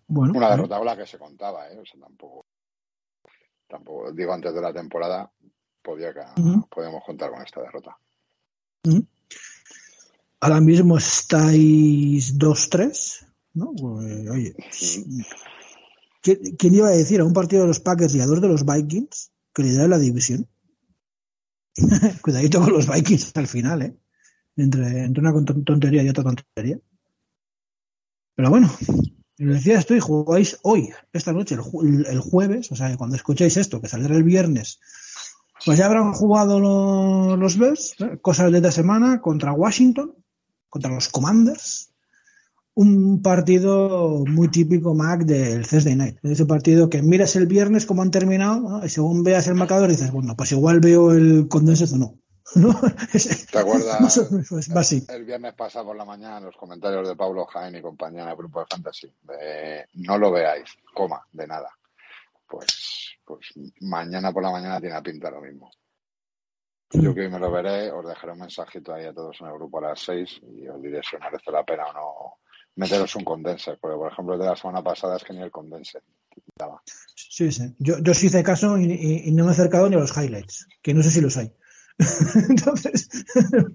Bueno, 0.08 0.34
Una 0.36 0.52
derrota 0.52 0.78
con 0.78 0.86
la 0.86 0.96
que 0.96 1.08
se 1.08 1.18
contaba, 1.18 1.68
¿eh? 1.70 1.80
O 1.80 1.86
sea, 1.86 2.00
tampoco, 2.00 2.46
tampoco, 3.68 4.12
digo, 4.12 4.34
antes 4.34 4.54
de 4.54 4.62
la 4.62 4.72
temporada 4.72 5.32
podía 5.82 6.10
Ujú. 6.38 6.68
podíamos 6.70 7.04
contar 7.06 7.32
con 7.32 7.42
esta 7.42 7.62
derrota. 7.62 7.98
Ahora 10.40 10.60
mismo 10.60 10.98
estáis 10.98 12.38
2-3, 12.38 13.28
¿no? 13.54 13.74
Pues, 13.74 14.30
oye, 14.30 14.56
¿quién, 16.22 16.74
iba 16.74 16.88
a 16.88 16.92
decir 16.92 17.22
a 17.22 17.26
un 17.26 17.34
partido 17.34 17.62
de 17.64 17.68
los 17.68 17.80
Packers 17.80 18.16
y 18.16 18.22
a 18.22 18.26
dos 18.26 18.42
de 18.42 18.48
los 18.48 18.66
Vikings 18.66 19.32
que 19.54 19.64
lidera 19.64 19.88
la 19.88 20.00
división? 20.00 20.48
Cuidadito 22.22 22.60
con 22.62 22.74
los 22.74 22.88
Vikings 22.88 23.32
al 23.36 23.48
final, 23.48 23.82
¿eh? 23.84 23.96
Entre, 24.56 25.04
entre 25.04 25.22
una 25.22 25.32
ton- 25.32 25.64
tontería 25.64 26.04
y 26.04 26.10
otra 26.10 26.24
tontería. 26.24 26.80
Pero 28.36 28.50
bueno, 28.50 28.70
lo 29.38 29.54
decía 29.54 29.78
esto 29.78 29.96
y 29.96 30.00
jugáis 30.00 30.58
hoy, 30.64 30.90
esta 31.14 31.34
noche, 31.34 31.56
el, 31.56 31.62
ju- 31.62 32.06
el- 32.08 32.20
jueves, 32.20 32.72
o 32.72 32.76
sea, 32.76 32.96
cuando 32.98 33.16
escuchéis 33.16 33.58
esto, 33.58 33.80
que 33.80 33.88
saldrá 33.88 34.16
el 34.16 34.24
viernes, 34.24 34.80
pues 35.66 35.78
ya 35.78 35.86
habrán 35.86 36.14
jugado 36.14 36.60
los, 36.60 37.38
los 37.38 37.58
Bears, 37.58 37.96
¿eh? 38.00 38.18
cosas 38.22 38.52
de 38.52 38.58
esta 38.58 38.72
semana, 38.72 39.22
contra 39.22 39.54
Washington, 39.54 40.16
contra 40.70 40.92
los 40.92 41.10
Commanders. 41.10 41.90
Un 42.74 43.22
partido 43.22 44.24
muy 44.26 44.48
típico, 44.48 44.94
Mac, 44.94 45.22
del 45.22 45.68
Thursday 45.68 45.96
Night. 45.96 46.18
Ese 46.24 46.46
partido 46.46 46.90
que 46.90 47.02
miras 47.02 47.36
el 47.36 47.46
viernes 47.46 47.86
cómo 47.86 48.02
han 48.02 48.12
terminado 48.12 48.62
¿no? 48.62 48.86
y 48.86 48.90
según 48.90 49.24
veas 49.24 49.48
el 49.48 49.56
marcador 49.56 49.90
dices, 49.90 50.12
bueno, 50.12 50.36
pues 50.38 50.54
igual 50.54 50.80
veo 50.80 51.12
el 51.12 51.48
condensed 51.50 51.94
o 51.94 51.98
no. 51.98 52.16
¿Te 53.52 53.60
acuerdas? 53.60 54.18
El 55.10 55.26
viernes 55.26 55.54
pasado 55.54 55.86
por 55.88 55.96
la 55.96 56.06
mañana 56.06 56.40
los 56.40 56.56
comentarios 56.58 57.08
de 57.08 57.16
Pablo 57.16 57.46
Jaén 57.46 57.76
y 57.76 57.82
compañía 57.82 58.24
en 58.24 58.30
el 58.30 58.36
grupo 58.36 58.62
de 58.62 58.66
Fantasy. 58.70 59.14
de, 59.24 59.86
no 59.96 60.18
lo 60.18 60.32
veáis, 60.32 60.70
coma, 60.94 61.22
de 61.32 61.48
nada. 61.48 61.70
Pues, 62.50 63.01
pues 63.36 63.48
mañana 63.82 64.32
por 64.32 64.44
la 64.44 64.52
mañana 64.52 64.80
tiene 64.80 65.02
pinta 65.02 65.30
lo 65.32 65.42
mismo. 65.42 65.72
Yo 66.94 67.14
que 67.16 67.22
hoy 67.22 67.30
me 67.30 67.40
lo 67.40 67.50
veré, 67.52 67.90
os 67.92 68.06
dejaré 68.06 68.34
un 68.34 68.40
mensajito 68.40 68.94
ahí 68.94 69.06
a 69.06 69.14
todos 69.14 69.40
en 69.40 69.48
el 69.48 69.54
grupo 69.54 69.78
a 69.80 69.90
las 69.90 70.02
6 70.02 70.42
y 70.44 70.68
os 70.68 70.82
diré 70.82 71.02
si 71.10 71.16
merece 71.18 71.50
la 71.52 71.64
pena 71.64 71.86
o 71.88 71.94
no 71.94 72.34
meteros 72.76 73.16
un 73.16 73.24
condenser, 73.24 73.78
porque 73.80 73.96
por 73.98 74.12
ejemplo 74.12 74.34
el 74.34 74.40
de 74.42 74.46
la 74.48 74.56
semana 74.56 74.82
pasada 74.84 75.16
es 75.18 75.24
que 75.24 75.34
ni 75.34 75.42
el 75.42 75.52
condenser. 75.52 76.04
Sí, 77.16 77.52
sí. 77.52 77.74
Yo, 77.80 78.00
yo 78.00 78.14
sí 78.14 78.28
hice 78.28 78.44
caso 78.44 78.78
y, 78.78 78.86
y- 78.92 79.30
y 79.30 79.32
no 79.32 79.44
me 79.46 79.52
he 79.52 79.54
acercado 79.54 79.90
ni 79.90 79.96
a 79.96 80.00
los 80.00 80.16
highlights, 80.18 80.68
que 80.82 80.94
no 80.94 81.02
sé 81.04 81.12
si 81.12 81.22
los 81.22 81.38
hay. 81.38 81.54
Entonces, 82.50 83.10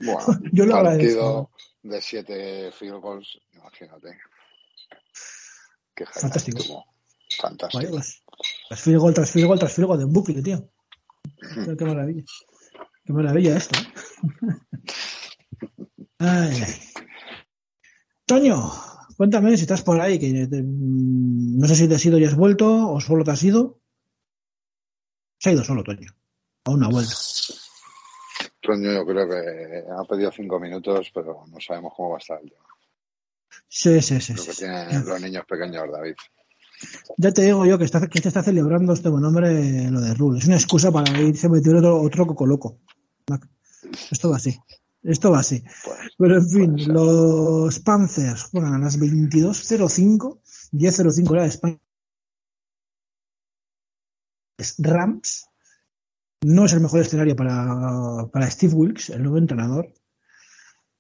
Bueno, 0.05 0.21
yo 0.53 0.67
lo 0.67 0.73
partido 0.73 0.79
agradezco. 0.79 1.51
de 1.83 2.01
7 2.03 2.73
field 2.73 3.01
goals, 3.01 3.39
imagínate. 3.55 4.19
Qué 5.95 6.05
Fantástico. 6.07 6.85
Fantástico. 7.39 7.79
Vaya, 7.79 7.91
pues, 7.91 8.23
field 8.71 8.99
goal 9.01 9.15
tras 9.15 9.31
field 9.31 9.47
goal 9.47 9.59
tras 9.59 9.73
field 9.73 9.87
goal 9.89 9.99
de 9.99 10.05
un 10.05 10.13
bucle, 10.13 10.43
tío. 10.43 10.69
Qué, 11.79 11.85
maravilla. 11.85 12.25
Qué 13.05 13.13
maravilla 13.13 13.57
esto. 13.57 13.79
Toño, 18.27 18.73
cuéntame 19.17 19.57
si 19.57 19.63
estás 19.63 19.83
por 19.83 20.01
ahí, 20.01 20.19
que 20.19 20.47
te- 20.47 20.63
mm, 20.63 21.59
no 21.59 21.67
sé 21.69 21.77
si 21.77 21.89
te 21.89 21.95
has 21.95 22.05
ido 22.05 22.19
y 22.19 22.25
has 22.25 22.35
vuelto 22.35 22.91
o 22.91 23.01
solo 23.01 23.25
te 23.25 23.31
has 23.31 23.43
ido. 23.43 23.81
Se 25.39 25.51
ha 25.51 25.53
ido 25.53 25.65
solo, 25.65 25.85
Toño. 25.85 26.11
Aún 26.65 26.81
no 26.81 26.87
ha 26.87 26.91
vuelto. 26.91 27.15
Toño, 28.61 28.93
yo 28.93 29.07
creo 29.07 29.29
que 29.29 29.85
ha 29.97 30.05
pedido 30.05 30.33
5 30.33 30.59
minutos, 30.59 31.11
pero 31.15 31.45
no 31.47 31.61
sabemos 31.61 31.93
cómo 31.97 32.11
va 32.11 32.17
a 32.17 32.19
estar 32.19 32.41
el 32.43 32.51
tema. 32.51 32.65
Sí, 33.69 34.03
sí, 34.03 34.21
sí. 34.21 34.35
Lo 34.35 34.45
que 34.45 34.53
sí. 34.53 34.59
tienen 34.65 35.07
los 35.07 35.21
niños 35.21 35.45
pequeños, 35.47 35.85
David. 35.93 36.15
Ya 37.17 37.33
te 37.33 37.43
digo 37.43 37.65
yo 37.65 37.79
que, 37.79 37.85
está, 37.85 38.07
que 38.07 38.21
te 38.21 38.29
está 38.29 38.43
celebrando 38.43 38.93
este 38.93 39.09
buen 39.09 39.25
hombre 39.25 39.91
lo 39.91 40.01
de 40.01 40.15
Rule. 40.15 40.39
Es 40.39 40.47
una 40.47 40.57
excusa 40.57 40.91
para 40.93 41.19
irse 41.21 41.47
a 41.47 41.51
meter 41.51 41.75
otro, 41.77 42.01
otro 42.01 42.27
coco 42.27 42.47
loco. 42.47 42.79
Esto 44.11 44.31
va 44.31 44.37
así. 44.37 44.59
Esto 45.03 45.31
va 45.31 45.39
así. 45.39 45.63
Pues, 45.85 45.99
Pero 46.19 46.37
en 46.39 46.49
fin, 46.51 46.93
los 46.93 47.79
Panthers 47.81 48.45
juegan 48.45 48.75
a 48.75 48.79
las 48.79 48.99
22.05, 48.99 50.41
10.05 50.73 51.31
hora 51.31 51.43
de 51.43 51.49
España. 51.49 51.79
Es 54.59 54.75
Rams. 54.79 55.47
No 56.43 56.65
es 56.67 56.73
el 56.73 56.81
mejor 56.81 57.01
escenario 57.01 57.35
para, 57.37 58.27
para 58.33 58.51
Steve 58.51 58.75
Wilkes, 58.75 59.11
el 59.11 59.23
nuevo 59.23 59.39
entrenador. 59.39 59.93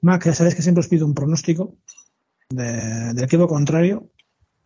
Mac, 0.00 0.24
ya 0.24 0.34
sabes 0.34 0.54
que 0.54 0.62
siempre 0.62 0.80
os 0.80 0.88
pido 0.88 1.06
un 1.06 1.14
pronóstico 1.14 1.76
de- 2.50 3.12
del 3.14 3.24
equipo 3.24 3.46
contrario. 3.46 4.10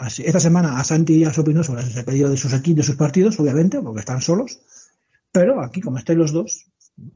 Así, 0.01 0.22
esta 0.24 0.40
semana 0.40 0.78
a 0.78 0.84
Santi 0.84 1.20
ya 1.20 1.30
se 1.32 1.42
opinó 1.42 1.62
sobre 1.62 1.82
el 1.82 2.05
pedido 2.05 2.30
de 2.30 2.36
sus 2.38 2.53
equipos, 2.55 2.76
de 2.78 2.82
sus 2.84 2.96
partidos, 2.96 3.38
obviamente, 3.38 3.80
porque 3.82 4.01
están 4.01 4.22
solos. 4.22 4.61
Pero 5.30 5.61
aquí, 5.61 5.80
como 5.82 5.98
estáis 5.98 6.18
los 6.18 6.32
dos, 6.32 6.66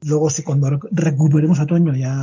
luego 0.02 0.28
si 0.28 0.42
cuando 0.42 0.68
rec- 0.68 0.88
recuperemos 0.92 1.58
a 1.60 1.66
Toño 1.66 1.94
ya, 1.96 2.14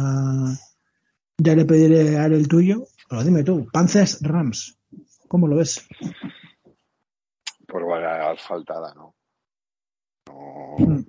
ya 1.37 1.55
le 1.55 1.65
pediré 1.65 2.17
a 2.19 2.25
él 2.27 2.33
el 2.33 2.47
tuyo. 2.47 2.83
Pero 3.09 3.23
dime 3.23 3.43
tú, 3.43 3.67
Panthers 3.73 4.19
Rams, 4.21 4.77
¿cómo 5.27 5.47
lo 5.47 5.55
ves? 5.57 5.85
Pues 7.67 7.85
vaya 7.85 8.29
asfaltada, 8.31 8.93
¿no? 8.93 9.15
No- 10.27 10.75
Mm. 10.79 11.03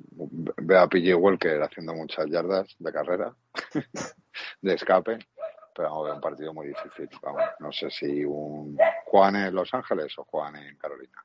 Veo 0.62 0.80
a 0.80 0.88
PJ 0.88 1.14
Walker 1.16 1.62
haciendo 1.62 1.94
muchas 1.94 2.26
yardas 2.30 2.68
de 2.78 2.92
carrera, 2.92 3.34
de 4.62 4.74
escape, 4.74 5.18
pero 5.74 5.90
vamos, 5.90 6.14
un 6.14 6.20
partido 6.20 6.52
muy 6.52 6.68
difícil. 6.68 7.08
Vamos, 7.22 7.42
no 7.60 7.72
sé 7.72 7.90
si 7.90 8.24
un 8.24 8.76
Juan 9.06 9.36
en 9.36 9.54
Los 9.54 9.72
Ángeles 9.74 10.12
o 10.18 10.24
Juan 10.24 10.56
en 10.56 10.76
Carolina. 10.76 11.24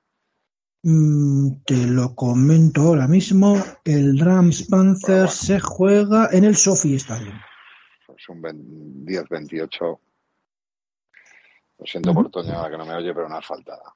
Mm, 0.84 1.64
te 1.66 1.88
lo 1.88 2.16
comento 2.16 2.82
ahora 2.82 3.08
mismo. 3.08 3.56
El 3.84 4.20
Rams 4.20 4.68
Panthers 4.70 5.34
se 5.34 5.60
juega 5.60 6.30
en 6.32 6.44
el 6.44 6.56
Sophie 6.56 6.96
Stadium. 6.96 7.40
Pues 8.06 8.30
un 8.30 8.42
20 8.42 8.88
10-28. 9.08 10.00
Lo 11.80 11.86
siento 11.86 12.14
por 12.14 12.30
Toño 12.30 12.70
que 12.70 12.78
no 12.78 12.86
me 12.86 12.96
oye, 12.96 13.14
pero 13.14 13.28
una 13.28 13.38
asfaltada. 13.38 13.96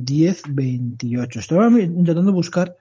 10-28. 0.00 1.38
Estaba 1.38 1.68
intentando 1.68 2.32
buscar 2.32 2.76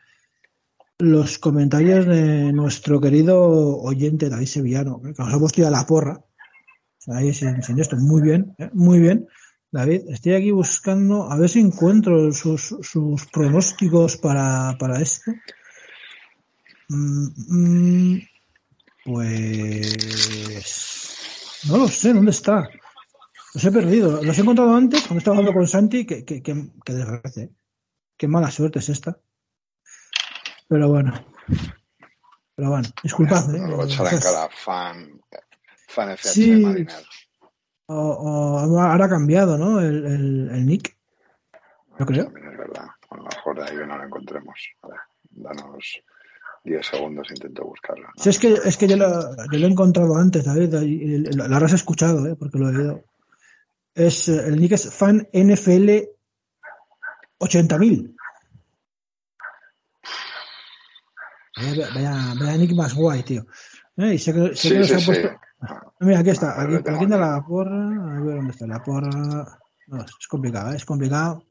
los 0.99 1.37
comentarios 1.37 2.05
de 2.05 2.53
nuestro 2.53 3.01
querido 3.01 3.81
oyente 3.81 4.29
David 4.29 4.47
Sevillano, 4.47 5.01
que 5.01 5.13
nos 5.17 5.33
ha 5.33 5.39
puesto 5.39 5.61
ya 5.61 5.69
la 5.69 5.85
porra. 5.85 6.23
Ahí 7.07 7.33
sin, 7.33 7.61
sin 7.61 7.79
esto, 7.79 7.97
muy 7.97 8.21
bien, 8.21 8.55
¿eh? 8.57 8.69
muy 8.73 8.99
bien. 8.99 9.27
David, 9.71 10.03
estoy 10.09 10.33
aquí 10.35 10.51
buscando 10.51 11.31
a 11.31 11.37
ver 11.37 11.49
si 11.49 11.59
encuentro 11.59 12.31
sus, 12.31 12.75
sus 12.81 13.25
pronósticos 13.27 14.17
para, 14.17 14.77
para 14.79 15.01
esto. 15.01 15.31
Mm, 16.87 17.27
mm, 17.47 18.21
pues 19.03 19.95
no 21.67 21.77
lo 21.77 21.87
sé, 21.87 22.13
¿dónde 22.13 22.31
está? 22.31 22.69
Los 23.55 23.63
he 23.63 23.71
perdido. 23.71 24.21
Los 24.21 24.37
he 24.37 24.41
encontrado 24.41 24.75
antes 24.75 25.01
cuando 25.03 25.19
estaba 25.19 25.37
hablando 25.37 25.57
con 25.57 25.67
Santi. 25.67 26.05
Que, 26.05 26.25
que, 26.25 26.43
que, 26.43 26.71
que 26.83 26.93
desgracia. 26.93 27.43
¿eh? 27.43 27.51
Qué 28.17 28.27
mala 28.27 28.51
suerte 28.51 28.79
es 28.79 28.89
esta. 28.89 29.17
Pero 30.67 30.89
bueno. 30.89 31.13
Pero 32.55 32.69
bueno, 32.69 32.89
disculpad. 33.01 33.55
¿eh? 33.55 33.59
Lo 33.59 33.83
echará 33.85 34.11
en 34.11 34.19
cara 34.19 34.49
fan, 34.51 35.21
fan 35.95 36.17
Sí. 36.17 36.85
O, 37.87 37.95
o 37.95 38.79
ahora 38.81 39.05
ha 39.05 39.09
cambiado, 39.09 39.57
¿no? 39.57 39.79
El, 39.79 40.05
el, 40.05 40.49
el 40.51 40.65
nick. 40.65 40.97
Yo 41.99 42.05
creo. 42.05 42.25
También 42.25 42.51
es 42.51 42.57
verdad. 42.57 42.87
A 43.09 43.15
lo 43.17 43.23
mejor 43.23 43.57
de 43.57 43.63
ahí 43.63 43.77
que 43.77 43.85
no 43.85 43.97
lo 43.97 44.03
encontremos. 44.03 44.59
Ver, 44.83 44.99
danos 45.31 46.01
10 46.63 46.85
segundos, 46.85 47.29
intento 47.29 47.63
buscarlo. 47.63 48.07
Sí, 48.17 48.29
es 48.29 48.39
que, 48.39 48.53
es 48.53 48.77
que 48.77 48.87
yo, 48.87 48.97
lo, 48.97 49.35
yo 49.49 49.59
lo 49.59 49.67
he 49.67 49.69
encontrado 49.69 50.15
antes, 50.17 50.43
David. 50.43 50.73
y 50.81 51.17
Lo 51.35 51.43
habrás 51.43 51.73
escuchado, 51.73 52.25
¿eh? 52.27 52.35
Porque 52.35 52.57
lo 52.57 52.69
he 52.69 52.75
oído. 52.75 53.05
Es, 53.93 54.27
eh, 54.27 54.47
el 54.47 54.59
nick 54.59 54.73
es 54.73 54.93
fan 54.93 55.27
NFL 55.31 55.89
80.000. 57.39 58.11
Vaya, 61.55 61.89
vaya, 61.93 62.33
vaya 62.35 62.57
nick 62.57 62.73
más 62.73 62.93
guay, 62.93 63.23
tío. 63.23 63.45
Eh, 63.97 64.15
y 64.15 64.17
sé 64.17 64.33
que, 64.33 64.55
sé 64.55 64.69
que 64.69 64.73
Sí, 64.73 64.77
nos 64.79 64.87
sí, 64.87 64.93
ha 64.95 65.05
puesto. 65.05 65.44
Mira, 65.99 66.19
aquí 66.19 66.29
está. 66.29 66.61
Aquí, 66.61 66.75
aquí. 66.75 67.05
la 67.07 67.43
porra. 67.47 68.17
A 68.17 68.21
ver 68.21 68.35
dónde 68.35 68.51
está 68.51 68.67
la 68.67 68.83
porra. 68.83 69.09
No, 69.87 70.01
es 70.01 70.27
complicado, 70.27 70.71
¿eh? 70.71 70.75
es 70.75 70.85
complicado. 70.85 71.43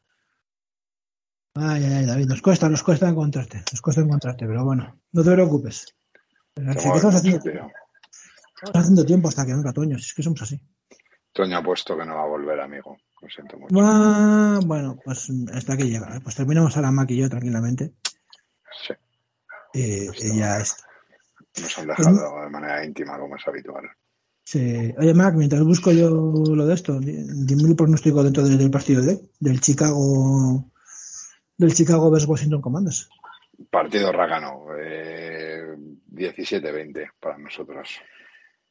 Ay, 1.54 1.84
ay, 1.84 1.92
ay, 1.94 2.06
David, 2.06 2.26
nos 2.26 2.42
cuesta, 2.42 2.68
nos 2.68 2.82
cuesta 2.82 3.08
encontrarte. 3.08 3.62
Nos 3.70 3.80
cuesta 3.80 4.02
encontrarte, 4.02 4.46
pero 4.46 4.64
bueno, 4.64 5.00
no 5.12 5.22
te 5.22 5.32
preocupes. 5.32 5.94
Que 6.54 6.62
estamos, 6.70 7.14
haciendo, 7.14 7.38
estamos 7.38 8.74
haciendo 8.74 9.04
tiempo 9.04 9.28
hasta 9.28 9.46
que 9.46 9.54
venga 9.54 9.72
Toño, 9.72 9.98
si 9.98 10.06
es 10.06 10.14
que 10.14 10.22
somos 10.22 10.42
así. 10.42 10.60
Toño 11.32 11.58
ha 11.58 11.62
puesto 11.62 11.96
que 11.96 12.04
no 12.04 12.16
va 12.16 12.22
a 12.22 12.28
volver, 12.28 12.60
amigo. 12.60 12.96
Lo 13.20 13.28
siento 13.28 13.56
mucho. 13.56 13.74
Ah, 13.80 14.60
bueno, 14.64 14.96
pues 15.04 15.30
hasta 15.52 15.74
aquí 15.74 15.84
llega. 15.84 16.16
¿eh? 16.16 16.20
Pues 16.22 16.34
terminamos 16.34 16.76
ahora 16.76 16.90
Mac 16.90 17.10
y 17.10 17.18
yo 17.18 17.28
tranquilamente. 17.28 17.94
Sí, 18.86 18.94
Y, 19.72 20.26
y 20.26 20.38
ya 20.38 20.58
está. 20.58 20.84
Nos 21.60 21.78
han 21.78 21.86
dejado 21.88 22.42
de 22.42 22.50
manera 22.50 22.84
íntima, 22.84 23.18
como 23.18 23.36
es 23.36 23.46
habitual. 23.46 23.84
Sí. 24.44 24.92
Oye, 24.98 25.14
Mac, 25.14 25.34
mientras 25.34 25.62
busco 25.62 25.90
yo 25.90 26.10
lo 26.10 26.66
de 26.66 26.74
esto, 26.74 27.00
dime 27.00 27.68
el 27.68 27.76
pronóstico 27.76 28.22
dentro 28.22 28.42
del 28.42 28.70
partido 28.70 29.02
de 29.02 29.18
del 29.40 29.60
Chicago 29.60 30.70
del 31.56 31.72
Chicago 31.72 32.10
vs 32.10 32.26
Washington 32.26 32.60
Commanders. 32.60 33.08
Partido 33.70 34.12
rácano, 34.12 34.66
eh, 34.78 35.76
17-20 36.10 37.10
para 37.20 37.38
nosotros. 37.38 37.88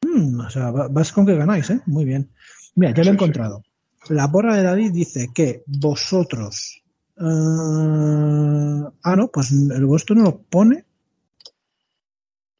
Mm, 0.02 0.40
o 0.40 0.50
sea, 0.50 0.70
vas 0.70 1.12
con 1.12 1.26
que 1.26 1.34
ganáis, 1.34 1.70
¿eh? 1.70 1.80
Muy 1.86 2.04
bien. 2.04 2.30
Mira, 2.76 2.92
ya 2.92 3.04
lo 3.04 3.10
he 3.10 3.14
encontrado. 3.14 3.62
La 4.08 4.30
porra 4.30 4.56
de 4.56 4.62
David 4.62 4.92
dice 4.92 5.28
que 5.34 5.62
vosotros. 5.66 6.82
Uh, 7.16 8.90
ah, 9.02 9.16
no, 9.16 9.28
pues 9.28 9.50
el 9.52 9.86
vuestro 9.86 10.14
no 10.14 10.22
lo 10.24 10.38
pone. 10.42 10.84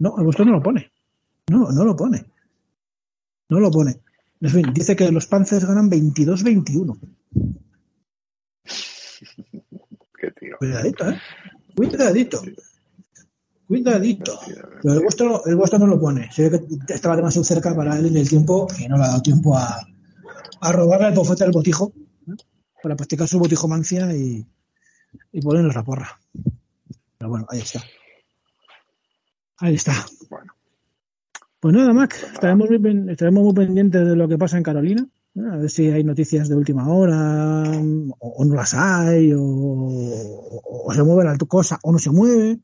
No, 0.04 0.14
el 0.18 0.24
vuestro 0.24 0.44
no 0.44 0.52
lo 0.52 0.62
pone. 0.62 0.92
No, 1.50 1.72
no 1.72 1.82
lo 1.82 1.96
pone. 1.96 2.26
No 3.48 3.58
lo 3.58 3.70
pone. 3.70 4.02
En 4.38 4.50
fin, 4.50 4.70
dice 4.74 4.94
que 4.94 5.10
los 5.10 5.26
Panzers 5.26 5.64
ganan 5.64 5.90
22-21. 5.90 6.98
Qué 10.20 10.30
tío. 10.32 10.58
Cuidadito, 10.58 11.08
¿eh? 11.08 11.18
Cuidadito. 11.74 12.42
Cuidadito. 13.66 14.38
Pero 14.82 14.94
el 14.94 15.00
vuestro, 15.00 15.42
el 15.46 15.56
vuestro 15.56 15.78
no 15.78 15.86
lo 15.86 15.98
pone. 15.98 16.30
Se 16.30 16.50
ve 16.50 16.66
que 16.86 16.92
estaba 16.92 17.16
demasiado 17.16 17.44
cerca 17.44 17.74
para 17.74 17.98
él 17.98 18.04
en 18.04 18.18
el 18.18 18.28
tiempo 18.28 18.68
y 18.78 18.86
no 18.86 18.98
le 18.98 19.04
ha 19.04 19.08
dado 19.08 19.22
tiempo 19.22 19.56
a, 19.56 19.88
a 20.60 20.72
robarle 20.72 21.08
el 21.08 21.14
bofete 21.14 21.44
al 21.44 21.52
botijo 21.52 21.94
para 22.82 22.94
practicar 22.94 23.26
su 23.26 23.38
botijomancia 23.38 24.14
y, 24.14 24.46
y 25.32 25.40
ponernos 25.40 25.74
la 25.74 25.82
porra. 25.82 26.20
Pero 27.16 27.30
bueno, 27.30 27.46
ahí 27.48 27.60
está. 27.60 27.82
Ahí 29.64 29.76
está. 29.76 29.94
Bueno. 30.28 30.52
Pues 31.58 31.74
nada, 31.74 31.94
Mac, 31.94 32.14
estaremos 32.34 32.68
muy, 32.68 33.10
estaremos 33.10 33.44
muy 33.44 33.54
pendientes 33.54 34.06
de 34.06 34.14
lo 34.14 34.28
que 34.28 34.36
pasa 34.36 34.58
en 34.58 34.62
Carolina. 34.62 35.08
¿eh? 35.36 35.40
A 35.50 35.56
ver 35.56 35.70
si 35.70 35.90
hay 35.90 36.04
noticias 36.04 36.50
de 36.50 36.54
última 36.54 36.86
hora, 36.86 37.62
o, 38.18 38.28
o 38.28 38.44
no 38.44 38.54
las 38.56 38.74
hay, 38.74 39.32
o, 39.32 39.40
o, 39.40 40.92
se 40.92 41.02
mueve 41.02 41.24
la 41.24 41.38
cosa, 41.48 41.78
o 41.82 41.92
no 41.92 41.98
se 41.98 42.10
mueve. 42.10 42.58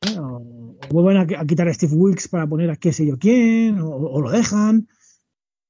¿eh? 0.00 0.18
O, 0.18 0.42
vuelven 0.90 1.18
a, 1.18 1.40
a, 1.40 1.46
quitar 1.46 1.68
a 1.68 1.74
Steve 1.74 1.94
Wilkes 1.94 2.26
para 2.26 2.48
poner 2.48 2.72
a 2.72 2.76
qué 2.76 2.92
sé 2.92 3.06
yo 3.06 3.16
quién, 3.16 3.78
o, 3.80 4.20
lo 4.20 4.28
dejan. 4.28 4.88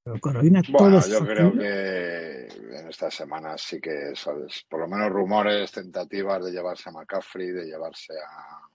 Pero 0.05 0.19
Carolina 0.21 0.63
bueno, 0.71 1.01
todo 1.03 1.13
yo 1.13 1.27
creo 1.27 1.53
que 1.53 2.47
en 2.79 2.89
estas 2.89 3.13
semanas 3.13 3.61
sí 3.61 3.79
que 3.79 4.13
sabes, 4.15 4.65
por 4.71 4.81
lo 4.81 4.89
menos 4.89 5.11
rumores, 5.11 5.71
tentativas 5.71 6.43
de 6.43 6.53
llevarse 6.53 6.89
a 6.89 6.93
McCaffrey, 6.93 7.51
de 7.51 7.67
llevarse 7.67 8.15
a, 8.15 8.66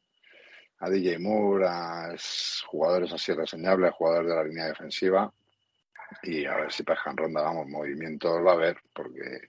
a 0.81 0.89
DJ 0.89 1.19
Moore, 1.19 1.67
a 1.67 2.15
jugadores 2.65 3.13
así 3.13 3.31
reseñables, 3.33 3.93
jugadores 3.93 4.29
de 4.29 4.35
la 4.35 4.43
línea 4.43 4.65
defensiva. 4.65 5.31
Y 6.23 6.45
a 6.45 6.55
ver 6.55 6.71
si 6.71 6.83
pescan 6.83 7.15
ronda, 7.15 7.41
vamos, 7.41 7.67
movimientos 7.67 8.43
va 8.45 8.51
a 8.51 8.55
haber, 8.55 8.77
porque 8.93 9.41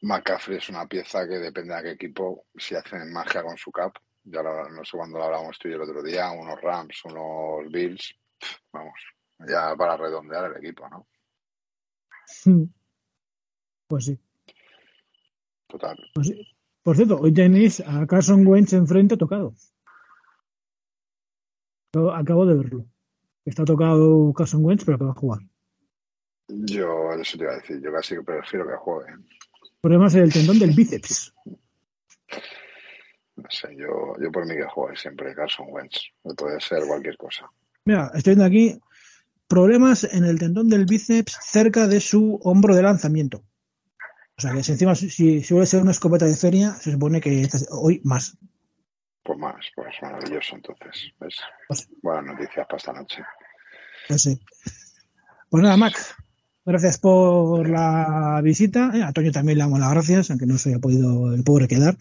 McCaffrey 0.00 0.56
es 0.56 0.68
una 0.70 0.86
pieza 0.86 1.28
que 1.28 1.38
depende 1.38 1.74
de 1.74 1.82
qué 1.82 1.90
equipo, 1.90 2.46
si 2.56 2.74
hacen 2.74 3.12
magia 3.12 3.42
con 3.42 3.56
su 3.56 3.70
cap, 3.70 3.94
ya 4.24 4.42
lo, 4.42 4.68
no 4.70 4.84
sé 4.84 4.96
cuándo 4.96 5.18
lo 5.18 5.24
hablábamos 5.24 5.58
tú 5.58 5.68
y 5.68 5.72
el 5.72 5.82
otro 5.82 6.02
día, 6.02 6.30
unos 6.30 6.60
Rams, 6.60 7.04
unos 7.04 7.70
Bills, 7.70 8.14
vamos, 8.72 8.98
ya 9.46 9.76
para 9.76 9.96
redondear 9.96 10.50
el 10.50 10.64
equipo, 10.64 10.88
¿no? 10.88 11.06
Pues 13.86 14.04
sí. 14.04 14.18
Total. 15.68 15.96
Pues 16.14 16.28
sí. 16.28 16.46
Por 16.82 16.96
cierto, 16.96 17.18
hoy 17.18 17.32
tenéis 17.32 17.80
a 17.80 18.06
Carson 18.06 18.46
Wentz 18.46 18.72
enfrente 18.72 19.16
tocado. 19.16 19.54
Yo 21.92 22.14
acabo 22.14 22.46
de 22.46 22.54
verlo. 22.54 22.86
Está 23.44 23.64
tocado 23.64 24.32
Carson 24.32 24.64
Wentz, 24.64 24.84
pero 24.84 24.98
que 24.98 25.04
va 25.04 25.10
a 25.10 25.14
jugar. 25.14 25.40
Yo, 26.48 27.12
eso 27.14 27.38
te 27.38 27.44
iba 27.44 27.52
a 27.52 27.56
decir, 27.56 27.80
yo 27.80 27.92
casi 27.92 28.16
prefiero 28.20 28.66
que 28.66 28.74
juegue. 28.76 29.12
Problemas 29.80 30.14
en 30.14 30.22
el 30.22 30.32
tendón 30.32 30.58
del 30.58 30.72
bíceps. 30.72 31.32
No 33.36 33.48
sé, 33.48 33.74
yo, 33.76 34.14
yo 34.20 34.30
por 34.30 34.46
mí 34.46 34.54
que 34.54 34.64
juegue 34.64 34.96
siempre 34.96 35.34
Carson 35.34 35.66
Wentz. 35.70 35.98
Puede 36.36 36.60
ser 36.60 36.84
cualquier 36.86 37.16
cosa. 37.16 37.50
Mira, 37.84 38.10
estoy 38.14 38.34
viendo 38.34 38.44
aquí 38.44 38.78
problemas 39.48 40.04
en 40.04 40.24
el 40.24 40.38
tendón 40.38 40.68
del 40.68 40.86
bíceps 40.86 41.38
cerca 41.42 41.88
de 41.88 42.00
su 42.00 42.38
hombro 42.42 42.76
de 42.76 42.82
lanzamiento. 42.82 43.42
O 44.36 44.40
sea 44.40 44.52
que 44.52 44.62
si 44.62 44.72
encima, 44.72 44.94
si, 44.94 45.10
si 45.10 45.42
suele 45.42 45.66
ser 45.66 45.82
una 45.82 45.90
escopeta 45.90 46.26
de 46.26 46.36
feria, 46.36 46.72
se 46.74 46.92
supone 46.92 47.20
que 47.20 47.48
hoy 47.70 48.00
más. 48.04 48.38
Pues 49.22 49.38
más, 49.38 49.66
pues 49.74 49.94
maravilloso 50.02 50.56
entonces. 50.56 51.12
¿ves? 51.20 51.36
Pues, 51.68 51.88
Buenas 52.02 52.24
noticias 52.24 52.66
para 52.66 52.76
esta 52.76 52.92
noche. 52.92 53.22
Pues 54.08 54.22
sí. 54.22 54.40
Pues 55.48 55.62
nada, 55.62 55.76
Mac. 55.76 55.94
Gracias 56.64 56.98
por 56.98 57.68
la 57.68 58.40
visita. 58.42 58.92
Eh, 58.94 59.02
a 59.02 59.12
Toño 59.12 59.32
también 59.32 59.58
le 59.58 59.64
damos 59.64 59.80
las 59.80 59.90
gracias, 59.90 60.30
aunque 60.30 60.46
no 60.46 60.58
se 60.58 60.70
haya 60.70 60.78
podido 60.78 61.34
el 61.34 61.42
pobre 61.42 61.68
quedar. 61.68 61.96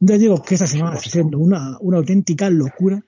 Ya 0.00 0.18
digo 0.18 0.42
que 0.42 0.54
esta 0.54 0.66
semana 0.66 0.96
está 0.96 1.10
siendo 1.10 1.38
una, 1.38 1.76
una 1.80 1.98
auténtica 1.98 2.50
locura. 2.50 3.02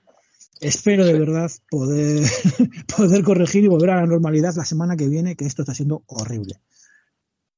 Espero 0.59 1.05
de 1.05 1.17
verdad 1.17 1.49
poder, 1.69 2.23
poder 2.95 3.23
corregir 3.23 3.63
y 3.63 3.67
volver 3.67 3.89
a 3.89 3.95
la 3.97 4.05
normalidad 4.05 4.53
la 4.55 4.65
semana 4.65 4.95
que 4.95 5.07
viene, 5.07 5.35
que 5.35 5.45
esto 5.45 5.63
está 5.63 5.73
siendo 5.73 6.03
horrible. 6.05 6.61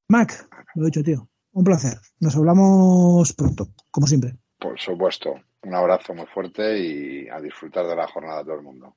Mac, 0.08 0.48
lo 0.74 0.84
he 0.84 0.86
dicho, 0.86 1.02
tío. 1.02 1.28
Un 1.52 1.64
placer. 1.64 1.98
Nos 2.20 2.34
hablamos 2.36 3.32
pronto, 3.34 3.68
como 3.90 4.06
siempre. 4.06 4.36
Por 4.58 4.78
supuesto. 4.80 5.34
Un 5.64 5.74
abrazo 5.74 6.12
muy 6.12 6.26
fuerte 6.26 6.78
y 6.78 7.28
a 7.28 7.40
disfrutar 7.40 7.86
de 7.86 7.96
la 7.96 8.06
jornada 8.06 8.42
todo 8.42 8.56
el 8.56 8.62
mundo. 8.62 8.96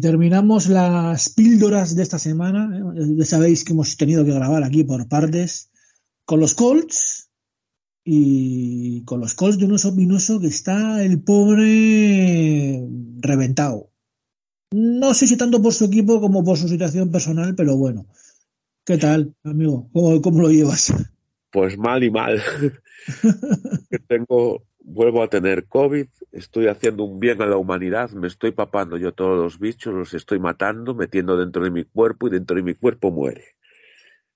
Y 0.00 0.02
terminamos 0.02 0.66
las 0.68 1.28
píldoras 1.28 1.94
de 1.94 2.02
esta 2.02 2.18
semana. 2.18 2.70
¿eh? 2.74 3.04
Ya 3.18 3.26
sabéis 3.26 3.64
que 3.64 3.74
hemos 3.74 3.98
tenido 3.98 4.24
que 4.24 4.32
grabar 4.32 4.64
aquí 4.64 4.82
por 4.82 5.06
partes 5.08 5.70
con 6.24 6.40
los 6.40 6.54
Colts 6.54 7.28
y 8.02 9.04
con 9.04 9.20
los 9.20 9.34
Colts 9.34 9.58
de 9.58 9.66
un 9.66 9.72
oso 9.72 9.92
vinoso 9.92 10.40
que 10.40 10.46
está 10.46 11.04
el 11.04 11.22
pobre 11.22 12.82
reventado. 13.18 13.90
No 14.70 15.12
sé 15.12 15.26
si 15.26 15.36
tanto 15.36 15.60
por 15.60 15.74
su 15.74 15.84
equipo 15.84 16.18
como 16.18 16.42
por 16.44 16.56
su 16.56 16.66
situación 16.66 17.10
personal, 17.10 17.54
pero 17.54 17.76
bueno. 17.76 18.06
¿Qué 18.86 18.96
tal, 18.96 19.34
amigo? 19.44 19.90
¿Cómo, 19.92 20.22
cómo 20.22 20.40
lo 20.40 20.48
llevas? 20.48 20.94
Pues 21.50 21.76
mal 21.76 22.02
y 22.02 22.10
mal. 22.10 22.40
Tengo 24.08 24.62
vuelvo 24.92 25.22
a 25.22 25.28
tener 25.28 25.66
COVID, 25.66 26.06
estoy 26.32 26.66
haciendo 26.66 27.04
un 27.04 27.20
bien 27.20 27.40
a 27.42 27.46
la 27.46 27.56
humanidad, 27.56 28.10
me 28.10 28.26
estoy 28.26 28.52
papando 28.52 28.96
yo 28.96 29.12
todos 29.12 29.38
los 29.38 29.58
bichos, 29.58 29.94
los 29.94 30.14
estoy 30.14 30.38
matando, 30.38 30.94
metiendo 30.94 31.36
dentro 31.36 31.62
de 31.64 31.70
mi 31.70 31.84
cuerpo 31.84 32.26
y 32.26 32.30
dentro 32.30 32.56
de 32.56 32.62
mi 32.62 32.74
cuerpo 32.74 33.10
muere. 33.10 33.56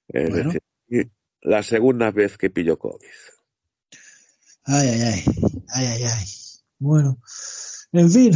Es 0.08 0.30
bueno. 0.30 0.52
decir, 0.52 1.10
la 1.42 1.62
segunda 1.62 2.10
vez 2.10 2.38
que 2.38 2.50
pillo 2.50 2.78
COVID. 2.78 3.06
Ay, 4.64 4.88
ay, 4.88 5.00
ay, 5.02 5.22
ay, 5.74 5.86
ay, 5.86 6.02
ay. 6.04 6.24
Bueno, 6.78 7.18
en 7.92 8.10
fin, 8.10 8.32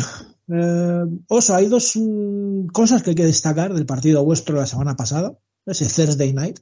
eh, 0.48 1.04
Oso, 1.28 1.54
hay 1.54 1.66
dos 1.66 1.96
mm, 1.96 2.66
cosas 2.68 3.02
que 3.02 3.10
hay 3.10 3.16
que 3.16 3.24
destacar 3.24 3.72
del 3.74 3.86
partido 3.86 4.24
vuestro 4.24 4.56
la 4.56 4.66
semana 4.66 4.96
pasada, 4.96 5.38
ese 5.66 5.84
Thursday 5.86 6.32
Night, 6.32 6.60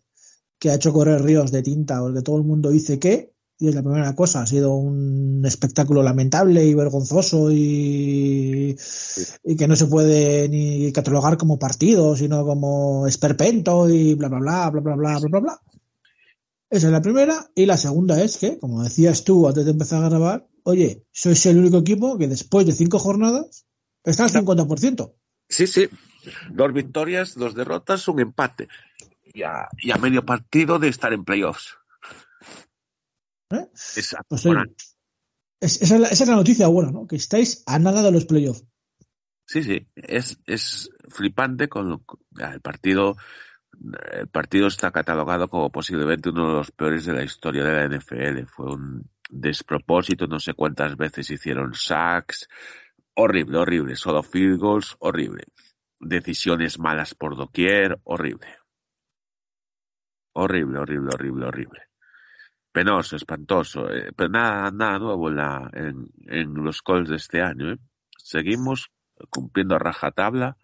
que 0.58 0.70
ha 0.70 0.74
hecho 0.74 0.92
correr 0.92 1.22
ríos 1.22 1.52
de 1.52 1.62
tinta, 1.62 2.00
porque 2.00 2.22
todo 2.22 2.36
el 2.36 2.44
mundo 2.44 2.70
dice 2.70 2.98
que, 2.98 3.32
y 3.58 3.68
es 3.68 3.74
la 3.74 3.82
primera 3.82 4.14
cosa, 4.14 4.42
ha 4.42 4.46
sido 4.46 4.74
un 4.74 5.42
espectáculo 5.46 6.02
lamentable 6.02 6.64
y 6.64 6.74
vergonzoso 6.74 7.50
y, 7.50 8.76
y, 9.44 9.56
que 9.56 9.66
no 9.66 9.76
se 9.76 9.86
puede 9.86 10.48
ni 10.48 10.92
catalogar 10.92 11.38
como 11.38 11.58
partido, 11.58 12.14
sino 12.16 12.44
como 12.44 13.06
esperpento 13.06 13.88
y 13.88 14.14
bla, 14.14 14.28
bla, 14.28 14.40
bla, 14.40 14.70
bla, 14.70 14.80
bla, 14.80 14.94
bla, 14.94 15.18
bla, 15.18 15.28
bla, 15.28 15.40
bla. 15.40 15.60
Esa 16.68 16.88
es 16.88 16.92
la 16.92 17.00
primera. 17.00 17.50
Y 17.54 17.64
la 17.64 17.78
segunda 17.78 18.22
es 18.22 18.36
que, 18.36 18.58
como 18.58 18.82
decías 18.82 19.24
tú 19.24 19.48
antes 19.48 19.64
de 19.64 19.70
empezar 19.70 20.04
a 20.04 20.08
grabar, 20.08 20.46
oye, 20.64 21.04
sois 21.12 21.46
el 21.46 21.58
único 21.58 21.78
equipo 21.78 22.18
que 22.18 22.28
después 22.28 22.66
de 22.66 22.72
cinco 22.72 22.98
jornadas 22.98 23.66
está 24.04 24.24
al 24.24 24.30
50%. 24.30 25.14
Sí, 25.48 25.66
sí. 25.66 25.88
Dos 26.50 26.72
victorias, 26.72 27.34
dos 27.36 27.54
derrotas, 27.54 28.06
un 28.08 28.20
empate. 28.20 28.68
Y 29.32 29.44
a, 29.44 29.68
y 29.78 29.92
a 29.92 29.96
medio 29.96 30.26
partido 30.26 30.78
de 30.78 30.88
estar 30.88 31.12
en 31.12 31.24
playoffs. 31.24 31.78
¿Eh? 33.50 33.66
Esa, 33.74 34.20
Pues 34.28 34.44
bueno, 34.44 34.62
oye, 34.62 34.74
es- 35.60 35.82
esa, 35.82 35.94
es 35.96 36.00
la, 36.00 36.08
esa 36.08 36.24
es 36.24 36.30
la 36.30 36.36
noticia 36.36 36.66
buena, 36.68 36.90
¿no? 36.90 37.06
Que 37.06 37.16
estáis 37.16 37.62
a 37.66 37.78
nada 37.78 38.02
de 38.02 38.12
los 38.12 38.24
playoffs. 38.26 38.64
Sí, 39.46 39.62
sí, 39.62 39.86
es, 39.94 40.38
es 40.46 40.90
flipante 41.08 41.68
con 41.68 41.88
lo- 41.88 42.04
el 42.38 42.60
partido. 42.60 43.16
El 44.10 44.26
partido 44.28 44.66
está 44.68 44.90
catalogado 44.90 45.48
como 45.48 45.70
posiblemente 45.70 46.30
uno 46.30 46.48
de 46.48 46.54
los 46.54 46.70
peores 46.72 47.04
de 47.04 47.12
la 47.12 47.22
historia 47.22 47.62
de 47.62 47.72
la 47.74 47.84
NFL. 47.96 48.46
Fue 48.46 48.72
un 48.74 49.08
despropósito, 49.30 50.26
no 50.26 50.40
sé 50.40 50.54
cuántas 50.54 50.96
veces 50.96 51.30
hicieron 51.30 51.74
sacks. 51.74 52.48
Horrible, 53.14 53.58
horrible. 53.58 53.94
Solo 53.96 54.22
field 54.22 54.58
goals, 54.58 54.96
horrible. 54.98 55.44
Decisiones 56.00 56.78
malas 56.78 57.14
por 57.14 57.36
doquier, 57.36 57.98
horrible. 58.04 58.48
Horrible, 60.34 60.78
horrible, 60.78 61.10
horrible, 61.14 61.46
horrible. 61.46 61.80
Penoso, 62.76 63.16
espantoso. 63.16 63.90
eh, 63.90 64.12
pero 64.14 64.28
nada, 64.28 64.70
nada 64.70 64.98
nuevo 64.98 65.30
en, 65.30 65.36
la- 65.36 65.70
en, 65.72 66.52
los 66.62 66.82
calls 66.82 67.08
de 67.08 67.16
este 67.16 67.40
año. 67.40 67.72
¿eh? 67.72 67.78
Seguimos 68.18 68.90
cumpliendo 69.30 69.74
a 69.74 69.78
rajatabla 69.78 70.58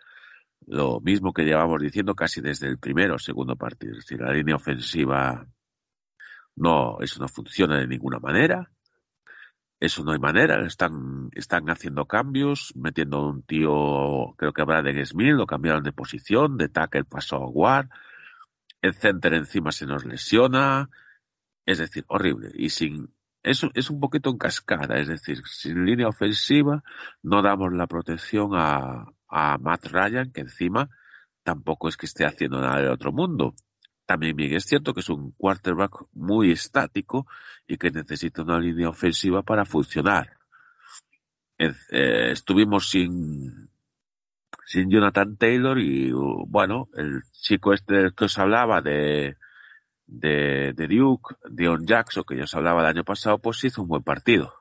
lo 0.67 1.01
mismo 1.01 1.33
que 1.33 1.45
llevamos 1.45 1.81
diciendo 1.81 2.15
casi 2.15 2.43
desde 2.43 2.69
el 2.69 2.79
primero 2.79 3.15
o 3.15 3.19
segundo 3.19 3.57
partido. 3.57 3.93
Es 3.93 4.01
decir, 4.05 4.21
la 4.21 4.31
línea 4.31 4.57
ofensiva 4.57 5.47
no, 6.55 6.99
eso 7.01 7.19
no 7.19 7.29
funciona 7.29 7.79
de 7.79 7.87
ninguna 7.87 8.19
manera. 8.19 8.71
Eso 9.81 10.05
no 10.05 10.13
hay 10.13 10.19
manera. 10.19 10.67
Están, 10.67 11.31
están 11.33 11.71
haciendo 11.71 12.05
cambios, 12.05 12.75
metiendo 12.77 13.27
un 13.27 13.43
tío, 13.43 14.35
creo 14.37 14.53
que 14.53 14.65
Braden 14.65 15.07
Smith, 15.07 15.33
lo 15.33 15.47
cambiaron 15.47 15.83
de 15.83 15.93
posición, 15.93 16.59
de 16.59 16.69
tackle 16.69 17.05
pasó 17.05 17.37
a 17.37 17.47
guard. 17.51 17.89
El 18.83 18.93
center 18.93 19.33
encima 19.33 19.73
se 19.73 19.87
nos 19.87 20.05
lesiona. 20.05 20.91
Es 21.65 21.79
decir, 21.79 22.05
horrible. 22.09 22.51
Y 22.55 22.71
sin, 22.71 23.15
eso 23.43 23.71
es 23.75 23.91
un 23.91 24.01
poquito 24.01 24.31
en 24.31 24.39
cascada. 24.39 24.99
Es 24.99 25.09
decir, 25.09 25.43
sin 25.47 25.85
línea 25.85 26.09
ofensiva 26.09 26.83
no 27.23 27.43
damos 27.43 27.73
la 27.73 27.87
protección 27.87 28.51
a, 28.55 29.07
a 29.29 29.59
Matt 29.59 29.87
Ryan, 29.87 30.31
que 30.33 30.43
encima 30.43 30.91
tampoco 31.43 31.89
es 31.89 31.97
que 31.97 32.07
esté 32.07 32.25
haciendo 32.25 32.61
nada 32.61 32.81
del 32.81 32.91
otro 32.91 33.13
mundo. 33.13 33.55
También 34.07 34.37
bien 34.37 34.55
es 34.55 34.65
cierto 34.65 34.93
que 34.93 35.01
es 35.01 35.09
un 35.09 35.33
quarterback 35.33 36.07
muy 36.13 36.51
estático 36.51 37.27
y 37.67 37.79
que 37.79 37.91
necesita 37.91 38.43
una 38.43 38.59
línea 38.59 38.89
ofensiva 38.89 39.43
para 39.43 39.65
funcionar. 39.65 40.37
Eh, 41.59 42.33
estuvimos 42.33 42.91
sin, 42.91 43.71
sin 44.67 44.91
Jonathan 44.91 45.37
Taylor 45.37 45.79
y 45.79 46.13
uh, 46.13 46.45
bueno, 46.49 46.89
el 46.95 47.23
chico 47.31 47.73
este 47.73 48.11
que 48.17 48.25
os 48.25 48.39
hablaba 48.39 48.81
de, 48.81 49.37
de, 50.07 50.72
Duke, 50.74 51.36
Dion 51.50 51.86
Jackson, 51.86 52.24
que 52.26 52.36
yo 52.36 52.44
os 52.44 52.55
hablaba 52.55 52.80
el 52.80 52.86
año 52.86 53.05
pasado, 53.05 53.38
pues 53.38 53.62
hizo 53.64 53.82
un 53.82 53.88
buen 53.88 54.03
partido. 54.03 54.55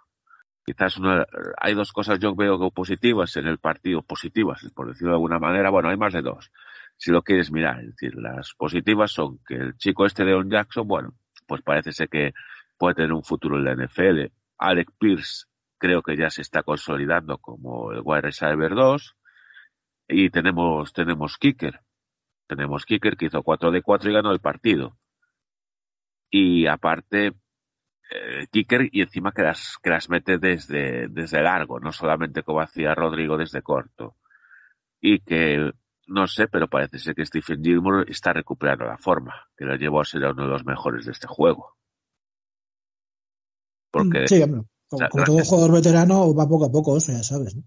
Quizás 0.65 0.97
una, 0.97 1.25
hay 1.57 1.73
dos 1.73 1.91
cosas 1.91 2.19
yo 2.19 2.35
veo 2.35 2.57
como 2.57 2.71
positivas 2.71 3.35
en 3.37 3.47
el 3.47 3.57
partido, 3.57 4.03
positivas, 4.03 4.61
por 4.75 4.87
decirlo 4.87 5.09
de 5.09 5.15
alguna 5.15 5.39
manera, 5.39 5.69
bueno, 5.69 5.89
hay 5.89 5.97
más 5.97 6.13
de 6.13 6.21
dos, 6.21 6.51
si 6.97 7.11
lo 7.11 7.23
quieres 7.23 7.51
mirar. 7.51 7.79
Es 7.79 7.95
decir, 7.95 8.15
las 8.15 8.53
positivas 8.53 9.11
son 9.11 9.39
que 9.47 9.55
el 9.55 9.77
chico 9.77 10.05
este 10.05 10.23
Dion 10.23 10.49
Jackson, 10.49 10.87
bueno, 10.87 11.13
pues 11.47 11.61
parece 11.61 11.91
ser 11.91 12.09
que 12.09 12.33
puede 12.77 12.95
tener 12.95 13.13
un 13.13 13.23
futuro 13.23 13.57
en 13.57 13.65
la 13.65 13.75
NFL. 13.75 14.31
Alec 14.57 14.91
Pierce 14.97 15.45
creo 15.77 16.03
que 16.03 16.15
ya 16.15 16.29
se 16.29 16.41
está 16.41 16.61
consolidando 16.63 17.39
como 17.39 17.91
el 17.91 18.01
wide 18.03 18.21
receiver 18.21 18.75
2 18.75 19.15
y 20.07 20.29
tenemos, 20.29 20.93
tenemos 20.93 21.37
kicker. 21.37 21.81
Tenemos 22.47 22.85
kicker 22.85 23.17
que 23.17 23.25
hizo 23.25 23.41
4 23.41 23.71
de 23.71 23.81
4 23.81 24.11
y 24.11 24.13
ganó 24.13 24.31
el 24.31 24.39
partido. 24.39 24.97
Y 26.31 26.65
aparte, 26.65 27.33
eh, 28.09 28.47
kicker 28.49 28.89
y 28.91 29.01
encima 29.01 29.33
que 29.33 29.43
las, 29.43 29.77
que 29.83 29.89
las 29.89 30.09
mete 30.09 30.37
desde, 30.37 31.07
desde 31.09 31.41
largo, 31.43 31.79
no 31.79 31.91
solamente 31.91 32.41
como 32.41 32.61
hacía 32.61 32.95
Rodrigo 32.95 33.37
desde 33.37 33.61
corto. 33.61 34.15
Y 35.01 35.19
que, 35.19 35.71
no 36.07 36.27
sé, 36.27 36.47
pero 36.47 36.69
parece 36.69 36.99
ser 36.99 37.15
que 37.15 37.25
Stephen 37.25 37.61
Gilmore 37.61 38.09
está 38.09 38.33
recuperando 38.33 38.85
la 38.85 38.97
forma, 38.97 39.47
que 39.57 39.65
lo 39.65 39.75
llevó 39.75 40.01
a 40.01 40.05
ser 40.05 40.23
uno 40.23 40.43
de 40.43 40.49
los 40.49 40.65
mejores 40.65 41.05
de 41.05 41.11
este 41.11 41.27
juego. 41.27 41.75
Porque, 43.91 44.27
Sí, 44.27 44.41
hombre, 44.41 44.61
como, 44.89 45.23
todo 45.25 45.43
jugador 45.43 45.73
veterano 45.73 46.33
va 46.33 46.47
poco 46.47 46.65
a 46.65 46.71
poco, 46.71 46.97
eso 46.97 47.11
ya 47.11 47.23
sabes. 47.23 47.55
¿no? 47.57 47.63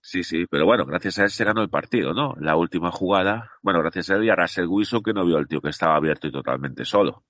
Sí, 0.00 0.22
sí, 0.24 0.46
pero 0.50 0.64
bueno, 0.66 0.84
gracias 0.86 1.18
a 1.18 1.24
él 1.24 1.30
se 1.30 1.44
ganó 1.44 1.62
el 1.62 1.70
partido, 1.70 2.12
¿no? 2.14 2.34
La 2.40 2.56
última 2.56 2.90
jugada, 2.90 3.50
bueno, 3.62 3.80
gracias 3.80 4.10
a 4.10 4.16
él 4.16 4.24
y 4.24 4.30
a 4.30 4.36
Russell 4.36 4.66
Wilson 4.66 5.02
que 5.02 5.12
no 5.12 5.24
vio 5.26 5.36
al 5.38 5.46
tío 5.48 5.60
que 5.60 5.70
estaba 5.70 5.96
abierto 5.96 6.26
y 6.26 6.32
totalmente 6.32 6.84
solo. 6.84 7.24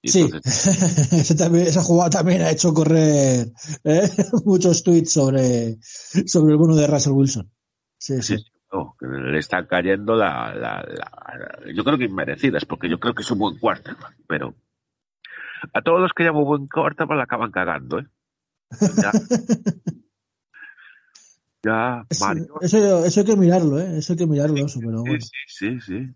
Y 0.00 0.08
Sí, 0.10 0.20
entonces, 0.22 0.66
Ese 1.12 1.34
también- 1.36 1.66
esa 1.66 1.82
jugada 1.82 2.10
también 2.10 2.42
ha 2.42 2.50
hecho 2.50 2.72
correr 2.72 3.48
¿eh? 3.84 4.08
muchos 4.44 4.82
tweets 4.84 5.12
sobre, 5.12 5.78
sobre 5.82 6.52
el 6.52 6.58
bueno 6.58 6.76
de 6.76 6.86
Russell 6.86 7.12
Wilson. 7.12 7.50
Sí, 7.98 8.22
sí. 8.22 8.36
No, 8.72 8.94
que 9.00 9.06
le 9.06 9.38
están 9.38 9.66
cayendo 9.66 10.14
la, 10.14 10.54
la, 10.54 10.82
la- 10.86 11.72
yo 11.74 11.82
creo 11.84 11.98
que 11.98 12.04
inmerecidas, 12.04 12.64
porque 12.66 12.88
yo 12.88 13.00
creo 13.00 13.14
que 13.14 13.22
es 13.22 13.30
un 13.30 13.38
buen 13.38 13.58
quarterback, 13.58 14.14
pero 14.28 14.54
a 15.72 15.80
todos 15.82 16.00
los 16.00 16.12
que 16.12 16.22
llamo 16.24 16.44
buen 16.44 16.68
quarterback 16.68 17.16
la 17.16 17.24
acaban 17.24 17.50
cagando, 17.50 17.98
¿eh? 17.98 18.06
Ya, 19.02 19.10
ya 21.62 22.04
Eso, 22.08 22.26
Mario, 22.26 22.54
eso, 22.60 23.04
eso 23.04 23.20
hay 23.20 23.26
que 23.26 23.36
mirarlo, 23.36 23.78
¿eh? 23.80 23.98
Eso 23.98 24.12
hay 24.12 24.18
que 24.18 24.26
mirarlo, 24.26 24.64
eso, 24.64 24.80
pero 24.80 24.98
sí, 24.98 25.04
bueno. 25.08 25.20
sí, 25.20 25.30
sí, 25.46 25.80
sí. 25.80 26.14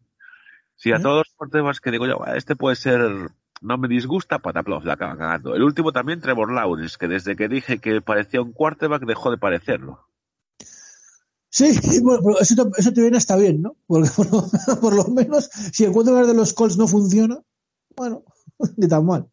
Sí, 0.76 0.92
a 0.92 0.96
¿Eh? 0.96 1.00
todos 1.00 1.18
los 1.26 1.34
quarterbacks 1.36 1.80
que 1.80 1.90
digo 1.90 2.06
yo, 2.06 2.20
"Ah, 2.24 2.36
este 2.36 2.56
puede 2.56 2.76
ser, 2.76 3.00
no 3.60 3.78
me 3.78 3.88
disgusta, 3.88 4.40
pataplos, 4.40 4.84
la 4.84 4.94
acaban 4.94 5.18
cagando. 5.18 5.54
El 5.54 5.62
último 5.62 5.92
también, 5.92 6.20
Trevor 6.20 6.52
Lawrence, 6.52 6.96
que 6.98 7.08
desde 7.08 7.36
que 7.36 7.48
dije 7.48 7.78
que 7.78 8.00
parecía 8.00 8.42
un 8.42 8.52
quarterback 8.52 9.04
dejó 9.04 9.30
de 9.30 9.38
parecerlo. 9.38 10.08
Sí, 11.50 11.70
bueno, 12.02 12.20
pero 12.24 12.40
eso, 12.40 12.54
te- 12.56 12.80
eso 12.80 12.92
te 12.92 13.00
viene 13.02 13.16
hasta 13.18 13.36
bien, 13.36 13.62
¿no? 13.62 13.76
Porque 13.86 14.08
por 14.16 14.26
lo, 14.32 14.80
por 14.80 14.94
lo 14.94 15.04
menos, 15.08 15.44
si 15.72 15.84
el 15.84 15.92
quarterback 15.92 16.26
de 16.26 16.34
los 16.34 16.52
Colts 16.54 16.76
no 16.78 16.88
funciona, 16.88 17.38
bueno, 17.94 18.24
ni 18.76 18.88
tan 18.88 19.04
mal, 19.04 19.28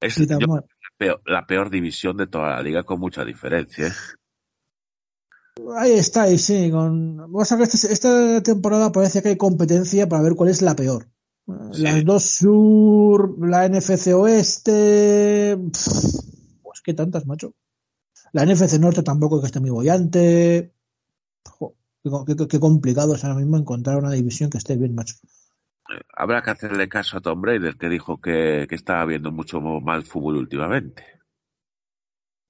Es 0.00 0.18
ni 0.18 0.26
tan 0.26 0.40
yo, 0.40 0.46
mal. 0.46 0.60
la, 0.60 0.88
peor, 0.98 1.22
la 1.24 1.46
peor 1.46 1.70
división 1.70 2.16
de 2.16 2.26
toda 2.26 2.50
la 2.50 2.62
liga 2.62 2.82
con 2.82 3.00
mucha 3.00 3.24
diferencia. 3.24 3.94
Ahí 5.76 5.92
está, 5.92 6.28
y 6.30 6.38
sí, 6.38 6.70
con... 6.70 7.30
Pasa 7.32 7.56
que 7.56 7.64
esta, 7.64 7.88
esta 7.88 8.42
temporada 8.42 8.90
parece 8.92 9.22
que 9.22 9.30
hay 9.30 9.36
competencia 9.36 10.08
para 10.08 10.22
ver 10.22 10.34
cuál 10.34 10.50
es 10.50 10.62
la 10.62 10.74
peor. 10.74 11.08
Sí. 11.72 11.82
Las 11.82 12.04
dos 12.04 12.24
sur, 12.24 13.36
la 13.46 13.66
NFC 13.68 14.14
oeste, 14.14 15.56
pues 16.62 16.80
qué 16.82 16.94
tantas, 16.94 17.26
macho. 17.26 17.54
La 18.32 18.44
NFC 18.44 18.78
norte 18.78 19.02
tampoco 19.02 19.36
es 19.36 19.42
que 19.42 19.46
esté 19.46 19.60
muy 19.60 19.70
bollante. 19.70 20.72
Jo, 21.46 21.74
qué, 22.26 22.36
qué- 22.36 22.48
qué 22.48 22.60
complicado 22.60 23.14
es 23.14 23.24
ahora 23.24 23.36
mismo 23.36 23.56
encontrar 23.58 23.98
una 23.98 24.10
división 24.10 24.50
que 24.50 24.58
esté 24.58 24.76
bien, 24.76 24.94
macho. 24.94 25.16
Habrá 26.16 26.42
que 26.42 26.50
hacerle 26.50 26.88
caso 26.88 27.18
a 27.18 27.20
Tom 27.20 27.42
Brady, 27.42 27.74
que 27.78 27.88
dijo 27.88 28.20
que, 28.20 28.66
que 28.68 28.74
estaba 28.74 29.04
viendo 29.04 29.30
mucho 29.30 29.60
mal 29.60 30.02
fútbol 30.02 30.36
últimamente. 30.38 31.13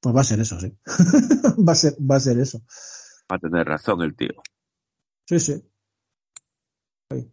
Pues 0.05 0.15
va 0.15 0.21
a 0.21 0.25
ser 0.25 0.39
eso, 0.41 0.61
sí. 0.61 0.71
va 1.67 1.73
a 1.73 1.77
ser, 1.77 1.95
va 1.99 2.17
a 2.17 2.21
ser 2.21 2.39
eso. 2.39 2.61
Va 3.33 3.37
a 3.37 3.39
tener 3.39 3.67
razón 3.67 4.03
el 4.03 4.15
tío. 4.15 4.35
Sí, 5.27 5.41
sí. 5.41 5.65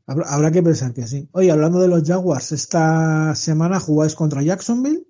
Habrá, 0.05 0.51
que 0.51 0.63
pensar 0.63 0.93
que 0.93 1.05
sí. 1.05 1.27
Oye, 1.33 1.51
hablando 1.51 1.79
de 1.79 1.89
los 1.89 2.03
Jaguars, 2.07 2.53
esta 2.53 3.35
semana 3.35 3.79
jugáis 3.81 4.15
contra 4.15 4.41
Jacksonville. 4.41 5.05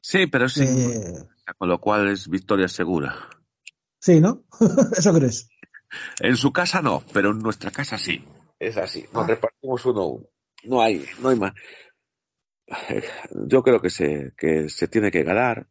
Sí, 0.00 0.28
pero 0.28 0.48
sin, 0.48 0.68
Eh, 0.68 1.14
con 1.58 1.68
lo 1.68 1.80
cual 1.80 2.06
es 2.08 2.28
victoria 2.28 2.68
segura. 2.68 3.28
sí, 4.00 4.20
¿no? 4.20 4.44
Eso 4.96 5.12
crees. 5.14 5.48
En 6.20 6.36
su 6.36 6.52
casa 6.52 6.80
no, 6.80 7.02
pero 7.12 7.30
en 7.32 7.38
nuestra 7.40 7.72
casa 7.72 7.98
sí. 7.98 8.24
Es 8.60 8.76
así. 8.76 9.04
Nos 9.12 9.24
Ah. 9.24 9.26
repartimos 9.26 9.84
uno 9.86 10.00
a 10.00 10.06
uno. 10.06 10.26
No 10.64 10.80
hay, 10.80 11.04
no 11.20 11.30
hay 11.30 11.36
más. 11.40 11.52
Yo 13.48 13.62
creo 13.64 13.80
que 13.80 13.90
se, 13.90 14.32
que 14.38 14.68
se 14.68 14.86
tiene 14.86 15.10
que 15.10 15.24
ganar. 15.24 15.66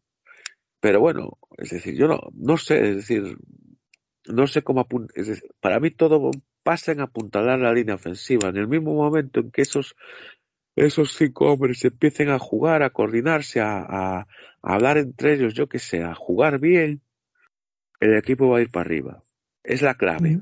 Pero 0.84 1.00
bueno, 1.00 1.38
es 1.58 1.70
decir, 1.70 1.96
yo 1.96 2.10
no, 2.10 2.20
no 2.34 2.58
sé, 2.58 2.90
es 2.90 2.96
decir, 2.98 3.38
no 4.28 4.48
sé 4.48 4.64
cómo 4.64 4.82
apuntar. 4.82 5.16
Para 5.62 5.80
mí 5.80 5.92
todo 5.92 6.30
pasa 6.62 6.92
en 6.92 7.00
apuntalar 7.00 7.58
la 7.60 7.72
línea 7.72 7.96
ofensiva. 7.96 8.50
En 8.50 8.58
el 8.58 8.68
mismo 8.68 8.94
momento 8.94 9.40
en 9.40 9.50
que 9.50 9.62
esos, 9.62 9.96
esos 10.76 11.14
cinco 11.14 11.54
hombres 11.54 11.86
empiecen 11.86 12.32
a 12.32 12.38
jugar, 12.38 12.84
a 12.84 12.90
coordinarse, 12.90 13.62
a, 13.62 13.78
a, 13.78 14.20
a 14.20 14.74
hablar 14.74 14.98
entre 14.98 15.36
ellos, 15.36 15.54
yo 15.54 15.70
que 15.70 15.80
sé, 15.80 16.04
a 16.04 16.16
jugar 16.16 16.60
bien, 16.60 17.02
el 18.02 18.18
equipo 18.18 18.50
va 18.50 18.58
a 18.58 18.62
ir 18.62 18.70
para 18.70 18.86
arriba. 18.86 19.24
Es 19.64 19.82
la 19.82 19.96
clave. 19.96 20.32
Mm. 20.32 20.42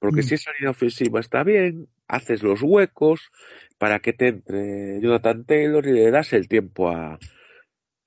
Porque 0.00 0.22
Mm. 0.22 0.24
si 0.24 0.34
esa 0.34 0.50
línea 0.58 0.72
ofensiva 0.72 1.20
está 1.20 1.44
bien, 1.44 1.86
haces 2.08 2.42
los 2.42 2.62
huecos 2.62 3.30
para 3.78 4.00
que 4.00 4.12
te 4.12 4.26
entre 4.26 5.00
Jonathan 5.00 5.44
Taylor 5.44 5.86
y 5.86 5.92
le 5.92 6.10
das 6.10 6.32
el 6.32 6.48
tiempo 6.48 6.90
a, 6.90 7.20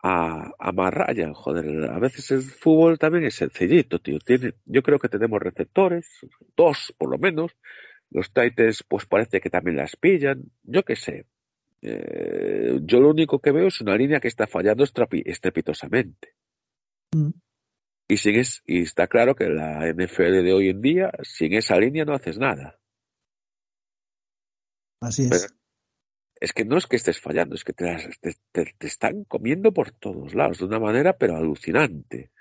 a, 0.02 0.52
a 0.58 0.72
más 0.72 0.94
raya, 0.94 1.34
joder. 1.34 1.90
A 1.90 2.00
veces 2.00 2.32
el 2.32 2.42
fútbol 2.42 2.98
también 2.98 3.26
es 3.26 3.36
sencillito, 3.36 4.00
tío. 4.00 4.20
Tiene, 4.20 4.54
yo 4.66 4.82
creo 4.82 5.00
que 5.00 5.10
tenemos 5.10 5.40
receptores, 5.42 6.08
dos 6.56 6.94
por 6.98 7.10
lo 7.10 7.18
menos. 7.18 7.56
Los 8.12 8.34
Titans, 8.34 8.84
pues 8.88 9.06
parece 9.06 9.40
que 9.40 9.50
también 9.50 9.78
las 9.78 9.96
pillan. 9.96 10.44
Yo 10.64 10.84
qué 10.84 10.96
sé. 10.96 11.26
Eh, 11.82 12.80
yo 12.82 13.00
lo 13.00 13.10
único 13.10 13.40
que 13.40 13.52
veo 13.52 13.68
es 13.68 13.82
una 13.82 13.96
línea 13.96 14.20
que 14.20 14.28
está 14.28 14.48
fallando 14.48 14.84
estrepitosamente. 14.84 16.34
Mm. 17.14 17.32
Y, 18.08 18.18
sin 18.18 18.36
es, 18.36 18.64
y 18.66 18.82
está 18.82 19.08
claro 19.08 19.36
que 19.36 19.50
la 19.50 19.86
NFL 19.94 20.44
de 20.44 20.54
hoy 20.54 20.70
en 20.70 20.82
día, 20.82 21.12
sin 21.22 21.54
esa 21.54 21.78
línea 21.78 22.06
no 22.06 22.14
haces 22.14 22.40
nada. 22.40 22.80
Así 25.02 25.24
es. 25.24 25.30
Pero 25.30 25.59
es 26.40 26.54
que 26.54 26.66
no 26.66 26.78
es 26.78 26.88
que 26.88 26.96
estés 26.96 27.20
fallando, 27.20 27.56
es 27.56 27.64
que 27.64 27.74
te, 27.74 27.86
te- 28.22 28.36
te- 28.52 28.74
te 28.78 28.88
están 28.88 29.24
comiendo 29.26 29.72
por 29.74 29.92
todos 29.92 30.34
lados 30.34 30.60
de 30.60 30.66
una 30.66 30.80
manera 30.80 31.14
pero 31.18 31.36
alucinante. 31.36 32.32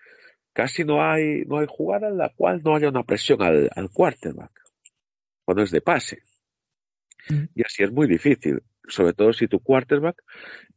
Casi 0.53 0.85
no 0.85 1.03
hay, 1.03 1.45
no 1.47 1.59
hay 1.59 1.67
jugada 1.69 2.09
en 2.09 2.19
la 2.19 2.31
cual 2.31 2.63
no 2.65 2.75
haya 2.75 2.89
una 2.89 3.05
presión 3.05 3.43
al, 3.43 3.71
al 3.75 3.91
quarterback 3.91 4.53
cuando 5.45 5.63
es 5.63 5.71
de 5.71 5.81
pase. 5.81 6.23
Mm. 7.29 7.45
Y 7.55 7.63
así 7.65 7.83
es 7.85 7.93
muy 7.93 8.07
difícil, 8.07 8.63
sobre 8.87 9.13
todo 9.15 9.33
si 9.33 9.47
tu 9.49 9.61
quarterback 9.61 10.23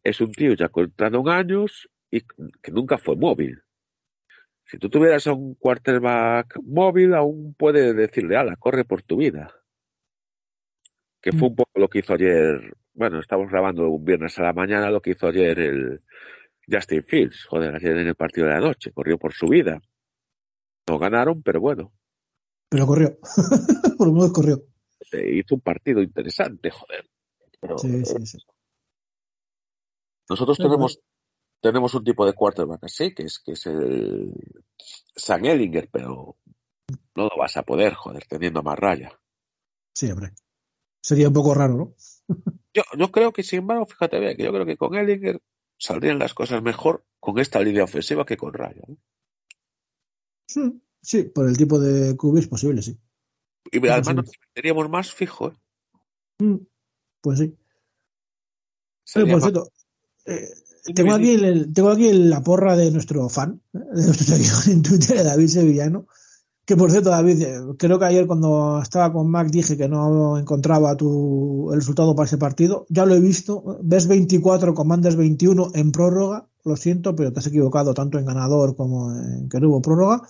es 0.04 0.20
un 0.22 0.32
tío 0.32 0.54
ya 0.54 0.70
con 0.70 0.92
31 0.92 1.32
años 1.32 1.90
y 2.10 2.22
que 2.62 2.72
nunca 2.72 2.98
fue 2.98 3.16
móvil. 3.16 3.62
Si 4.66 4.78
tú 4.78 4.90
tuvieras 4.90 5.28
a 5.28 5.34
un 5.34 5.56
quarterback 5.56 6.58
móvil, 6.64 7.14
aún 7.14 7.54
puede 7.56 7.94
decirle, 7.94 8.38
ala, 8.38 8.56
corre 8.56 8.86
por 8.86 9.02
tu 9.02 9.18
vida. 9.18 9.54
Que 11.22 11.32
fue 11.34 11.50
un 11.50 11.56
poco 11.56 11.72
lo 11.80 11.90
que 11.90 12.00
hizo 12.00 12.14
ayer, 12.14 12.74
bueno, 12.94 13.20
estamos 13.20 13.50
grabando 13.50 13.90
un 13.90 14.04
viernes 14.04 14.38
a 14.40 14.44
la 14.44 14.54
mañana, 14.54 14.90
lo 14.90 15.02
que 15.02 15.12
hizo 15.12 15.28
ayer 15.28 15.58
el 15.60 16.02
Justin 16.70 17.04
Fields, 17.04 17.46
joder, 17.46 17.76
ayer 17.76 17.98
en 17.98 18.08
el 18.08 18.16
partido 18.16 18.48
de 18.48 18.54
la 18.54 18.60
noche, 18.60 18.92
corrió 18.92 19.18
por 19.18 19.34
su 19.34 19.48
vida. 19.48 19.82
No 20.88 20.98
ganaron, 21.00 21.42
pero 21.44 21.60
bueno, 21.62 21.94
Pero 22.70 22.86
corrió. 22.88 23.18
Por 23.98 24.08
lo 24.08 24.14
menos 24.14 24.32
corrió. 24.32 24.64
se 25.02 25.30
hizo 25.30 25.56
un 25.56 25.62
partido 25.62 26.02
interesante, 26.02 26.70
joder. 26.70 27.08
Pero 27.60 27.78
Sí, 27.78 28.04
sí, 28.06 28.26
sí. 28.26 28.38
nosotros 30.30 30.58
Pero 30.58 30.70
tenemos, 30.70 31.00
tenemos 31.62 31.94
un 31.94 32.04
tipo 32.04 32.26
de 32.26 32.34
quarterback 32.34 32.84
así, 32.86 33.14
que 33.14 33.24
es, 33.24 33.40
que 33.40 33.52
es 33.52 33.66
el 33.68 34.34
San 35.16 35.46
Ellinger, 35.46 35.90
pero 35.92 36.38
no 37.16 37.24
lo 37.24 37.38
vas 37.38 37.58
a 37.58 37.64
poder, 37.64 37.94
joder, 37.94 38.26
teniendo 38.28 38.64
más 38.64 38.80
raya. 38.80 39.12
Sí, 39.94 40.10
hombre. 40.10 40.32
Sería 41.02 41.28
un 41.28 41.34
poco 41.34 41.54
raro, 41.54 41.76
¿no? 41.76 41.96
Yo, 42.74 42.84
yo 42.98 43.12
creo 43.12 43.34
que, 43.34 43.44
sin 43.44 43.60
embargo, 43.60 43.86
fíjate 43.86 44.20
bien, 44.20 44.38
que 44.38 44.44
yo 44.44 44.52
creo 44.54 44.66
que 44.66 44.78
con 44.78 44.96
Ellinger 44.96 45.42
saldrían 45.78 46.20
las 46.20 46.34
cosas 46.34 46.62
mejor 46.62 47.04
con 47.20 47.38
esta 47.40 47.60
línea 47.62 47.84
ofensiva 47.84 48.26
que 48.26 48.38
con 48.38 48.54
Raya. 48.54 48.82
¿eh? 48.88 48.96
Sí, 50.48 50.82
sí, 51.02 51.24
por 51.24 51.48
el 51.48 51.58
tipo 51.58 51.80
de 51.80 52.16
QB 52.16 52.38
es 52.38 52.48
posible, 52.48 52.82
sí. 52.82 52.98
Y 53.72 53.78
además 53.88 54.08
sí. 54.08 54.14
nos 54.14 54.32
meteríamos 54.48 54.90
más 54.90 55.12
fijo. 55.14 55.50
¿eh? 55.50 55.54
Mm, 56.44 56.56
Pues 57.22 57.40
sí. 57.40 57.56
Oye, 59.16 59.26
por 59.26 59.34
más 59.34 59.44
cierto, 59.44 59.72
eh, 60.26 60.48
tengo, 60.96 61.14
aquí 61.14 61.32
el- 61.34 61.74
tengo 61.74 61.90
aquí 61.90 62.12
la 62.14 62.42
porra 62.42 62.76
de 62.78 62.92
nuestro 62.92 63.28
fan, 63.30 63.62
de 63.74 64.06
nuestro 64.06 64.26
seguidor 64.38 64.70
en 64.70 64.82
Twitter, 64.82 65.24
David 65.24 65.48
Sevillano. 65.48 66.08
Que 66.66 66.78
por 66.78 66.92
cierto, 66.92 67.10
David, 67.10 67.42
eh, 67.42 67.60
creo 67.78 67.98
que 67.98 68.06
ayer 68.06 68.28
cuando 68.28 68.80
estaba 68.82 69.12
con 69.12 69.30
Mac 69.30 69.50
dije 69.50 69.76
que 69.76 69.90
no 69.90 70.38
encontraba 70.38 70.96
tu, 70.96 71.70
el 71.72 71.80
resultado 71.80 72.16
para 72.16 72.28
ese 72.28 72.38
partido. 72.38 72.86
Ya 72.90 73.06
lo 73.06 73.16
he 73.16 73.20
visto. 73.20 73.80
Ves 73.82 74.08
24, 74.08 74.74
Commanders 74.74 75.16
21 75.16 75.72
en 75.74 75.92
prórroga. 75.92 76.48
Lo 76.64 76.76
siento, 76.76 77.16
pero 77.16 77.34
te 77.34 77.40
has 77.40 77.48
equivocado 77.48 77.94
tanto 77.94 78.20
en 78.20 78.26
ganador 78.26 78.76
como 78.76 79.12
en 79.12 79.50
que 79.50 79.60
no 79.60 79.70
hubo 79.70 79.82
prórroga. 79.82 80.22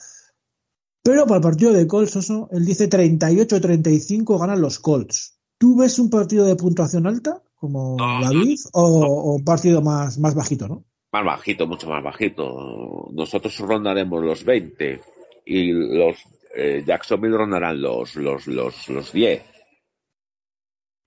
Pero 1.03 1.25
para 1.25 1.37
el 1.37 1.43
partido 1.43 1.73
de 1.73 1.87
Colts, 1.87 2.15
Oso, 2.15 2.47
él 2.51 2.65
dice 2.65 2.89
38-35 2.89 4.39
ganan 4.39 4.61
los 4.61 4.79
Colts. 4.79 5.39
¿Tú 5.57 5.75
ves 5.75 5.99
un 5.99 6.09
partido 6.09 6.45
de 6.45 6.55
puntuación 6.55 7.07
alta, 7.07 7.41
como 7.55 7.97
No, 7.97 8.21
David, 8.21 8.59
o, 8.71 8.83
o 8.83 9.35
un 9.35 9.43
partido 9.43 9.81
más, 9.81 10.17
más 10.17 10.33
bajito, 10.35 10.67
no? 10.67 10.85
Más 11.11 11.25
bajito, 11.25 11.67
mucho 11.67 11.89
más 11.89 12.03
bajito. 12.03 13.09
Nosotros 13.11 13.57
rondaremos 13.59 14.23
los 14.23 14.45
20 14.45 15.01
y 15.45 15.71
los 15.71 16.17
eh, 16.55 16.83
Jacksonville 16.85 17.37
rondarán 17.37 17.81
los, 17.81 18.15
los, 18.15 18.47
los, 18.47 18.89
los 18.89 19.11
10. 19.11 19.41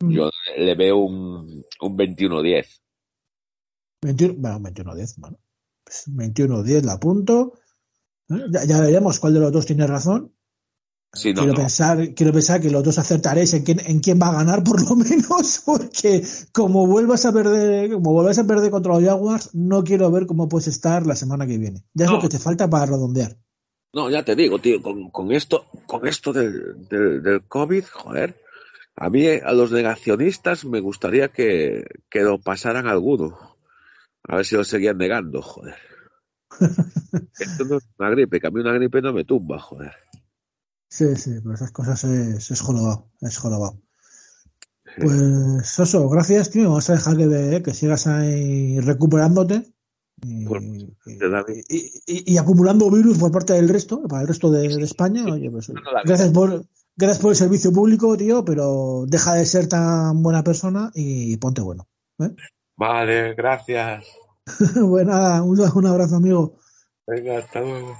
Yo 0.07 0.31
le 0.57 0.75
veo 0.75 0.99
un, 0.99 1.65
un 1.81 1.97
21-10. 1.99 2.67
21, 4.03 4.35
bueno, 4.39 4.61
21-10, 4.61 5.15
bueno. 5.19 5.39
Pues 5.85 6.05
21-10 6.09 6.83
la 6.83 6.95
apunto. 6.95 7.55
¿Eh? 8.31 8.35
Ya, 8.51 8.65
ya 8.65 8.81
veremos 8.81 9.19
cuál 9.19 9.35
de 9.35 9.41
los 9.41 9.53
dos 9.53 9.67
tiene 9.67 9.87
razón. 9.87 10.35
Sí, 11.13 11.33
no, 11.33 11.43
quiero, 11.43 11.53
no. 11.53 11.61
Pensar, 11.61 12.13
quiero 12.15 12.33
pensar 12.33 12.61
que 12.61 12.71
los 12.71 12.83
dos 12.83 12.99
acertaréis 12.99 13.55
en 13.55 13.63
quién, 13.63 13.81
en 13.87 14.01
quién 14.01 14.19
va 14.21 14.29
a 14.29 14.33
ganar 14.35 14.65
por 14.65 14.83
lo 14.83 14.97
menos, 14.97 15.63
porque 15.65 16.25
como 16.53 16.87
vuelvas 16.87 17.25
a 17.25 17.33
perder, 17.33 17.93
como 17.93 18.13
vuelvas 18.13 18.39
a 18.39 18.47
perder 18.47 18.71
contra 18.71 18.95
los 18.95 19.05
Jaguars, 19.05 19.55
no 19.55 19.85
quiero 19.85 20.11
ver 20.11 20.27
cómo 20.27 20.49
puedes 20.49 20.67
estar 20.67 21.07
la 21.07 21.15
semana 21.15 21.47
que 21.47 21.57
viene. 21.57 21.85
Ya 21.95 22.07
es 22.07 22.11
No. 22.11 22.17
lo 22.17 22.23
que 22.23 22.29
te 22.29 22.39
falta 22.41 22.69
para 22.69 22.87
redondear. 22.87 23.39
No, 23.95 24.11
ya 24.11 24.25
te 24.25 24.35
digo, 24.35 24.59
tío, 24.59 24.83
con, 24.83 25.11
con 25.11 25.31
esto, 25.33 25.67
con 25.87 26.07
esto 26.07 26.33
del, 26.33 26.89
del, 26.89 27.23
del 27.23 27.43
COVID, 27.45 27.85
joder, 27.85 28.43
a 28.97 29.09
mí, 29.09 29.27
a 29.27 29.53
los 29.53 29.73
negacionistas, 29.73 30.65
me 30.65 30.81
gustaría 30.81 31.29
que, 31.29 31.85
que 32.11 32.21
lo 32.21 32.41
pasaran 32.41 32.87
alguno. 32.87 33.57
A 34.25 34.37
ver 34.37 34.45
si 34.45 34.57
lo 34.57 34.65
seguían 34.65 34.99
negando, 34.99 35.43
joder. 35.43 35.77
Esto 37.39 37.65
no 37.65 37.79
es 37.79 37.89
una 37.99 38.11
gripe, 38.11 38.41
que 38.41 38.47
a 38.47 38.51
mí 38.51 38.61
una 38.61 38.73
gripe 38.73 39.03
no 39.03 39.13
me 39.13 39.25
tumba, 39.25 39.59
joder. 39.59 39.93
Sí, 40.89 41.15
sí, 41.17 41.33
pero 41.43 41.55
esas 41.55 41.73
cosas 41.73 42.05
es, 42.05 42.51
es 42.51 42.61
jorobado, 42.61 43.11
es 43.21 43.37
jorobado. 43.37 43.81
Pues, 44.97 45.69
Soso, 45.69 46.09
gracias, 46.09 46.51
tío. 46.51 46.69
Vamos 46.69 46.89
a 46.89 46.95
dejar 46.95 47.17
que, 47.17 47.63
que 47.65 47.75
sigas 47.75 48.07
ahí 48.07 48.79
recuperándote. 48.81 49.74
Y, 50.23 50.47
Pues, 50.47 50.63
y- 51.07 51.15
de 51.17 51.29
David. 51.29 51.65
y- 51.69 51.91
y- 52.07 52.33
y 52.35 52.39
acumulando 52.39 52.91
virus 52.91 53.19
por 53.19 53.31
parte 53.33 53.53
del 53.55 53.69
resto, 53.69 54.03
para 54.03 54.23
el 54.23 54.29
resto 54.29 54.51
de, 54.51 54.69
de 54.69 54.83
España. 54.85 55.25
Oye, 55.25 55.51
pues, 55.51 55.69
No, 55.71 55.81
gracias 56.05 56.31
por, 56.31 56.65
gracias 56.97 57.19
por 57.21 57.31
el 57.33 57.37
servicio 57.37 57.73
público, 57.73 58.17
tío, 58.17 58.45
pero 58.45 59.05
deja 59.07 59.35
de 59.35 59.45
ser 59.47 59.69
tan 59.69 60.23
buena 60.23 60.43
persona 60.45 60.91
y 60.95 61.37
ponte 61.39 61.61
bueno. 61.63 61.89
¿eh? 62.21 62.35
Vale, 62.77 63.35
gracias. 63.35 64.05
Pues 64.89 65.07
nada, 65.07 65.43
un, 65.43 65.59
un 65.61 65.87
abrazo, 65.87 66.17
amigo. 66.17 66.59
Venga, 67.07 67.39
hasta 67.39 67.61
luego. 67.61 67.97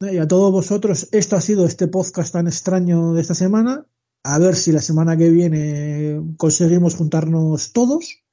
Y 0.00 0.18
a 0.18 0.28
todos 0.28 0.52
vosotros, 0.52 1.08
esto 1.12 1.36
ha 1.36 1.40
sido 1.40 1.64
este 1.66 1.88
podcast 1.88 2.32
tan 2.32 2.46
extraño 2.46 3.14
de 3.14 3.20
esta 3.22 3.34
semana. 3.34 3.86
A 4.22 4.38
ver 4.38 4.56
si 4.56 4.72
la 4.72 4.80
semana 4.82 5.16
que 5.16 5.30
viene 5.30 6.34
conseguimos 6.36 6.94
juntarnos 6.96 7.72
todos. 7.72 8.23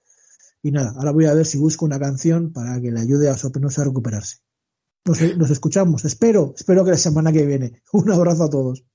Y 0.63 0.71
nada, 0.71 0.93
ahora 0.97 1.11
voy 1.11 1.25
a 1.25 1.33
ver 1.33 1.45
si 1.45 1.57
busco 1.57 1.85
una 1.85 1.99
canción 1.99 2.51
para 2.53 2.79
que 2.79 2.91
le 2.91 2.99
ayude 2.99 3.29
a 3.29 3.37
Sopenos 3.37 3.79
a 3.79 3.83
recuperarse. 3.83 4.37
Nos, 5.05 5.19
nos 5.37 5.49
escuchamos, 5.49 6.05
espero, 6.05 6.53
espero 6.55 6.85
que 6.85 6.91
la 6.91 6.97
semana 6.97 7.31
que 7.31 7.45
viene. 7.45 7.81
Un 7.93 8.11
abrazo 8.11 8.43
a 8.43 8.49
todos. 8.49 8.85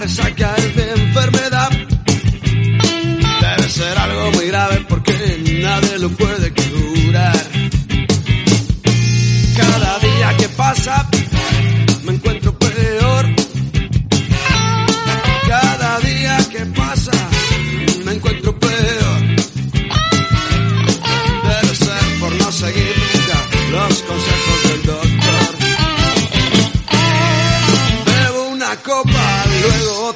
Resaca 0.00 0.54
es 0.56 0.76
mi 0.76 0.82
enfermedad. 0.82 1.70
Debe 3.40 3.68
ser 3.68 3.98
algo 3.98 4.30
muy 4.32 4.46
grave 4.46 4.84
porque 4.88 5.12
nadie 5.62 5.98
lo 5.98 6.08
puede 6.10 6.39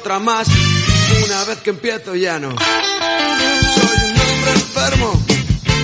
otra 0.05 0.19
más. 0.19 0.47
Una 1.25 1.43
vez 1.45 1.57
que 1.63 1.71
empiezo 1.71 2.15
ya 2.15 2.37
no. 2.37 2.49
Soy 2.49 3.97
un 4.03 4.19
hombre 4.19 4.51
enfermo, 4.51 5.25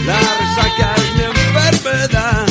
la 0.05 0.19
resaca 0.19 0.93
es 0.95 1.15
mi 1.15 1.24
enfermedad. 1.24 2.50